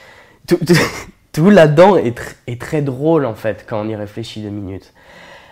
tout, 0.47 0.59
là-dedans 1.51 1.97
est, 1.97 2.19
est 2.47 2.61
très 2.61 2.83
drôle 2.83 3.25
en 3.25 3.35
fait 3.35 3.67
quand 3.69 3.81
on 3.81 3.89
y 3.89 3.97
réfléchit 3.97 4.41
deux 4.43 4.51
minutes. 4.51 4.93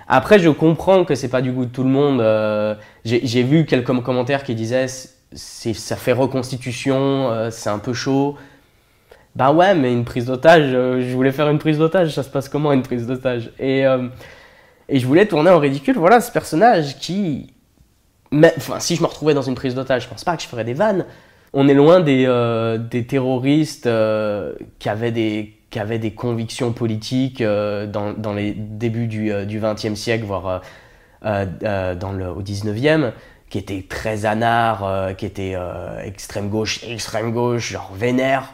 Après 0.06 0.38
je 0.38 0.48
comprends 0.48 1.04
que 1.04 1.14
c'est 1.14 1.28
pas 1.28 1.42
du 1.42 1.52
goût 1.52 1.66
de 1.66 1.70
tout 1.70 1.82
le 1.82 1.90
monde 1.90 2.20
euh, 2.20 2.74
j'ai 3.04 3.42
vu 3.42 3.66
quelques 3.66 3.94
commentaires 4.02 4.44
qui 4.44 4.54
disaient 4.54 4.86
ça 5.34 5.96
fait 5.96 6.12
reconstitution 6.12 7.30
euh, 7.30 7.50
c'est 7.50 7.70
un 7.70 7.78
peu 7.78 7.92
chaud. 7.92 8.36
Bah 9.36 9.52
ouais, 9.52 9.74
mais 9.76 9.92
une 9.92 10.04
prise 10.04 10.24
d'otage, 10.24 10.72
euh, 10.74 11.00
je 11.00 11.14
voulais 11.14 11.30
faire 11.30 11.48
une 11.48 11.58
prise 11.58 11.78
d'otage, 11.78 12.12
ça 12.12 12.24
se 12.24 12.28
passe 12.28 12.48
comment 12.48 12.72
une 12.72 12.82
prise 12.82 13.06
d'otage? 13.06 13.52
Et 14.88 14.98
je 14.98 15.06
voulais 15.06 15.26
tourner 15.26 15.50
en 15.50 15.58
ridicule, 15.58 15.96
voilà, 15.96 16.20
ce 16.20 16.32
personnage 16.32 16.98
qui... 16.98 17.52
Enfin, 18.32 18.80
si 18.80 18.96
je 18.96 19.02
me 19.02 19.06
retrouvais 19.06 19.34
dans 19.34 19.42
une 19.42 19.54
prise 19.54 19.74
d'otage, 19.74 20.04
je 20.04 20.08
pense 20.08 20.24
pas 20.24 20.36
que 20.36 20.42
je 20.42 20.48
ferais 20.48 20.64
des 20.64 20.74
vannes. 20.74 21.04
On 21.52 21.68
est 21.68 21.74
loin 21.74 22.00
des, 22.00 22.24
euh, 22.26 22.78
terroristes 23.06 23.86
euh, 23.86 24.54
qui, 24.78 24.88
avaient 24.88 25.10
des, 25.10 26.10
convictions 26.14 26.72
politiques 26.72 27.40
euh, 27.40 27.86
dans, 27.86 28.34
les 28.34 28.52
débuts 28.52 29.06
du, 29.06 29.30
20e 29.30 29.94
siècle, 29.94 30.24
voire 30.24 30.62
dans 31.22 32.12
le, 32.12 32.30
au 32.30 32.42
19e, 32.42 33.12
qui 33.48 33.58
étaient 33.58 33.84
très 33.88 34.26
anards, 34.26 35.14
qui 35.16 35.26
étaient 35.26 35.56
extrême 36.04 36.48
gauche, 36.48 36.84
extrême 36.84 37.32
gauche, 37.32 37.72
genre 37.72 37.92
vénère 37.94 38.52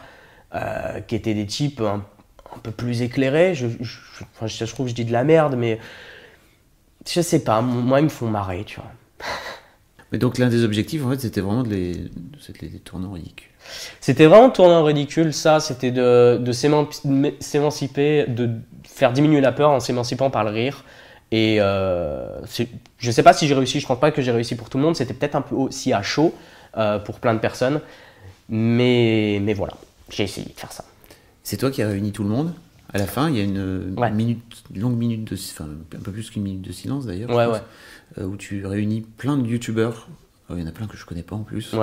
qui 1.08 1.16
étaient 1.16 1.34
des 1.34 1.46
types 1.46 1.80
un, 1.80 2.04
peu 2.62 2.70
plus 2.70 3.02
éclairés. 3.02 3.56
Je, 3.56 3.66
je, 3.80 3.98
enfin, 4.36 4.46
je 4.46 4.64
trouve 4.66 4.86
que 4.86 4.90
je 4.90 4.94
dis 4.94 5.04
de 5.04 5.12
la 5.12 5.24
merde, 5.24 5.56
mais 5.58 5.80
je 7.08 7.20
sais 7.20 7.44
pas, 7.44 7.60
moi 7.60 8.00
ils 8.00 8.04
me 8.04 8.08
font 8.08 8.28
marrer, 8.28 8.64
tu 8.64 8.80
vois. 8.80 8.90
Mais 10.12 10.18
donc, 10.18 10.38
l'un 10.38 10.48
des 10.48 10.64
objectifs, 10.64 11.04
en 11.04 11.10
fait, 11.10 11.20
c'était 11.20 11.40
vraiment 11.40 11.64
de 11.64 11.70
les, 11.70 11.94
les 12.62 12.68
tourner 12.78 13.06
en 13.06 13.12
ridicule. 13.12 13.50
C'était 14.00 14.26
vraiment 14.26 14.50
tourner 14.50 14.74
en 14.74 14.84
ridicule, 14.84 15.32
ça, 15.32 15.58
c'était 15.58 15.90
de, 15.90 16.38
de 16.40 16.52
s'éman- 16.52 16.86
s'émanciper, 17.40 18.26
de 18.28 18.50
faire 18.86 19.12
diminuer 19.12 19.40
la 19.40 19.52
peur 19.52 19.70
en 19.70 19.80
s'émancipant 19.80 20.30
par 20.30 20.44
le 20.44 20.50
rire. 20.50 20.84
Et 21.32 21.56
euh, 21.60 22.40
je 22.98 23.10
sais 23.10 23.22
pas 23.22 23.32
si 23.32 23.48
j'ai 23.48 23.54
réussi, 23.54 23.80
je 23.80 23.86
pense 23.86 23.98
pas 23.98 24.12
que 24.12 24.22
j'ai 24.22 24.30
réussi 24.30 24.54
pour 24.54 24.68
tout 24.70 24.78
le 24.78 24.84
monde, 24.84 24.94
c'était 24.94 25.14
peut-être 25.14 25.34
un 25.34 25.40
peu 25.40 25.54
aussi 25.56 25.92
à 25.92 26.02
chaud 26.02 26.32
euh, 26.76 26.98
pour 26.98 27.18
plein 27.18 27.34
de 27.34 27.40
personnes, 27.40 27.80
mais, 28.48 29.40
mais 29.42 29.54
voilà, 29.54 29.74
j'ai 30.10 30.24
essayé 30.24 30.46
de 30.46 30.60
faire 30.60 30.70
ça. 30.70 30.84
C'est 31.42 31.56
toi 31.56 31.70
qui 31.70 31.82
as 31.82 31.88
réuni 31.88 32.12
tout 32.12 32.22
le 32.22 32.28
monde? 32.28 32.54
À 32.94 32.98
la 32.98 33.06
fin, 33.08 33.28
il 33.28 33.36
y 33.36 33.40
a 33.40 33.42
une 33.42 33.94
Ouais. 33.98 34.10
minute, 34.10 34.62
une 34.72 34.80
longue 34.80 34.96
minute 34.96 35.24
de, 35.24 35.34
enfin, 35.34 35.66
un 35.96 36.00
peu 36.00 36.12
plus 36.12 36.30
qu'une 36.30 36.44
minute 36.44 36.62
de 36.62 36.72
silence 36.72 37.06
d'ailleurs, 37.06 37.30
Ouais, 37.30 37.46
ouais. 37.46 37.60
euh, 38.18 38.24
où 38.24 38.36
tu 38.36 38.64
réunis 38.64 39.00
plein 39.02 39.36
de 39.36 39.46
youtubeurs. 39.46 40.08
Alors, 40.48 40.58
il 40.58 40.62
y 40.62 40.64
en 40.64 40.68
a 40.68 40.72
plein 40.72 40.86
que 40.86 40.96
je 40.96 41.04
connais 41.04 41.22
pas 41.24 41.34
en 41.34 41.42
plus. 41.42 41.74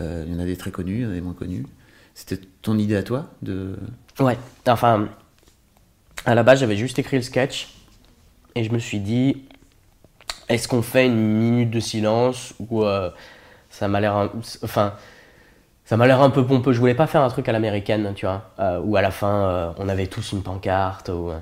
Euh, 0.00 0.24
il 0.26 0.32
y 0.32 0.36
en 0.36 0.40
a 0.40 0.44
des 0.44 0.56
très 0.56 0.70
connus, 0.72 0.96
il 0.96 1.02
y 1.02 1.06
en 1.06 1.10
a 1.10 1.14
des 1.14 1.20
moins 1.20 1.34
connus. 1.34 1.66
C'était 2.14 2.40
ton 2.62 2.76
idée 2.78 2.96
à 2.96 3.02
toi 3.04 3.30
de. 3.42 3.76
Ouais, 4.18 4.36
enfin, 4.66 5.08
à 6.24 6.34
la 6.34 6.42
base, 6.42 6.60
j'avais 6.60 6.76
juste 6.76 6.98
écrit 6.98 7.16
le 7.16 7.22
sketch 7.22 7.68
et 8.56 8.64
je 8.64 8.72
me 8.72 8.78
suis 8.80 8.98
dit, 8.98 9.44
est-ce 10.48 10.66
qu'on 10.66 10.82
fait 10.82 11.06
une 11.06 11.14
minute 11.38 11.70
de 11.70 11.78
silence 11.80 12.54
ou 12.58 12.82
euh, 12.82 13.10
ça 13.70 13.86
m'a 13.86 14.00
l'air, 14.00 14.30
enfin, 14.64 14.94
ça 15.90 15.96
m'a 15.96 16.06
l'air 16.06 16.22
un 16.22 16.30
peu 16.30 16.46
pompeux. 16.46 16.72
Je 16.72 16.78
voulais 16.78 16.94
pas 16.94 17.08
faire 17.08 17.20
un 17.22 17.28
truc 17.30 17.48
à 17.48 17.52
l'américaine, 17.52 18.12
tu 18.14 18.24
vois, 18.24 18.42
euh, 18.60 18.80
où 18.80 18.94
à 18.94 19.02
la 19.02 19.10
fin 19.10 19.34
euh, 19.34 19.72
on 19.76 19.88
avait 19.88 20.06
tous 20.06 20.30
une 20.30 20.40
pancarte. 20.40 21.08
Ou, 21.08 21.30
euh, 21.30 21.38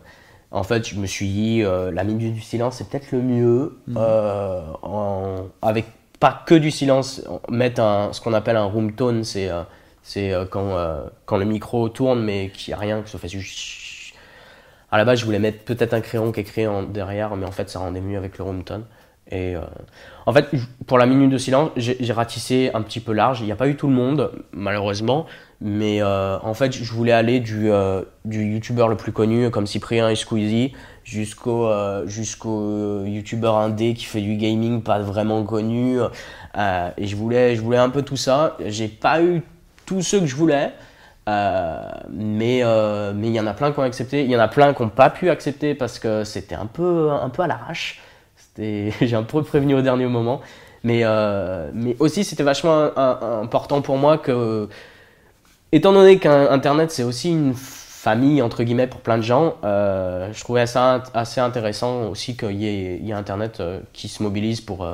en 0.51 0.63
fait, 0.63 0.89
je 0.89 0.99
me 0.99 1.05
suis 1.07 1.29
dit, 1.29 1.63
euh, 1.63 1.91
la 1.93 2.03
minute 2.03 2.33
du 2.33 2.41
silence, 2.41 2.77
c'est 2.77 2.89
peut-être 2.89 3.13
le 3.13 3.21
mieux, 3.21 3.77
en- 3.95 5.49
avec 5.61 5.85
pas 6.19 6.45
que 6.47 6.55
du 6.55 6.71
silence, 6.71 7.23
mettre 7.51 7.83
un, 7.83 8.15
ce 8.15 8.23
qu'on 8.23 8.33
appelle 8.33 8.57
un 8.57 8.65
room 8.65 8.93
tone, 8.93 9.23
c'est 9.23 9.51
euh, 9.51 9.65
euh, 10.17 10.47
quand, 10.51 10.71
euh, 10.79 11.05
quand 11.27 11.37
le 11.37 11.45
micro 11.45 11.91
tourne 11.91 12.23
mais 12.23 12.49
qu'il 12.49 12.73
n'y 12.73 12.75
a 12.75 12.79
rien, 12.79 13.03
que 13.03 13.11
ça 13.11 13.19
fait 13.19 13.29
juste... 13.29 14.15
À 14.91 14.97
la 14.97 15.05
base, 15.05 15.19
je 15.21 15.27
voulais 15.27 15.39
mettre 15.39 15.63
peut-être 15.65 15.93
un 15.93 16.01
crayon 16.01 16.33
qui 16.33 16.41
écrit 16.41 16.67
en 16.67 16.85
derrière, 16.85 17.37
mais 17.37 17.45
en 17.45 17.51
fait, 17.53 17.69
ça 17.69 17.81
rendait 17.81 18.01
mieux 18.01 18.17
avec 18.17 18.39
le 18.39 18.45
room 18.45 18.65
tone. 18.65 18.85
Et 19.31 19.57
euh, 19.57 19.61
en 20.27 20.33
fait, 20.33 20.47
pour 20.87 20.99
la 20.99 21.07
minute 21.07 21.31
de 21.31 21.39
silence, 21.39 21.71
j'ai 21.77 22.13
ratissé 22.13 22.71
un 22.75 22.83
petit 22.83 23.01
peu 23.01 23.13
large. 23.13 23.41
Il 23.41 23.47
n'y 23.47 23.53
a 23.53 23.57
pas 23.57 23.69
eu 23.69 23.77
tout 23.77 23.89
le 23.89 23.95
monde, 23.95 24.31
malheureusement. 24.53 25.27
Mais 25.61 26.03
euh, 26.03 26.39
en 26.43 26.55
fait, 26.55 26.73
je 26.73 26.93
voulais 26.93 27.13
aller 27.13 27.41
du, 27.41 27.71
euh, 27.71 28.03
youtubeur 28.31 28.89
le 28.89 28.97
plus 28.97 29.13
connu, 29.13 29.51
comme 29.51 29.67
Cyprien 29.67 30.09
et 30.09 30.15
Squeezie, 30.15 30.73
jusqu'au 31.03 31.67
euh, 31.67 32.07
jusqu'au 32.07 33.05
youtubeur 33.05 33.57
indé 33.57 33.95
qui 33.95 34.05
fait 34.05 34.21
du 34.21 34.37
gaming 34.37 34.83
pas 34.83 35.01
vraiment 35.01 35.43
connu. 35.45 35.99
Et 36.57 37.07
je 37.07 37.17
voulais, 37.17 37.57
je 37.57 37.61
voulais 37.61 37.79
un 37.79 37.91
peu 37.91 38.03
tout 38.03 38.17
ça. 38.17 38.57
J'ai 38.67 38.89
pas 38.89 39.23
eu 39.23 39.43
tous 39.85 40.03
ceux 40.03 40.21
que 40.21 40.27
je 40.27 40.37
voulais. 40.37 40.73
Mais 41.27 42.63
mais 43.15 43.29
il 43.29 43.35
y 43.35 43.41
en 43.41 43.47
a 43.47 43.55
plein 43.55 43.73
qui 43.73 43.81
ont 43.81 43.83
accepté. 43.83 44.25
Il 44.25 44.31
y 44.31 44.37
en 44.37 44.41
a 44.41 44.49
plein 44.49 44.75
qui 44.75 44.83
n'ont 44.83 44.91
pas 44.91 45.11
pu 45.11 45.29
accepter 45.29 45.75
parce 45.75 45.99
que 45.99 46.23
c'était 46.25 46.55
un 46.55 46.67
peu, 46.67 47.11
un 47.11 47.31
peu 47.31 47.43
à 47.43 47.47
l'arrache. 47.47 48.01
j'ai 49.01 49.17
un 49.17 49.23
peu 49.23 49.43
prévenu 49.43 49.75
au 49.75 49.83
dernier 49.83 50.07
moment. 50.07 50.41
Mais, 50.85 51.01
euh, 51.05 51.71
mais 51.75 51.97
aussi, 51.99 52.25
c'était 52.25 52.43
vachement 52.43 52.91
important 52.97 53.83
pour 53.83 53.97
moi 53.97 54.19
que, 54.19 54.69
étant 55.73 55.93
donné 55.93 56.19
qu'Internet, 56.19 56.91
c'est 56.91 57.03
aussi 57.03 57.31
une 57.31 57.55
famille, 57.55 58.43
entre 58.43 58.63
guillemets, 58.63 58.87
pour 58.87 59.01
plein 59.01 59.19
de 59.19 59.23
gens, 59.23 59.57
euh, 59.65 60.33
je 60.33 60.41
trouvais 60.41 60.67
ça 60.67 61.03
assez 61.15 61.41
intéressant 61.41 62.09
aussi 62.09 62.37
qu'il 62.37 62.53
y, 62.53 62.67
ait 62.67 63.13
Internet 63.13 63.59
euh, 63.61 63.81
qui 63.93 64.09
se 64.09 64.23
mobilise 64.23 64.61
pour, 64.61 64.87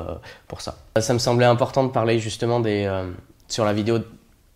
pour 0.47 0.61
ça. 0.61 0.75
Ça 0.99 1.13
me 1.13 1.19
semblait 1.19 1.45
important 1.45 1.83
de 1.83 1.91
parler 1.91 2.19
justement 2.19 2.59
des, 2.59 2.89
sur 3.47 3.65
la 3.65 3.73
vidéo 3.73 3.99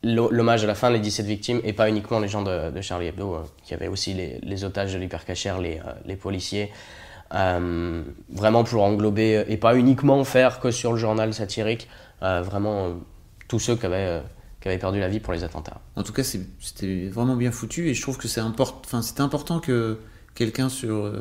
l'hommage 0.02 0.64
à 0.64 0.68
la 0.68 0.76
fin, 0.76 0.90
les 0.90 1.00
17 1.00 1.26
victimes, 1.26 1.62
et 1.66 1.74
pas 1.74 1.90
uniquement 1.90 2.20
les 2.20 2.30
gens 2.30 2.42
de, 2.42 2.82
Charlie 2.82 3.08
Hebdo, 3.08 3.38
qui 3.64 3.74
avaient 3.74 3.90
aussi 3.90 4.14
les, 4.14 4.40
les 4.42 4.64
otages 4.64 4.94
de 4.94 4.98
l'hypercachère, 4.98 5.60
les, 5.60 5.80
les 6.06 6.16
policiers, 6.16 6.72
euh, 7.34 8.02
vraiment 8.30 8.64
pour 8.64 8.84
englober 8.84 9.44
et 9.48 9.58
pas 9.58 9.76
uniquement 9.76 10.24
faire 10.24 10.60
que 10.60 10.72
sur 10.72 10.94
le 10.94 10.98
journal 10.98 11.34
satirique, 11.34 11.88
euh, 12.24 12.42
vraiment 12.42 12.86
euh, 12.88 12.94
tous 13.48 13.60
ceux 13.60 13.76
qui 13.76 13.86
avaient, 13.86 14.22
qui 14.62 14.68
avaient 14.68 14.80
perdu 14.80 15.00
la 15.00 15.10
vie 15.10 15.20
pour 15.20 15.34
les 15.34 15.44
attentats. 15.44 15.80
En 15.96 16.02
tout 16.02 16.12
cas, 16.12 16.24
c'était 16.24 17.08
vraiment 17.08 17.36
bien 17.36 17.52
foutu 17.52 17.88
et 17.90 17.94
je 17.94 18.02
trouve 18.02 18.18
que 18.18 18.28
c'est 18.28 18.42
important, 18.42 18.82
enfin, 18.84 19.24
important 19.24 19.60
que 19.60 20.00
quelqu'un 20.34 20.70
sur 20.70 21.12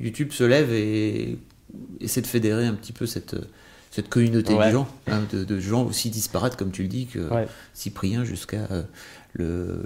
YouTube 0.00 0.32
se 0.32 0.42
lève 0.42 0.72
et 0.72 1.38
essaie 2.00 2.20
de 2.20 2.26
fédérer 2.26 2.66
un 2.66 2.74
petit 2.74 2.92
peu 2.92 3.06
cette, 3.06 3.36
cette 3.92 4.08
communauté 4.08 4.56
de 4.56 4.70
gens, 4.70 4.88
hein, 5.06 5.22
de, 5.32 5.60
gens 5.60 5.84
aussi 5.84 6.10
disparates, 6.10 6.56
comme 6.56 6.72
tu 6.72 6.82
le 6.82 6.88
dis, 6.88 7.06
que 7.06 7.28
Cyprien 7.74 8.24
jusqu'à 8.24 8.66
le, 9.34 9.84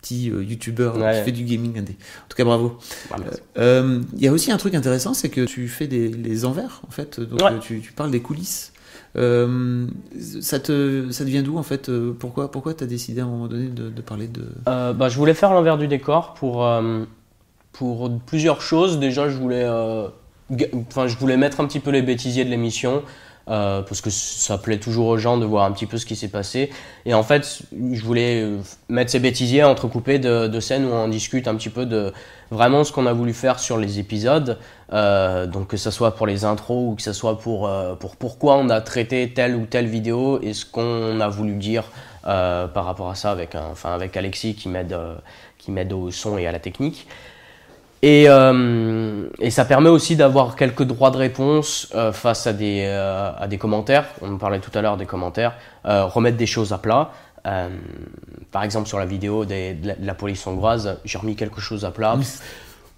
petit 0.00 0.30
euh, 0.30 0.42
youtubeur 0.42 0.94
qui 0.94 1.24
fait 1.24 1.32
du 1.32 1.44
gaming 1.44 1.78
indé. 1.78 1.92
En 1.92 2.28
tout 2.28 2.36
cas, 2.36 2.44
bravo. 2.44 2.78
Bah, 3.10 3.16
euh, 3.20 3.32
euh, 3.58 4.02
il 4.14 4.22
y 4.22 4.28
a 4.28 4.32
aussi 4.32 4.50
un 4.52 4.56
truc 4.56 4.74
intéressant, 4.74 5.14
c'est 5.14 5.28
que 5.28 5.44
tu 5.44 5.68
fais 5.68 5.86
des 5.86 6.08
les 6.08 6.44
envers, 6.44 6.82
en 6.86 6.90
fait. 6.90 7.20
Donc, 7.20 7.40
tu, 7.60 7.80
tu, 7.80 7.92
parles 7.92 8.10
des 8.10 8.20
coulisses. 8.20 8.72
ça, 9.14 10.60
te, 10.60 11.10
ça 11.10 11.24
te 11.24 11.30
vient 11.30 11.42
d'où, 11.42 11.58
en 11.58 11.62
fait 11.62 11.90
Pourquoi, 12.18 12.50
pourquoi 12.50 12.74
tu 12.74 12.84
as 12.84 12.86
décidé 12.86 13.20
à 13.20 13.24
un 13.24 13.28
moment 13.28 13.48
donné 13.48 13.68
de, 13.68 13.88
de 13.90 14.00
parler 14.02 14.28
de... 14.28 14.44
bah, 14.64 15.08
je 15.08 15.16
voulais 15.16 15.34
faire 15.34 15.52
l'envers 15.52 15.78
du 15.78 15.88
décor 15.88 16.34
pour, 16.34 16.68
pour 17.72 18.10
plusieurs 18.26 18.60
choses. 18.60 18.98
Déjà, 18.98 19.28
je 19.28 19.36
voulais, 19.36 19.66
enfin, 20.74 21.06
je 21.06 21.16
voulais 21.16 21.36
mettre 21.36 21.60
un 21.60 21.66
petit 21.66 21.80
peu 21.80 21.90
les 21.90 22.02
bêtisiers 22.02 22.44
de 22.44 22.50
l'émission. 22.50 23.02
Euh, 23.48 23.80
parce 23.80 24.02
que 24.02 24.10
ça 24.10 24.58
plaît 24.58 24.78
toujours 24.78 25.06
aux 25.06 25.16
gens 25.16 25.38
de 25.38 25.46
voir 25.46 25.64
un 25.64 25.72
petit 25.72 25.86
peu 25.86 25.96
ce 25.96 26.04
qui 26.04 26.16
s'est 26.16 26.28
passé. 26.28 26.70
Et 27.06 27.14
en 27.14 27.22
fait, 27.22 27.62
je 27.72 28.02
voulais 28.02 28.42
euh, 28.42 28.58
mettre 28.90 29.10
ces 29.10 29.20
bêtisiers 29.20 29.64
entrecoupés 29.64 30.18
de, 30.18 30.48
de 30.48 30.60
scènes 30.60 30.84
où 30.84 30.90
on 30.90 31.08
discute 31.08 31.48
un 31.48 31.54
petit 31.54 31.70
peu 31.70 31.86
de 31.86 32.12
vraiment 32.50 32.84
ce 32.84 32.92
qu'on 32.92 33.06
a 33.06 33.12
voulu 33.12 33.32
faire 33.32 33.58
sur 33.58 33.78
les 33.78 33.98
épisodes. 33.98 34.58
Euh, 34.92 35.46
donc 35.46 35.68
que 35.68 35.76
ce 35.78 35.90
soit 35.90 36.14
pour 36.14 36.26
les 36.26 36.44
intros 36.44 36.92
ou 36.92 36.94
que 36.94 37.02
ce 37.02 37.14
soit 37.14 37.38
pour, 37.38 37.70
pour 37.98 38.16
pourquoi 38.16 38.56
on 38.56 38.68
a 38.68 38.80
traité 38.80 39.32
telle 39.32 39.54
ou 39.54 39.64
telle 39.64 39.86
vidéo 39.86 40.40
et 40.42 40.52
ce 40.52 40.66
qu'on 40.66 41.20
a 41.20 41.28
voulu 41.28 41.54
dire 41.54 41.84
par 42.22 42.84
rapport 42.84 43.08
à 43.08 43.14
ça 43.14 43.30
avec, 43.30 43.54
un, 43.54 43.68
enfin, 43.72 43.94
avec 43.94 44.14
Alexis 44.16 44.54
qui 44.54 44.68
m'aide 44.68 45.92
au 45.92 46.10
son 46.10 46.36
et 46.36 46.46
à 46.46 46.52
la 46.52 46.58
technique. 46.58 47.06
Et, 48.02 48.26
euh, 48.28 49.28
et, 49.40 49.50
ça 49.50 49.64
permet 49.64 49.88
aussi 49.88 50.14
d'avoir 50.14 50.54
quelques 50.54 50.84
droits 50.84 51.10
de 51.10 51.16
réponse 51.16 51.88
euh, 51.94 52.12
face 52.12 52.46
à 52.46 52.52
des, 52.52 52.84
euh, 52.86 53.32
à 53.36 53.48
des 53.48 53.58
commentaires. 53.58 54.06
On 54.22 54.36
parlait 54.38 54.60
tout 54.60 54.70
à 54.78 54.82
l'heure 54.82 54.96
des 54.96 55.06
commentaires. 55.06 55.56
Remettre 55.84 56.36
des 56.36 56.46
choses 56.46 56.72
à 56.72 56.78
plat. 56.78 57.10
Par 58.52 58.62
exemple, 58.62 58.88
sur 58.88 58.98
la 58.98 59.06
vidéo 59.06 59.44
des, 59.44 59.74
de, 59.74 59.94
la, 60.00 60.14
police 60.14 60.46
hongroise, 60.46 61.00
j'ai 61.04 61.18
remis 61.18 61.34
quelque 61.34 61.60
chose 61.60 61.84
à 61.84 61.90
plat. 61.90 62.16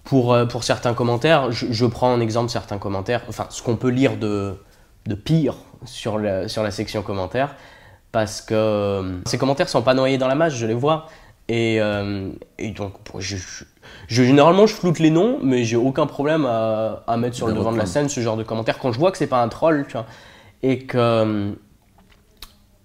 Pour, 0.03 0.35
pour 0.49 0.63
certains 0.63 0.93
commentaires, 0.93 1.51
je, 1.51 1.67
je, 1.69 1.85
prends 1.85 2.11
en 2.11 2.19
exemple 2.19 2.49
certains 2.49 2.79
commentaires, 2.79 3.21
enfin 3.29 3.45
ce 3.49 3.61
qu'on 3.61 3.77
peut 3.77 3.89
lire 3.89 4.17
de, 4.17 4.55
de 5.05 5.15
pire 5.15 5.55
sur, 5.85 6.17
le, 6.17 6.47
sur 6.47 6.63
la 6.63 6.71
section 6.71 7.03
commentaires, 7.03 7.55
parce 8.11 8.41
que 8.41 9.21
ces 9.25 9.37
commentaires 9.37 9.69
sont 9.69 9.83
pas 9.83 9.93
noyés 9.93 10.17
dans 10.17 10.27
la 10.27 10.35
masse, 10.35 10.55
je 10.55 10.65
les 10.65 10.73
vois. 10.73 11.07
Et, 11.47 11.79
et 12.57 12.71
donc, 12.71 12.93
je, 13.19 13.37
généralement, 14.07 14.67
je 14.67 14.73
floute 14.73 14.99
les 14.99 15.09
noms, 15.09 15.39
mais 15.41 15.63
j'ai 15.63 15.75
aucun 15.75 16.05
problème 16.05 16.45
à, 16.45 17.17
mettre 17.17 17.35
sur 17.35 17.47
le 17.47 17.53
devant 17.53 17.71
de 17.71 17.77
la 17.77 17.85
scène 17.85 18.09
ce 18.09 18.21
genre 18.21 18.37
de 18.37 18.43
commentaires 18.43 18.79
quand 18.79 18.91
je 18.91 18.99
vois 18.99 19.11
que 19.11 19.17
c'est 19.17 19.27
pas 19.27 19.41
un 19.41 19.47
troll, 19.47 19.85
tu 19.87 19.93
vois, 19.93 20.05
et 20.63 20.85
que 20.85 21.55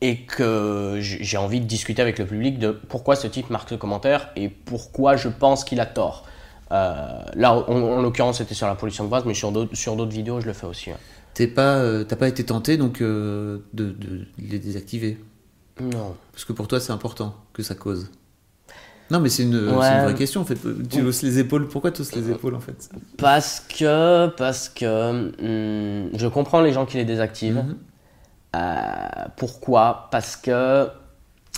et 0.02 0.18
que 0.18 0.98
j'ai 1.00 1.38
envie 1.38 1.60
de 1.60 1.64
discuter 1.64 2.02
avec 2.02 2.18
le 2.18 2.26
public 2.26 2.58
de 2.58 2.70
pourquoi 2.70 3.16
ce 3.16 3.26
type 3.26 3.48
marque 3.48 3.70
ce 3.70 3.74
commentaire 3.74 4.28
et 4.36 4.48
pourquoi 4.50 5.16
je 5.16 5.28
pense 5.28 5.64
qu'il 5.64 5.80
a 5.80 5.86
tort. 5.86 6.24
Euh, 6.72 7.20
là, 7.34 7.54
en, 7.54 8.02
l'occurrence, 8.02 8.38
c'était 8.38 8.54
sur 8.54 8.66
la 8.66 8.74
pollution 8.74 9.04
de 9.04 9.08
base, 9.08 9.24
mais 9.24 9.34
sur 9.34 9.52
d'autres 9.52 10.12
vidéos, 10.12 10.40
je 10.40 10.46
le 10.46 10.52
fais 10.52 10.66
aussi. 10.66 10.90
Pas, 11.54 11.76
euh, 11.76 12.04
t'as 12.04 12.16
pas 12.16 12.28
été 12.28 12.44
tenté 12.44 12.76
donc 12.76 13.00
euh, 13.00 13.58
de, 13.74 13.90
de 13.90 14.26
les 14.38 14.58
désactiver? 14.58 15.18
Non. 15.80 16.14
Parce 16.32 16.44
que 16.44 16.52
pour 16.52 16.66
toi, 16.66 16.80
c'est 16.80 16.92
important 16.92 17.34
que 17.52 17.62
ça 17.62 17.74
cause. 17.74 18.10
Non, 19.10 19.20
mais 19.20 19.28
c'est 19.28 19.44
une, 19.44 19.54
une, 19.54 19.70
vraie 19.70 20.14
question 20.14 20.40
en 20.40 20.44
fait. 20.44 20.58
Tu 20.90 21.02
hausses 21.02 21.22
les 21.22 21.38
épaules. 21.38 21.68
Pourquoi 21.68 21.92
tu 21.92 22.02
hausses 22.02 22.14
les 22.14 22.30
épaules 22.30 22.54
en 22.54 22.60
fait? 22.60 22.90
Parce 23.18 23.60
que, 23.60 24.26
parce 24.28 24.68
que 24.68 25.30
hmm, 26.06 26.10
je 26.16 26.26
comprends 26.26 26.60
les 26.60 26.72
gens 26.72 26.86
qui 26.86 26.96
les 26.96 27.04
désactivent. 27.04 27.56
Mhm. 27.56 27.76
Euh, 28.56 29.28
pourquoi? 29.36 30.08
Parce 30.10 30.36
que, 30.36 30.88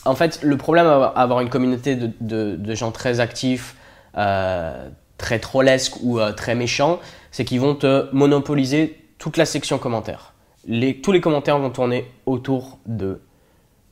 en 0.04 0.14
fait, 0.14 0.40
le 0.42 0.56
problème 0.56 0.86
à 0.86 1.06
avoir 1.06 1.40
une 1.40 1.48
communauté 1.48 1.96
de, 1.96 2.10
de, 2.20 2.56
de 2.56 2.74
gens 2.74 2.90
très 2.90 3.20
actifs, 3.20 3.76
euh, 4.16 4.88
très 5.16 5.38
trollesques 5.38 5.96
ou 6.02 6.18
euh, 6.18 6.32
très 6.32 6.54
méchants, 6.54 7.00
c'est 7.30 7.44
qu'ils 7.44 7.60
vont 7.60 7.74
te 7.74 8.08
monopoliser 8.14 8.96
toute 9.18 9.36
la 9.36 9.44
section 9.44 9.78
commentaires. 9.78 10.32
Les, 10.66 11.00
tous 11.00 11.12
les 11.12 11.20
commentaires 11.20 11.58
vont 11.58 11.70
tourner 11.70 12.10
autour 12.26 12.78
de 12.86 13.20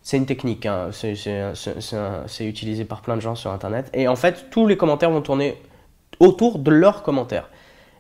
c'est 0.07 0.19
une 0.19 0.27
technique, 0.27 0.67
hein. 0.67 0.91
c'est 0.93 2.47
utilisé 2.47 2.85
par 2.85 3.03
plein 3.03 3.17
de 3.17 3.21
gens 3.21 3.35
sur 3.35 3.51
Internet. 3.51 3.91
Et 3.93 4.07
en 4.07 4.15
fait, 4.15 4.51
tous 4.51 4.69
les 4.69 4.77
commentaires 4.77 5.11
vont 5.11 5.21
tourner 5.21 5.61
autour 6.21 6.61
de 6.61 6.71
leurs 6.71 7.03
commentaires. 7.03 7.51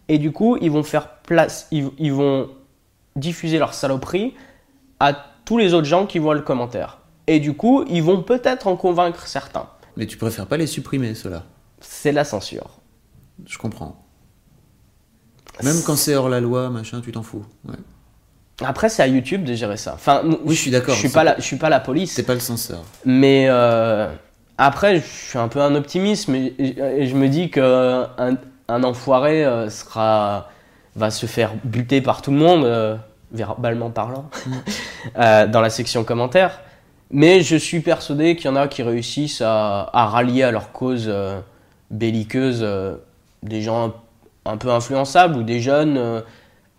Et 0.07 0.19
du 0.19 0.31
coup, 0.31 0.57
ils 0.61 0.71
vont 0.71 0.85
faire 0.85 1.17
place, 1.23 1.67
ils, 1.73 2.13
vont 2.13 2.49
diffuser 3.17 3.59
leur 3.59 3.75
saloperie 3.75 4.35
à 5.01 5.15
tous 5.45 5.59
les 5.59 5.75
autres 5.75 5.89
gens 5.89 6.07
qui 6.07 6.21
voient 6.21 6.37
le 6.37 6.43
commentaire. 6.43 6.99
Et 7.27 7.41
du 7.41 7.55
coup, 7.55 7.85
ils 7.89 8.05
vont 8.05 8.23
peut-être 8.23 8.69
en 8.69 8.77
convaincre 8.77 9.27
certains. 9.27 9.69
Mais 9.97 10.07
tu 10.07 10.17
préfères 10.17 10.47
pas 10.47 10.59
les 10.59 10.69
supprimer, 10.69 11.13
ceux-là? 11.13 11.43
C'est 11.81 12.13
la 12.13 12.23
censure. 12.23 12.71
Je 13.45 13.59
comprends. 13.59 14.07
Même 15.65 15.83
quand 15.85 15.97
c'est 15.97 16.15
hors 16.15 16.29
la 16.29 16.41
loi, 16.41 16.71
machin, 16.71 17.01
tu 17.01 17.11
t'en 17.11 17.25
fous. 17.25 17.45
Ouais. 17.65 17.75
Après, 18.65 18.89
c'est 18.89 19.03
à 19.03 19.07
YouTube 19.07 19.45
de 19.45 19.55
gérer 19.55 19.77
ça. 19.77 19.93
Enfin, 19.95 20.23
oui, 20.45 20.55
je 20.55 20.61
suis 20.61 20.71
d'accord. 20.71 20.95
Je 20.95 21.01
suis 21.01 21.09
pas, 21.11 21.25
la, 21.25 21.37
je 21.37 21.43
suis 21.43 21.57
pas 21.57 21.69
la 21.69 21.81
police. 21.81 22.13
C'est 22.13 22.23
pas 22.23 22.35
le 22.35 22.41
censeur. 22.41 22.83
Mais 23.05 23.47
euh, 23.49 24.09
après, 24.57 24.97
je 24.97 25.05
suis 25.05 25.39
un 25.39 25.49
peu 25.49 25.61
un 25.61 25.75
optimiste, 25.75 26.29
mais 26.29 26.55
je 26.59 27.15
me 27.15 27.29
dis 27.29 27.51
que 27.51 28.07
un, 28.19 28.37
un 28.69 28.83
enfoiré 28.83 29.45
euh, 29.45 29.69
sera, 29.69 30.49
va 30.95 31.11
se 31.11 31.27
faire 31.27 31.53
buter 31.65 32.01
par 32.01 32.23
tout 32.23 32.31
le 32.31 32.39
monde, 32.39 32.65
euh, 32.65 32.97
verbalement 33.33 33.91
parlant, 33.91 34.31
mm. 34.47 35.51
dans 35.51 35.61
la 35.61 35.71
section 35.71 36.03
commentaires. 36.05 36.61
Mais 37.11 37.43
je 37.43 37.57
suis 37.57 37.81
persuadé 37.81 38.37
qu'il 38.37 38.47
y 38.47 38.49
en 38.49 38.57
a 38.57 38.69
qui 38.69 38.83
réussissent 38.83 39.43
à, 39.43 39.91
à 39.93 40.07
rallier 40.07 40.43
à 40.45 40.51
leur 40.51 40.73
cause 40.73 41.13
belliqueuse 41.91 42.67
des 43.45 43.63
gens 43.63 43.95
un 44.45 44.57
peu 44.57 44.71
influençables 44.71 45.37
ou 45.37 45.45
des 45.45 45.61
jeunes 45.61 46.25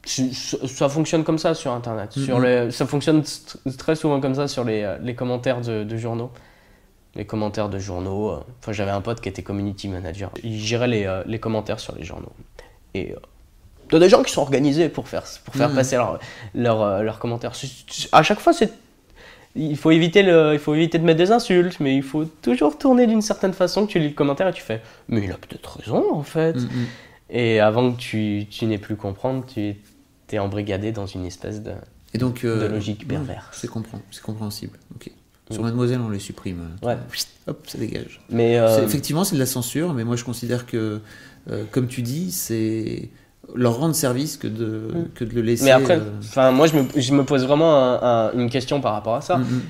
ça 0.07 0.89
fonctionne 0.89 1.23
comme 1.23 1.37
ça 1.37 1.53
sur 1.53 1.71
Internet. 1.71 2.13
Sur 2.13 2.39
les, 2.39 2.71
ça 2.71 2.85
fonctionne 2.85 3.23
très 3.77 3.95
souvent 3.95 4.19
comme 4.19 4.35
ça 4.35 4.47
sur 4.47 4.63
les, 4.63 4.83
euh, 4.83 4.97
les 5.01 5.15
commentaires 5.15 5.61
de, 5.61 5.97
journaux. 5.97 6.31
Les 7.15 7.25
commentaires 7.25 7.69
de 7.69 7.79
journaux. 7.79 8.31
Euh, 8.31 8.39
enfin, 8.59 8.71
j'avais 8.71 8.91
un 8.91 9.01
pote 9.01 9.21
qui 9.21 9.29
était 9.29 9.43
community 9.43 9.87
manager. 9.87 10.31
Il 10.43 10.59
gérait 10.59 10.87
les, 10.87 11.05
euh, 11.05 11.23
les 11.25 11.39
commentaires 11.39 11.79
sur 11.79 11.95
les 11.95 12.03
journaux. 12.03 12.31
Et 12.93 13.13
il 13.89 13.93
y 13.93 13.95
a 13.95 13.99
des 13.99 14.09
gens 14.09 14.23
qui 14.23 14.31
sont 14.31 14.41
organisés 14.41 14.89
pour 14.89 15.07
faire, 15.07 15.23
pour 15.45 15.55
faire 15.55 15.73
passer 15.73 15.95
leurs 15.95 16.19
leur, 16.53 17.03
leur 17.03 17.19
commentaires. 17.19 17.53
À 18.11 18.23
chaque 18.23 18.39
fois, 18.39 18.53
c'est 18.53 18.71
il 19.55 19.77
faut 19.77 19.91
éviter 19.91 20.21
le, 20.21 20.53
il 20.53 20.59
faut 20.59 20.75
éviter 20.75 20.99
de 20.99 21.03
mettre 21.03 21.17
des 21.17 21.31
insultes, 21.31 21.79
mais 21.79 21.95
il 21.95 22.03
faut 22.03 22.25
toujours 22.25 22.77
tourner 22.77 23.07
d'une 23.07 23.23
certaine 23.23 23.53
façon 23.53 23.87
que 23.87 23.91
tu 23.93 23.99
lis 23.99 24.09
le 24.09 24.13
commentaire 24.13 24.47
et 24.47 24.53
tu 24.53 24.61
fais, 24.61 24.81
mais 25.07 25.21
il 25.23 25.31
a 25.31 25.35
peut-être 25.35 25.79
raison 25.79 26.13
en 26.13 26.21
fait. 26.21 26.57
Et 27.29 27.59
avant 27.59 27.91
que 27.91 27.97
tu, 27.97 28.45
tu 28.49 28.65
n'aies 28.65 28.77
plus 28.77 28.95
comprendre, 28.95 29.45
tu 29.45 29.75
t'es 30.27 30.39
embrigadé 30.39 30.91
dans 30.91 31.07
une 31.07 31.25
espèce 31.25 31.63
de, 31.63 31.71
et 32.13 32.17
donc, 32.17 32.43
euh, 32.43 32.67
de 32.67 32.73
logique 32.73 33.07
perverse. 33.07 33.45
C'est 33.51 33.69
compréhensible. 34.21 34.77
Ok. 34.95 35.11
Sur 35.51 35.63
Mademoiselle, 35.63 36.01
on 36.05 36.09
les 36.09 36.19
supprime. 36.19 36.71
Ouais. 36.83 36.97
Hop, 37.47 37.65
ça 37.67 37.77
dégage. 37.77 38.19
Mais 38.29 38.57
euh, 38.57 38.83
effectivement, 38.83 39.23
c'est 39.23 39.35
de 39.35 39.39
la 39.39 39.45
censure, 39.45 39.93
mais 39.93 40.03
moi 40.03 40.17
je 40.17 40.25
considère 40.25 40.65
que, 40.65 40.99
euh, 41.49 41.63
comme 41.71 41.87
tu 41.87 42.01
dis, 42.01 42.33
c'est 42.33 43.07
leur 43.55 43.77
rendre 43.77 43.95
service 43.95 44.35
que 44.35 44.47
de, 44.47 44.65
mm. 44.65 45.09
que 45.15 45.23
de 45.23 45.33
le 45.33 45.41
laisser. 45.41 45.63
Mais 45.63 45.71
après, 45.71 46.01
enfin 46.19 46.51
moi 46.51 46.67
je 46.67 46.75
me, 46.75 46.85
je 46.97 47.13
me, 47.13 47.23
pose 47.23 47.45
vraiment 47.45 47.97
une 48.33 48.49
question 48.49 48.81
par 48.81 48.91
rapport 48.91 49.15
à 49.15 49.21
ça. 49.21 49.37
Mm, 49.37 49.43
mm. 49.43 49.61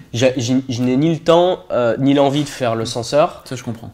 Je 0.70 0.82
n'ai 0.82 0.98
ni 0.98 1.14
le 1.14 1.20
temps 1.20 1.60
ni 2.00 2.16
l'envie 2.16 2.44
de 2.44 2.50
faire 2.50 2.74
le 2.74 2.86
censeur. 2.86 3.44
Ça 3.46 3.56
je 3.56 3.64
comprends. 3.64 3.92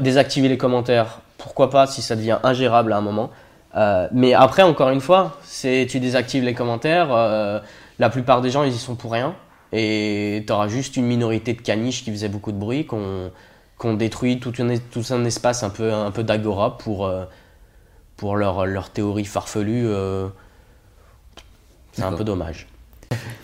désactiver 0.00 0.48
les 0.48 0.56
commentaires, 0.56 1.20
pourquoi 1.36 1.68
pas 1.68 1.86
si 1.86 2.00
ça 2.00 2.16
devient 2.16 2.38
ingérable 2.42 2.94
à 2.94 2.96
un 2.96 3.02
moment. 3.02 3.30
Euh, 3.76 4.08
mais 4.12 4.34
après, 4.34 4.62
encore 4.62 4.90
une 4.90 5.00
fois, 5.00 5.38
c'est 5.44 5.86
tu 5.88 6.00
désactives 6.00 6.44
les 6.44 6.54
commentaires. 6.54 7.08
euh, 7.12 7.60
la 7.98 8.10
plupart 8.10 8.40
des 8.40 8.50
gens, 8.50 8.62
ils 8.64 8.72
y 8.72 8.78
sont 8.78 8.94
pour 8.94 9.12
rien. 9.12 9.34
Et 9.72 10.44
tu 10.46 10.52
auras 10.52 10.68
juste 10.68 10.96
une 10.96 11.04
minorité 11.06 11.52
de 11.52 11.60
caniches 11.60 12.02
qui 12.04 12.10
faisaient 12.10 12.28
beaucoup 12.28 12.52
de 12.52 12.58
bruit, 12.58 12.86
qu'on 12.86 13.30
qu'on 13.76 13.94
détruit 13.94 14.40
tout, 14.40 14.52
un- 14.58 14.76
tout 14.90 15.04
un 15.10 15.24
espace 15.24 15.62
un 15.62 15.70
peu, 15.70 15.92
un 15.92 16.10
peu 16.10 16.24
d'agora 16.24 16.78
pour, 16.78 17.06
euh, 17.06 17.24
pour 18.16 18.34
leur, 18.36 18.66
leur 18.66 18.90
théorie 18.90 19.24
farfelue. 19.24 19.86
c'est 21.92 22.02
un 22.02 22.12
peu 22.12 22.24
dommage. 22.24 22.66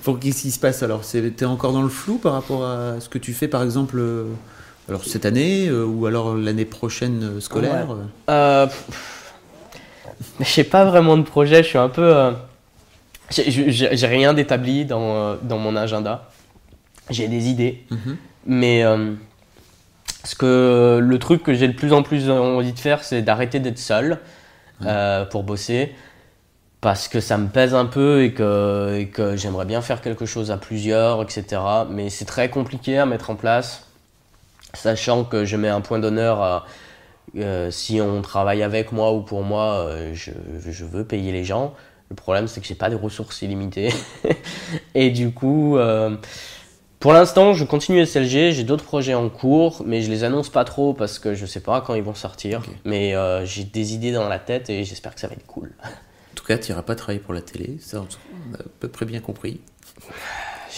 Faut 0.03 0.15
qu'est-ce 0.15 0.43
qui 0.43 0.51
se 0.51 0.59
passe 0.59 0.83
alors? 0.83 1.03
T'es 1.37 1.45
encore 1.45 1.73
dans 1.73 1.83
le 1.83 1.89
flou 1.89 2.19
par 2.19 2.33
rapport 2.33 2.65
à 2.65 3.01
ce 3.01 3.09
que 3.09 3.19
tu 3.19 3.33
fais 3.33 3.49
par 3.49 3.63
exemple 3.63 4.03
alors 4.89 5.05
cette 5.05 5.25
année 5.25 5.71
ou 5.71 6.05
alors 6.07 6.35
l'année 6.35 6.65
prochaine 6.67 7.41
scolaire 7.41 7.89
Ouais. 8.29 8.67
pff, 10.39 10.55
j'ai 10.55 10.65
pas 10.65 10.85
vraiment 10.85 11.17
de 11.17 11.23
projet, 11.23 11.63
je 11.63 11.69
suis 11.69 11.79
un 11.79 11.89
peu. 11.89 12.03
euh, 12.17 12.31
j'ai- 13.31 14.07
rien 14.07 14.35
d'établi 14.35 14.85
dans, 14.85 15.01
euh, 15.17 15.37
dans 15.43 15.59
mon 15.59 15.77
agenda. 15.77 16.29
J'ai 17.11 17.29
des 17.29 17.49
idées, 17.49 17.85
Mhm. 17.91 18.17
mais 18.47 18.85
euh, 18.85 19.13
ce 20.25 20.35
que, 20.35 20.99
le 21.03 21.19
truc 21.19 21.43
que 21.43 21.53
j'ai 21.55 21.69
de 21.69 21.73
plus 21.75 21.93
en 21.93 22.03
plus 22.03 22.31
envie 22.31 22.73
de 22.73 22.79
faire, 22.79 23.03
c'est 23.05 23.23
d'arrêter 23.23 23.61
d'être 23.61 23.79
seul 23.79 24.19
euh, 24.85 25.25
pour 25.27 25.43
bosser. 25.43 25.95
Parce 26.81 27.09
que 27.09 27.21
ça 27.21 27.39
me 27.39 27.49
pèse 27.49 27.75
un 27.75 27.87
peu 27.87 28.25
et 28.25 28.33
que, 28.35 28.99
et 28.99 29.07
que 29.09 29.37
j'aimerais 29.37 29.65
bien 29.65 29.81
faire 29.81 30.03
quelque 30.03 30.27
chose 30.27 30.51
à 30.51 30.59
plusieurs, 30.59 31.23
etc. 31.23 31.61
Mais 31.91 32.11
c'est 32.11 32.27
très 32.27 32.51
compliqué 32.51 32.99
à 32.99 33.07
mettre 33.07 33.31
en 33.31 33.37
place, 33.37 33.87
sachant 34.75 35.25
que 35.25 35.47
je 35.47 35.57
mets 35.57 35.69
un 35.71 35.81
point 35.81 35.99
d'honneur 35.99 36.43
à, 36.43 36.67
euh, 37.37 37.71
si 37.71 38.01
on 38.01 38.23
travaille 38.23 38.63
avec 38.63 38.93
moi 38.93 39.13
ou 39.13 39.21
pour 39.23 39.43
moi, 39.43 39.87
euh, 39.89 40.13
je, 40.15 40.31
je 40.69 40.85
veux 40.85 41.05
payer 41.05 41.33
les 41.33 41.45
gens. 41.45 41.75
Le 42.11 42.17
problème, 42.17 42.47
c'est 42.49 42.61
que 42.61 42.67
j'ai 42.67 42.75
pas 42.75 42.91
de 42.91 42.97
ressources 42.97 43.43
illimitées. 43.43 43.93
Et 44.95 45.11
du 45.11 45.33
coup, 45.33 45.77
euh, 45.79 46.17
pour 47.01 47.13
l'instant, 47.13 47.55
je 47.55 47.65
continue 47.65 48.05
SLG. 48.05 48.53
J'ai 48.53 48.63
d'autres 48.65 48.85
projets 48.85 49.15
en 49.15 49.29
cours, 49.29 49.83
mais 49.87 50.03
je 50.03 50.11
les 50.11 50.23
annonce 50.23 50.49
pas 50.51 50.65
trop 50.65 50.93
parce 50.95 51.19
que 51.19 51.35
je 51.35 51.47
sais 51.47 51.61
pas 51.61 51.81
quand 51.81 51.95
ils 51.95 52.03
vont 52.03 52.15
sortir. 52.15 52.63
Mais 52.85 53.15
euh, 53.15 53.45
j'ai 53.45 53.65
des 53.65 53.95
idées 53.95 54.13
dans 54.13 54.29
la 54.29 54.39
tête 54.39 54.71
et 54.71 54.85
j'espère 54.85 55.15
que 55.15 55.21
ça 55.21 55.27
va 55.29 55.35
être 55.35 55.47
cool. 55.47 55.73
En 55.83 56.35
tout 56.35 56.45
cas, 56.45 56.59
tu 56.59 56.71
n'iras 56.71 56.83
pas 56.83 56.95
travailler 56.95 57.21
pour 57.21 57.33
la 57.35 57.41
télé, 57.41 57.79
ça 57.81 58.01
on 58.01 58.55
a 58.55 58.59
à 58.59 58.63
peu 58.81 58.89
près 58.89 59.07
bien 59.07 59.21
compris. 59.21 59.61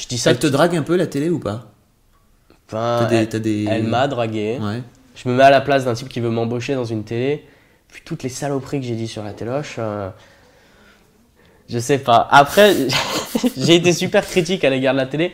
Je 0.01 0.07
dis 0.07 0.18
ça. 0.18 0.30
Ça 0.32 0.36
te 0.38 0.47
drague 0.47 0.76
un 0.76 0.82
peu 0.82 0.97
la 0.97 1.07
télé 1.07 1.28
ou 1.28 1.38
pas? 1.38 1.72
Des- 3.09 3.16
elle 3.16 3.40
des- 3.40 3.64
elle 3.64 3.84
m'a 3.84 4.09
dragué. 4.09 4.59
Ouais. 4.61 4.82
Je 5.16 5.28
me 5.28 5.34
mets 5.34 5.42
à 5.42 5.50
la 5.50 5.60
place 5.60 5.84
d'un 5.84 5.94
type 5.94 6.08
qui 6.08 6.20
veut 6.20 6.30
m'embaucher 6.30 6.74
dans 6.76 6.84
une 6.84 7.02
télé. 7.02 7.44
Puis 7.88 8.02
toutes 8.04 8.22
les 8.22 8.28
saloperies 8.28 8.80
que 8.80 8.86
j'ai 8.86 8.94
dit 8.94 9.08
sur 9.08 9.24
la 9.24 9.32
téloche. 9.32 9.76
euh, 9.78 10.08
je 11.68 11.78
sais 11.78 11.98
pas. 11.98 12.28
Après, 12.30 12.74
j'ai 13.56 13.74
été 13.76 13.92
super 13.92 14.24
critique 14.26 14.64
à 14.64 14.70
l'égard 14.70 14.94
de 14.94 14.98
la 15.00 15.06
télé. 15.06 15.32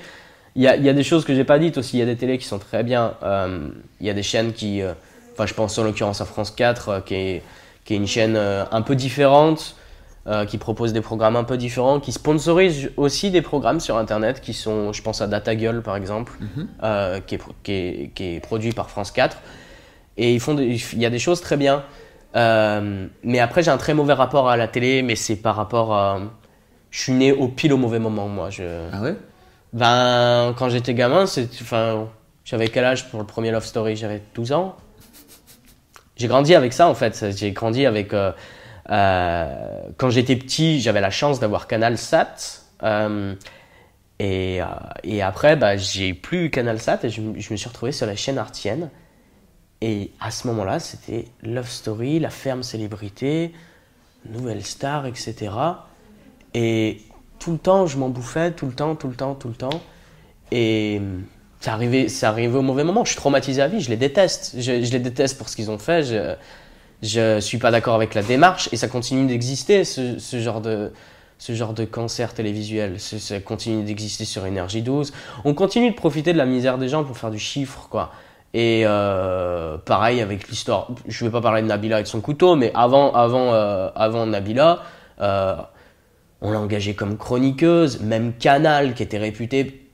Il 0.55 0.63
y 0.63 0.69
a, 0.69 0.77
il 0.77 0.85
y 0.85 0.89
a 0.89 0.93
des 0.93 1.03
choses 1.03 1.25
que 1.25 1.35
j'ai 1.35 1.45
pas 1.45 1.59
dites 1.59 1.79
aussi. 1.79 1.97
Il 1.97 2.01
y 2.01 2.03
a 2.03 2.07
des 2.07 2.17
télés 2.17 2.39
qui 2.39 2.47
sont 2.47 2.59
très 2.59 2.83
bien. 2.83 3.15
Euh, 3.23 3.69
il 4.01 4.07
y 4.07 4.11
a 4.11 4.15
des 4.15 4.23
chaînes 4.23 4.53
qui. 4.53 4.83
euh, 4.83 4.93
Enfin, 5.35 5.47
je 5.47 5.55
pense 5.55 5.79
en 5.79 5.85
l'occurrence 5.85 6.21
à 6.21 6.27
France 6.27 6.51
4, 6.51 6.89
euh, 6.91 7.01
qui, 7.01 7.15
est, 7.15 7.43
qui 7.87 7.95
est 7.95 7.97
une 7.97 8.07
chaîne 8.07 8.37
un 8.37 8.83
peu 8.83 8.95
différente, 8.95 9.77
qui 10.47 10.59
propose 10.59 10.93
des 10.93 11.01
programmes 11.01 11.37
un 11.37 11.43
peu 11.45 11.57
différents, 11.57 12.01
qui 12.01 12.13
sponsorise 12.13 12.91
aussi 12.99 13.31
des 13.31 13.41
programmes 13.43 13.81
sur 13.81 13.97
Internet 13.97 14.41
qui 14.43 14.53
sont. 14.53 14.93
Je 14.93 15.01
pense 15.03 15.23
à 15.23 15.27
Data 15.27 15.55
Gueule 15.57 15.83
par 15.83 15.97
exemple, 15.97 16.33
Mhm. 16.41 17.23
qui, 17.27 17.35
est, 17.35 17.39
pro- 17.39 17.53
qui, 17.65 17.73
est, 17.73 18.11
qui 18.15 18.25
est 18.37 18.41
produit 18.41 18.73
par 18.73 18.91
France 18.91 19.11
4. 19.11 19.39
Et 20.17 20.35
ils 20.35 20.41
font 20.41 20.55
des- 20.55 20.79
il 20.93 20.99
y 21.01 21.07
a 21.07 21.11
des 21.11 21.19
choses 21.19 21.41
très 21.41 21.57
bien. 21.57 21.85
Euh, 22.37 23.07
mais 23.23 23.41
après, 23.41 23.63
j'ai 23.63 23.71
un 23.71 23.77
très 23.79 23.95
mauvais 23.95 24.13
rapport 24.15 24.49
à 24.49 24.57
la 24.57 24.69
télé, 24.69 25.03
mais 25.03 25.17
c'est 25.17 25.37
par 25.37 25.57
rapport 25.57 25.95
à. 25.95 26.21
Je 26.91 27.01
suis 27.01 27.13
né 27.13 27.33
au 27.33 27.49
pile 27.49 27.73
au 27.73 27.79
mauvais 27.79 27.99
moment, 27.99 28.29
moi. 28.29 28.51
Je... 28.51 28.89
Ah 28.93 29.01
ouais? 29.01 29.17
Ben, 29.73 30.55
quand 30.59 30.69
j'étais 30.69 30.93
gamin, 30.95 31.25
c'est, 31.27 31.49
enfin, 31.63 32.09
j'avais 32.45 32.69
quel 32.69 32.85
âge 32.85 33.09
pour 33.11 33.21
le 33.21 33.27
premier 33.27 33.51
Love 33.51 33.65
Story? 33.65 33.97
J'avais 33.97 34.23
12 34.35 34.53
ans. 34.53 34.77
J'ai 36.17 36.29
grandi 36.29 36.55
avec 36.55 36.73
ça, 36.75 36.89
en 36.89 36.95
fait. 36.95 37.35
J'ai 37.37 37.53
grandi 37.53 37.87
avec. 37.87 38.13
euh, 38.13 38.33
euh, 38.91 39.81
quand 39.97 40.11
j'étais 40.11 40.37
petit, 40.37 40.81
j'avais 40.81 41.01
la 41.01 41.11
chance 41.11 41.41
d'avoir 41.41 41.67
Canal 41.67 41.97
Sat. 41.97 42.63
et, 44.19 44.61
et 45.05 45.23
après, 45.23 45.57
bah, 45.57 45.77
j'ai 45.77 46.15
plus 46.15 46.47
eu 46.47 46.51
Canal 46.51 46.79
Sat 46.81 47.01
et 47.05 47.09
je, 47.11 47.23
je 47.37 47.53
me 47.53 47.57
suis 47.57 47.69
retrouvé 47.69 47.93
sur 47.93 48.07
la 48.07 48.17
chaîne 48.17 48.39
artienne. 48.39 48.91
Et 49.83 50.13
à 50.21 50.31
ce 50.31 50.47
moment-là, 50.47 50.79
c'était 50.79 51.25
Love 51.43 51.69
Story, 51.69 52.21
La 52.21 52.31
Ferme 52.31 52.63
Célébrité, 52.63 53.53
Nouvelle 54.31 54.65
Star, 54.65 55.07
etc. 55.07 55.51
Et 56.55 57.01
tout 57.41 57.51
le 57.51 57.59
temps, 57.59 57.89
je 57.89 57.99
m'en 57.99 58.09
bouffais, 58.09 58.53
tout 58.53 58.67
le 58.67 58.73
temps, 58.73 58.95
tout 58.95 59.09
le 59.09 59.17
temps, 59.17 59.35
tout 59.35 59.49
le 59.49 59.55
temps. 59.55 59.83
Et 60.53 61.01
ça 61.59 61.73
arrivait, 61.73 62.07
ça 62.07 62.29
arrivait 62.29 62.59
au 62.59 62.63
mauvais 62.63 62.85
moment. 62.85 63.05
Je 63.05 63.11
suis 63.11 63.17
traumatisé 63.17 63.61
à 63.61 63.67
vie, 63.67 63.81
je 63.81 63.91
les 63.91 63.97
déteste. 63.97 64.55
Je, 64.57 64.71
les 64.71 64.99
déteste 65.01 65.37
pour 65.37 65.49
ce 65.49 65.57
qu'ils 65.57 65.69
ont 65.69 65.79
fait. 65.79 66.05
Je, 66.05 66.37
je 67.03 67.41
suis 67.41 67.59
pas 67.59 67.73
d'accord 67.73 67.97
avec 67.97 68.15
la 68.15 68.23
démarche 68.23 68.69
et 68.71 68.77
ça 68.77 68.87
continue 68.87 69.27
d'exister, 69.27 69.83
ce, 69.83 70.17
genre 70.39 70.61
de 70.61 70.93
ce 71.39 71.57
genre 71.57 71.75
de 71.75 71.85
cancer 71.85 72.35
télévisuel. 72.35 73.01
Ça 73.01 73.41
continue 73.41 73.83
d'exister 73.83 74.27
sur 74.27 74.47
Énergie 74.47 74.83
12. 74.83 75.13
On 75.45 75.55
continue 75.55 75.91
de 75.91 75.97
profiter 75.97 76.33
de 76.33 76.39
la 76.39 76.47
misère 76.47 76.79
des 76.79 76.89
gens 76.89 77.03
pour 77.03 77.19
faire 77.19 77.33
du 77.33 77.41
chiffre, 77.41 77.89
quoi. 77.91 78.13
Et 78.55 78.83
euh, 78.85 79.79
pareil 79.79 80.21
avec 80.21 80.49
l'histoire. 80.49 80.89
Je 81.07 81.25
vais 81.25 81.31
pas 81.31 81.41
parler 81.41 81.63
de 81.63 81.67
Nabila 81.67 82.01
et 82.01 82.03
de 82.03 82.09
son 82.09 82.21
couteau, 82.21 82.55
mais 82.55 82.71
avant, 82.75 83.13
avant, 83.13 83.53
euh, 83.53 83.89
avant 83.95 84.27
Nabila, 84.27 84.83
euh, 85.21 85.57
on 86.43 86.53
l'a 86.53 86.61
engagée 86.61 86.95
comme 86.95 87.17
chroniqueuse. 87.17 88.01
Même 88.01 88.35
Canal, 88.35 88.95
qui 88.95 89.03
était 89.03 89.19
réputé, 89.19 89.89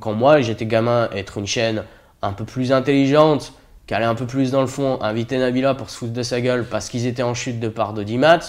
quand 0.00 0.12
moi 0.12 0.40
j'étais 0.40 0.66
gamin, 0.66 1.08
être 1.14 1.38
une 1.38 1.46
chaîne 1.46 1.84
un 2.22 2.32
peu 2.32 2.44
plus 2.44 2.72
intelligente, 2.72 3.52
qui 3.86 3.94
allait 3.94 4.04
un 4.04 4.16
peu 4.16 4.26
plus 4.26 4.50
dans 4.50 4.60
le 4.60 4.66
fond, 4.66 4.98
inviter 5.02 5.38
Nabila 5.38 5.74
pour 5.74 5.88
se 5.90 5.98
foutre 5.98 6.12
de 6.12 6.22
sa 6.22 6.40
gueule 6.40 6.64
parce 6.64 6.88
qu'ils 6.88 7.06
étaient 7.06 7.22
en 7.22 7.34
chute 7.34 7.60
de 7.60 7.68
part 7.68 7.92
d'audimat. 7.92 8.40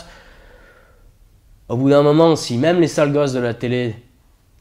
Au 1.69 1.77
bout 1.77 1.89
d'un 1.89 2.01
moment, 2.01 2.35
si 2.35 2.57
même 2.57 2.81
les 2.81 2.87
sales 2.87 3.13
gosses 3.13 3.33
de 3.33 3.39
la 3.39 3.53
télé 3.53 3.95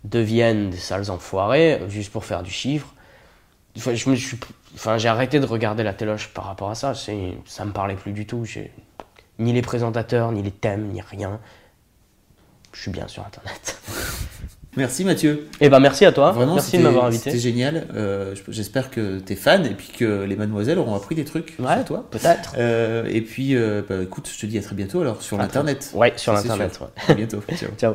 deviennent 0.04 0.70
des 0.70 0.76
sales 0.76 1.10
enfoirés, 1.10 1.80
juste 1.88 2.12
pour 2.12 2.24
faire 2.24 2.42
du 2.42 2.50
chiffre, 2.50 2.94
Enfin, 3.80 3.94
je 3.94 4.08
me 4.10 4.14
suis, 4.16 4.38
enfin, 4.74 4.98
j'ai 4.98 5.08
arrêté 5.08 5.40
de 5.40 5.46
regarder 5.46 5.82
la 5.82 5.92
téloche 5.94 6.28
par 6.28 6.44
rapport 6.44 6.70
à 6.70 6.74
ça. 6.74 6.94
C'est, 6.94 7.32
ça 7.46 7.64
me 7.64 7.72
parlait 7.72 7.94
plus 7.96 8.12
du 8.12 8.26
tout. 8.26 8.44
J'ai 8.44 8.70
ni 9.38 9.52
les 9.52 9.62
présentateurs, 9.62 10.32
ni 10.32 10.42
les 10.42 10.50
thèmes, 10.50 10.88
ni 10.88 11.00
rien. 11.00 11.40
Je 12.72 12.82
suis 12.82 12.90
bien 12.90 13.08
sur 13.08 13.24
Internet. 13.26 13.78
Merci 14.76 15.04
Mathieu. 15.04 15.48
Et 15.60 15.68
ben 15.68 15.80
merci 15.80 16.04
à 16.04 16.12
toi. 16.12 16.30
Vraiment, 16.30 16.54
merci 16.54 16.70
de 16.70 16.76
c'était- 16.76 16.84
m'avoir 16.84 17.12
C'était 17.12 17.30
invité. 17.30 17.42
génial. 17.42 17.88
Euh, 17.92 18.36
J'espère 18.46 18.90
que 18.92 19.18
t'es 19.18 19.34
fan 19.34 19.66
et 19.66 19.70
puis 19.74 19.88
que 19.88 20.22
les 20.22 20.36
mademoiselles 20.36 20.78
auront 20.78 20.94
appris 20.94 21.16
des 21.16 21.24
trucs 21.24 21.56
Ouais, 21.58 21.74
sur 21.74 21.84
toi. 21.86 22.06
Peut-être. 22.08 22.54
Euh, 22.56 23.04
et 23.10 23.20
puis, 23.20 23.56
euh, 23.56 23.82
bah, 23.88 23.96
écoute, 24.04 24.30
je 24.32 24.38
te 24.40 24.46
dis 24.46 24.58
à 24.58 24.62
très 24.62 24.76
bientôt 24.76 25.00
alors 25.00 25.22
sur 25.22 25.36
l'internet. 25.38 25.90
Ouais, 25.92 26.12
sur 26.16 26.32
l'internet. 26.32 26.78
ouais. 26.80 26.86
À 27.08 27.14
bientôt. 27.14 27.40
Ciao. 27.56 27.70
Ciao. 27.76 27.94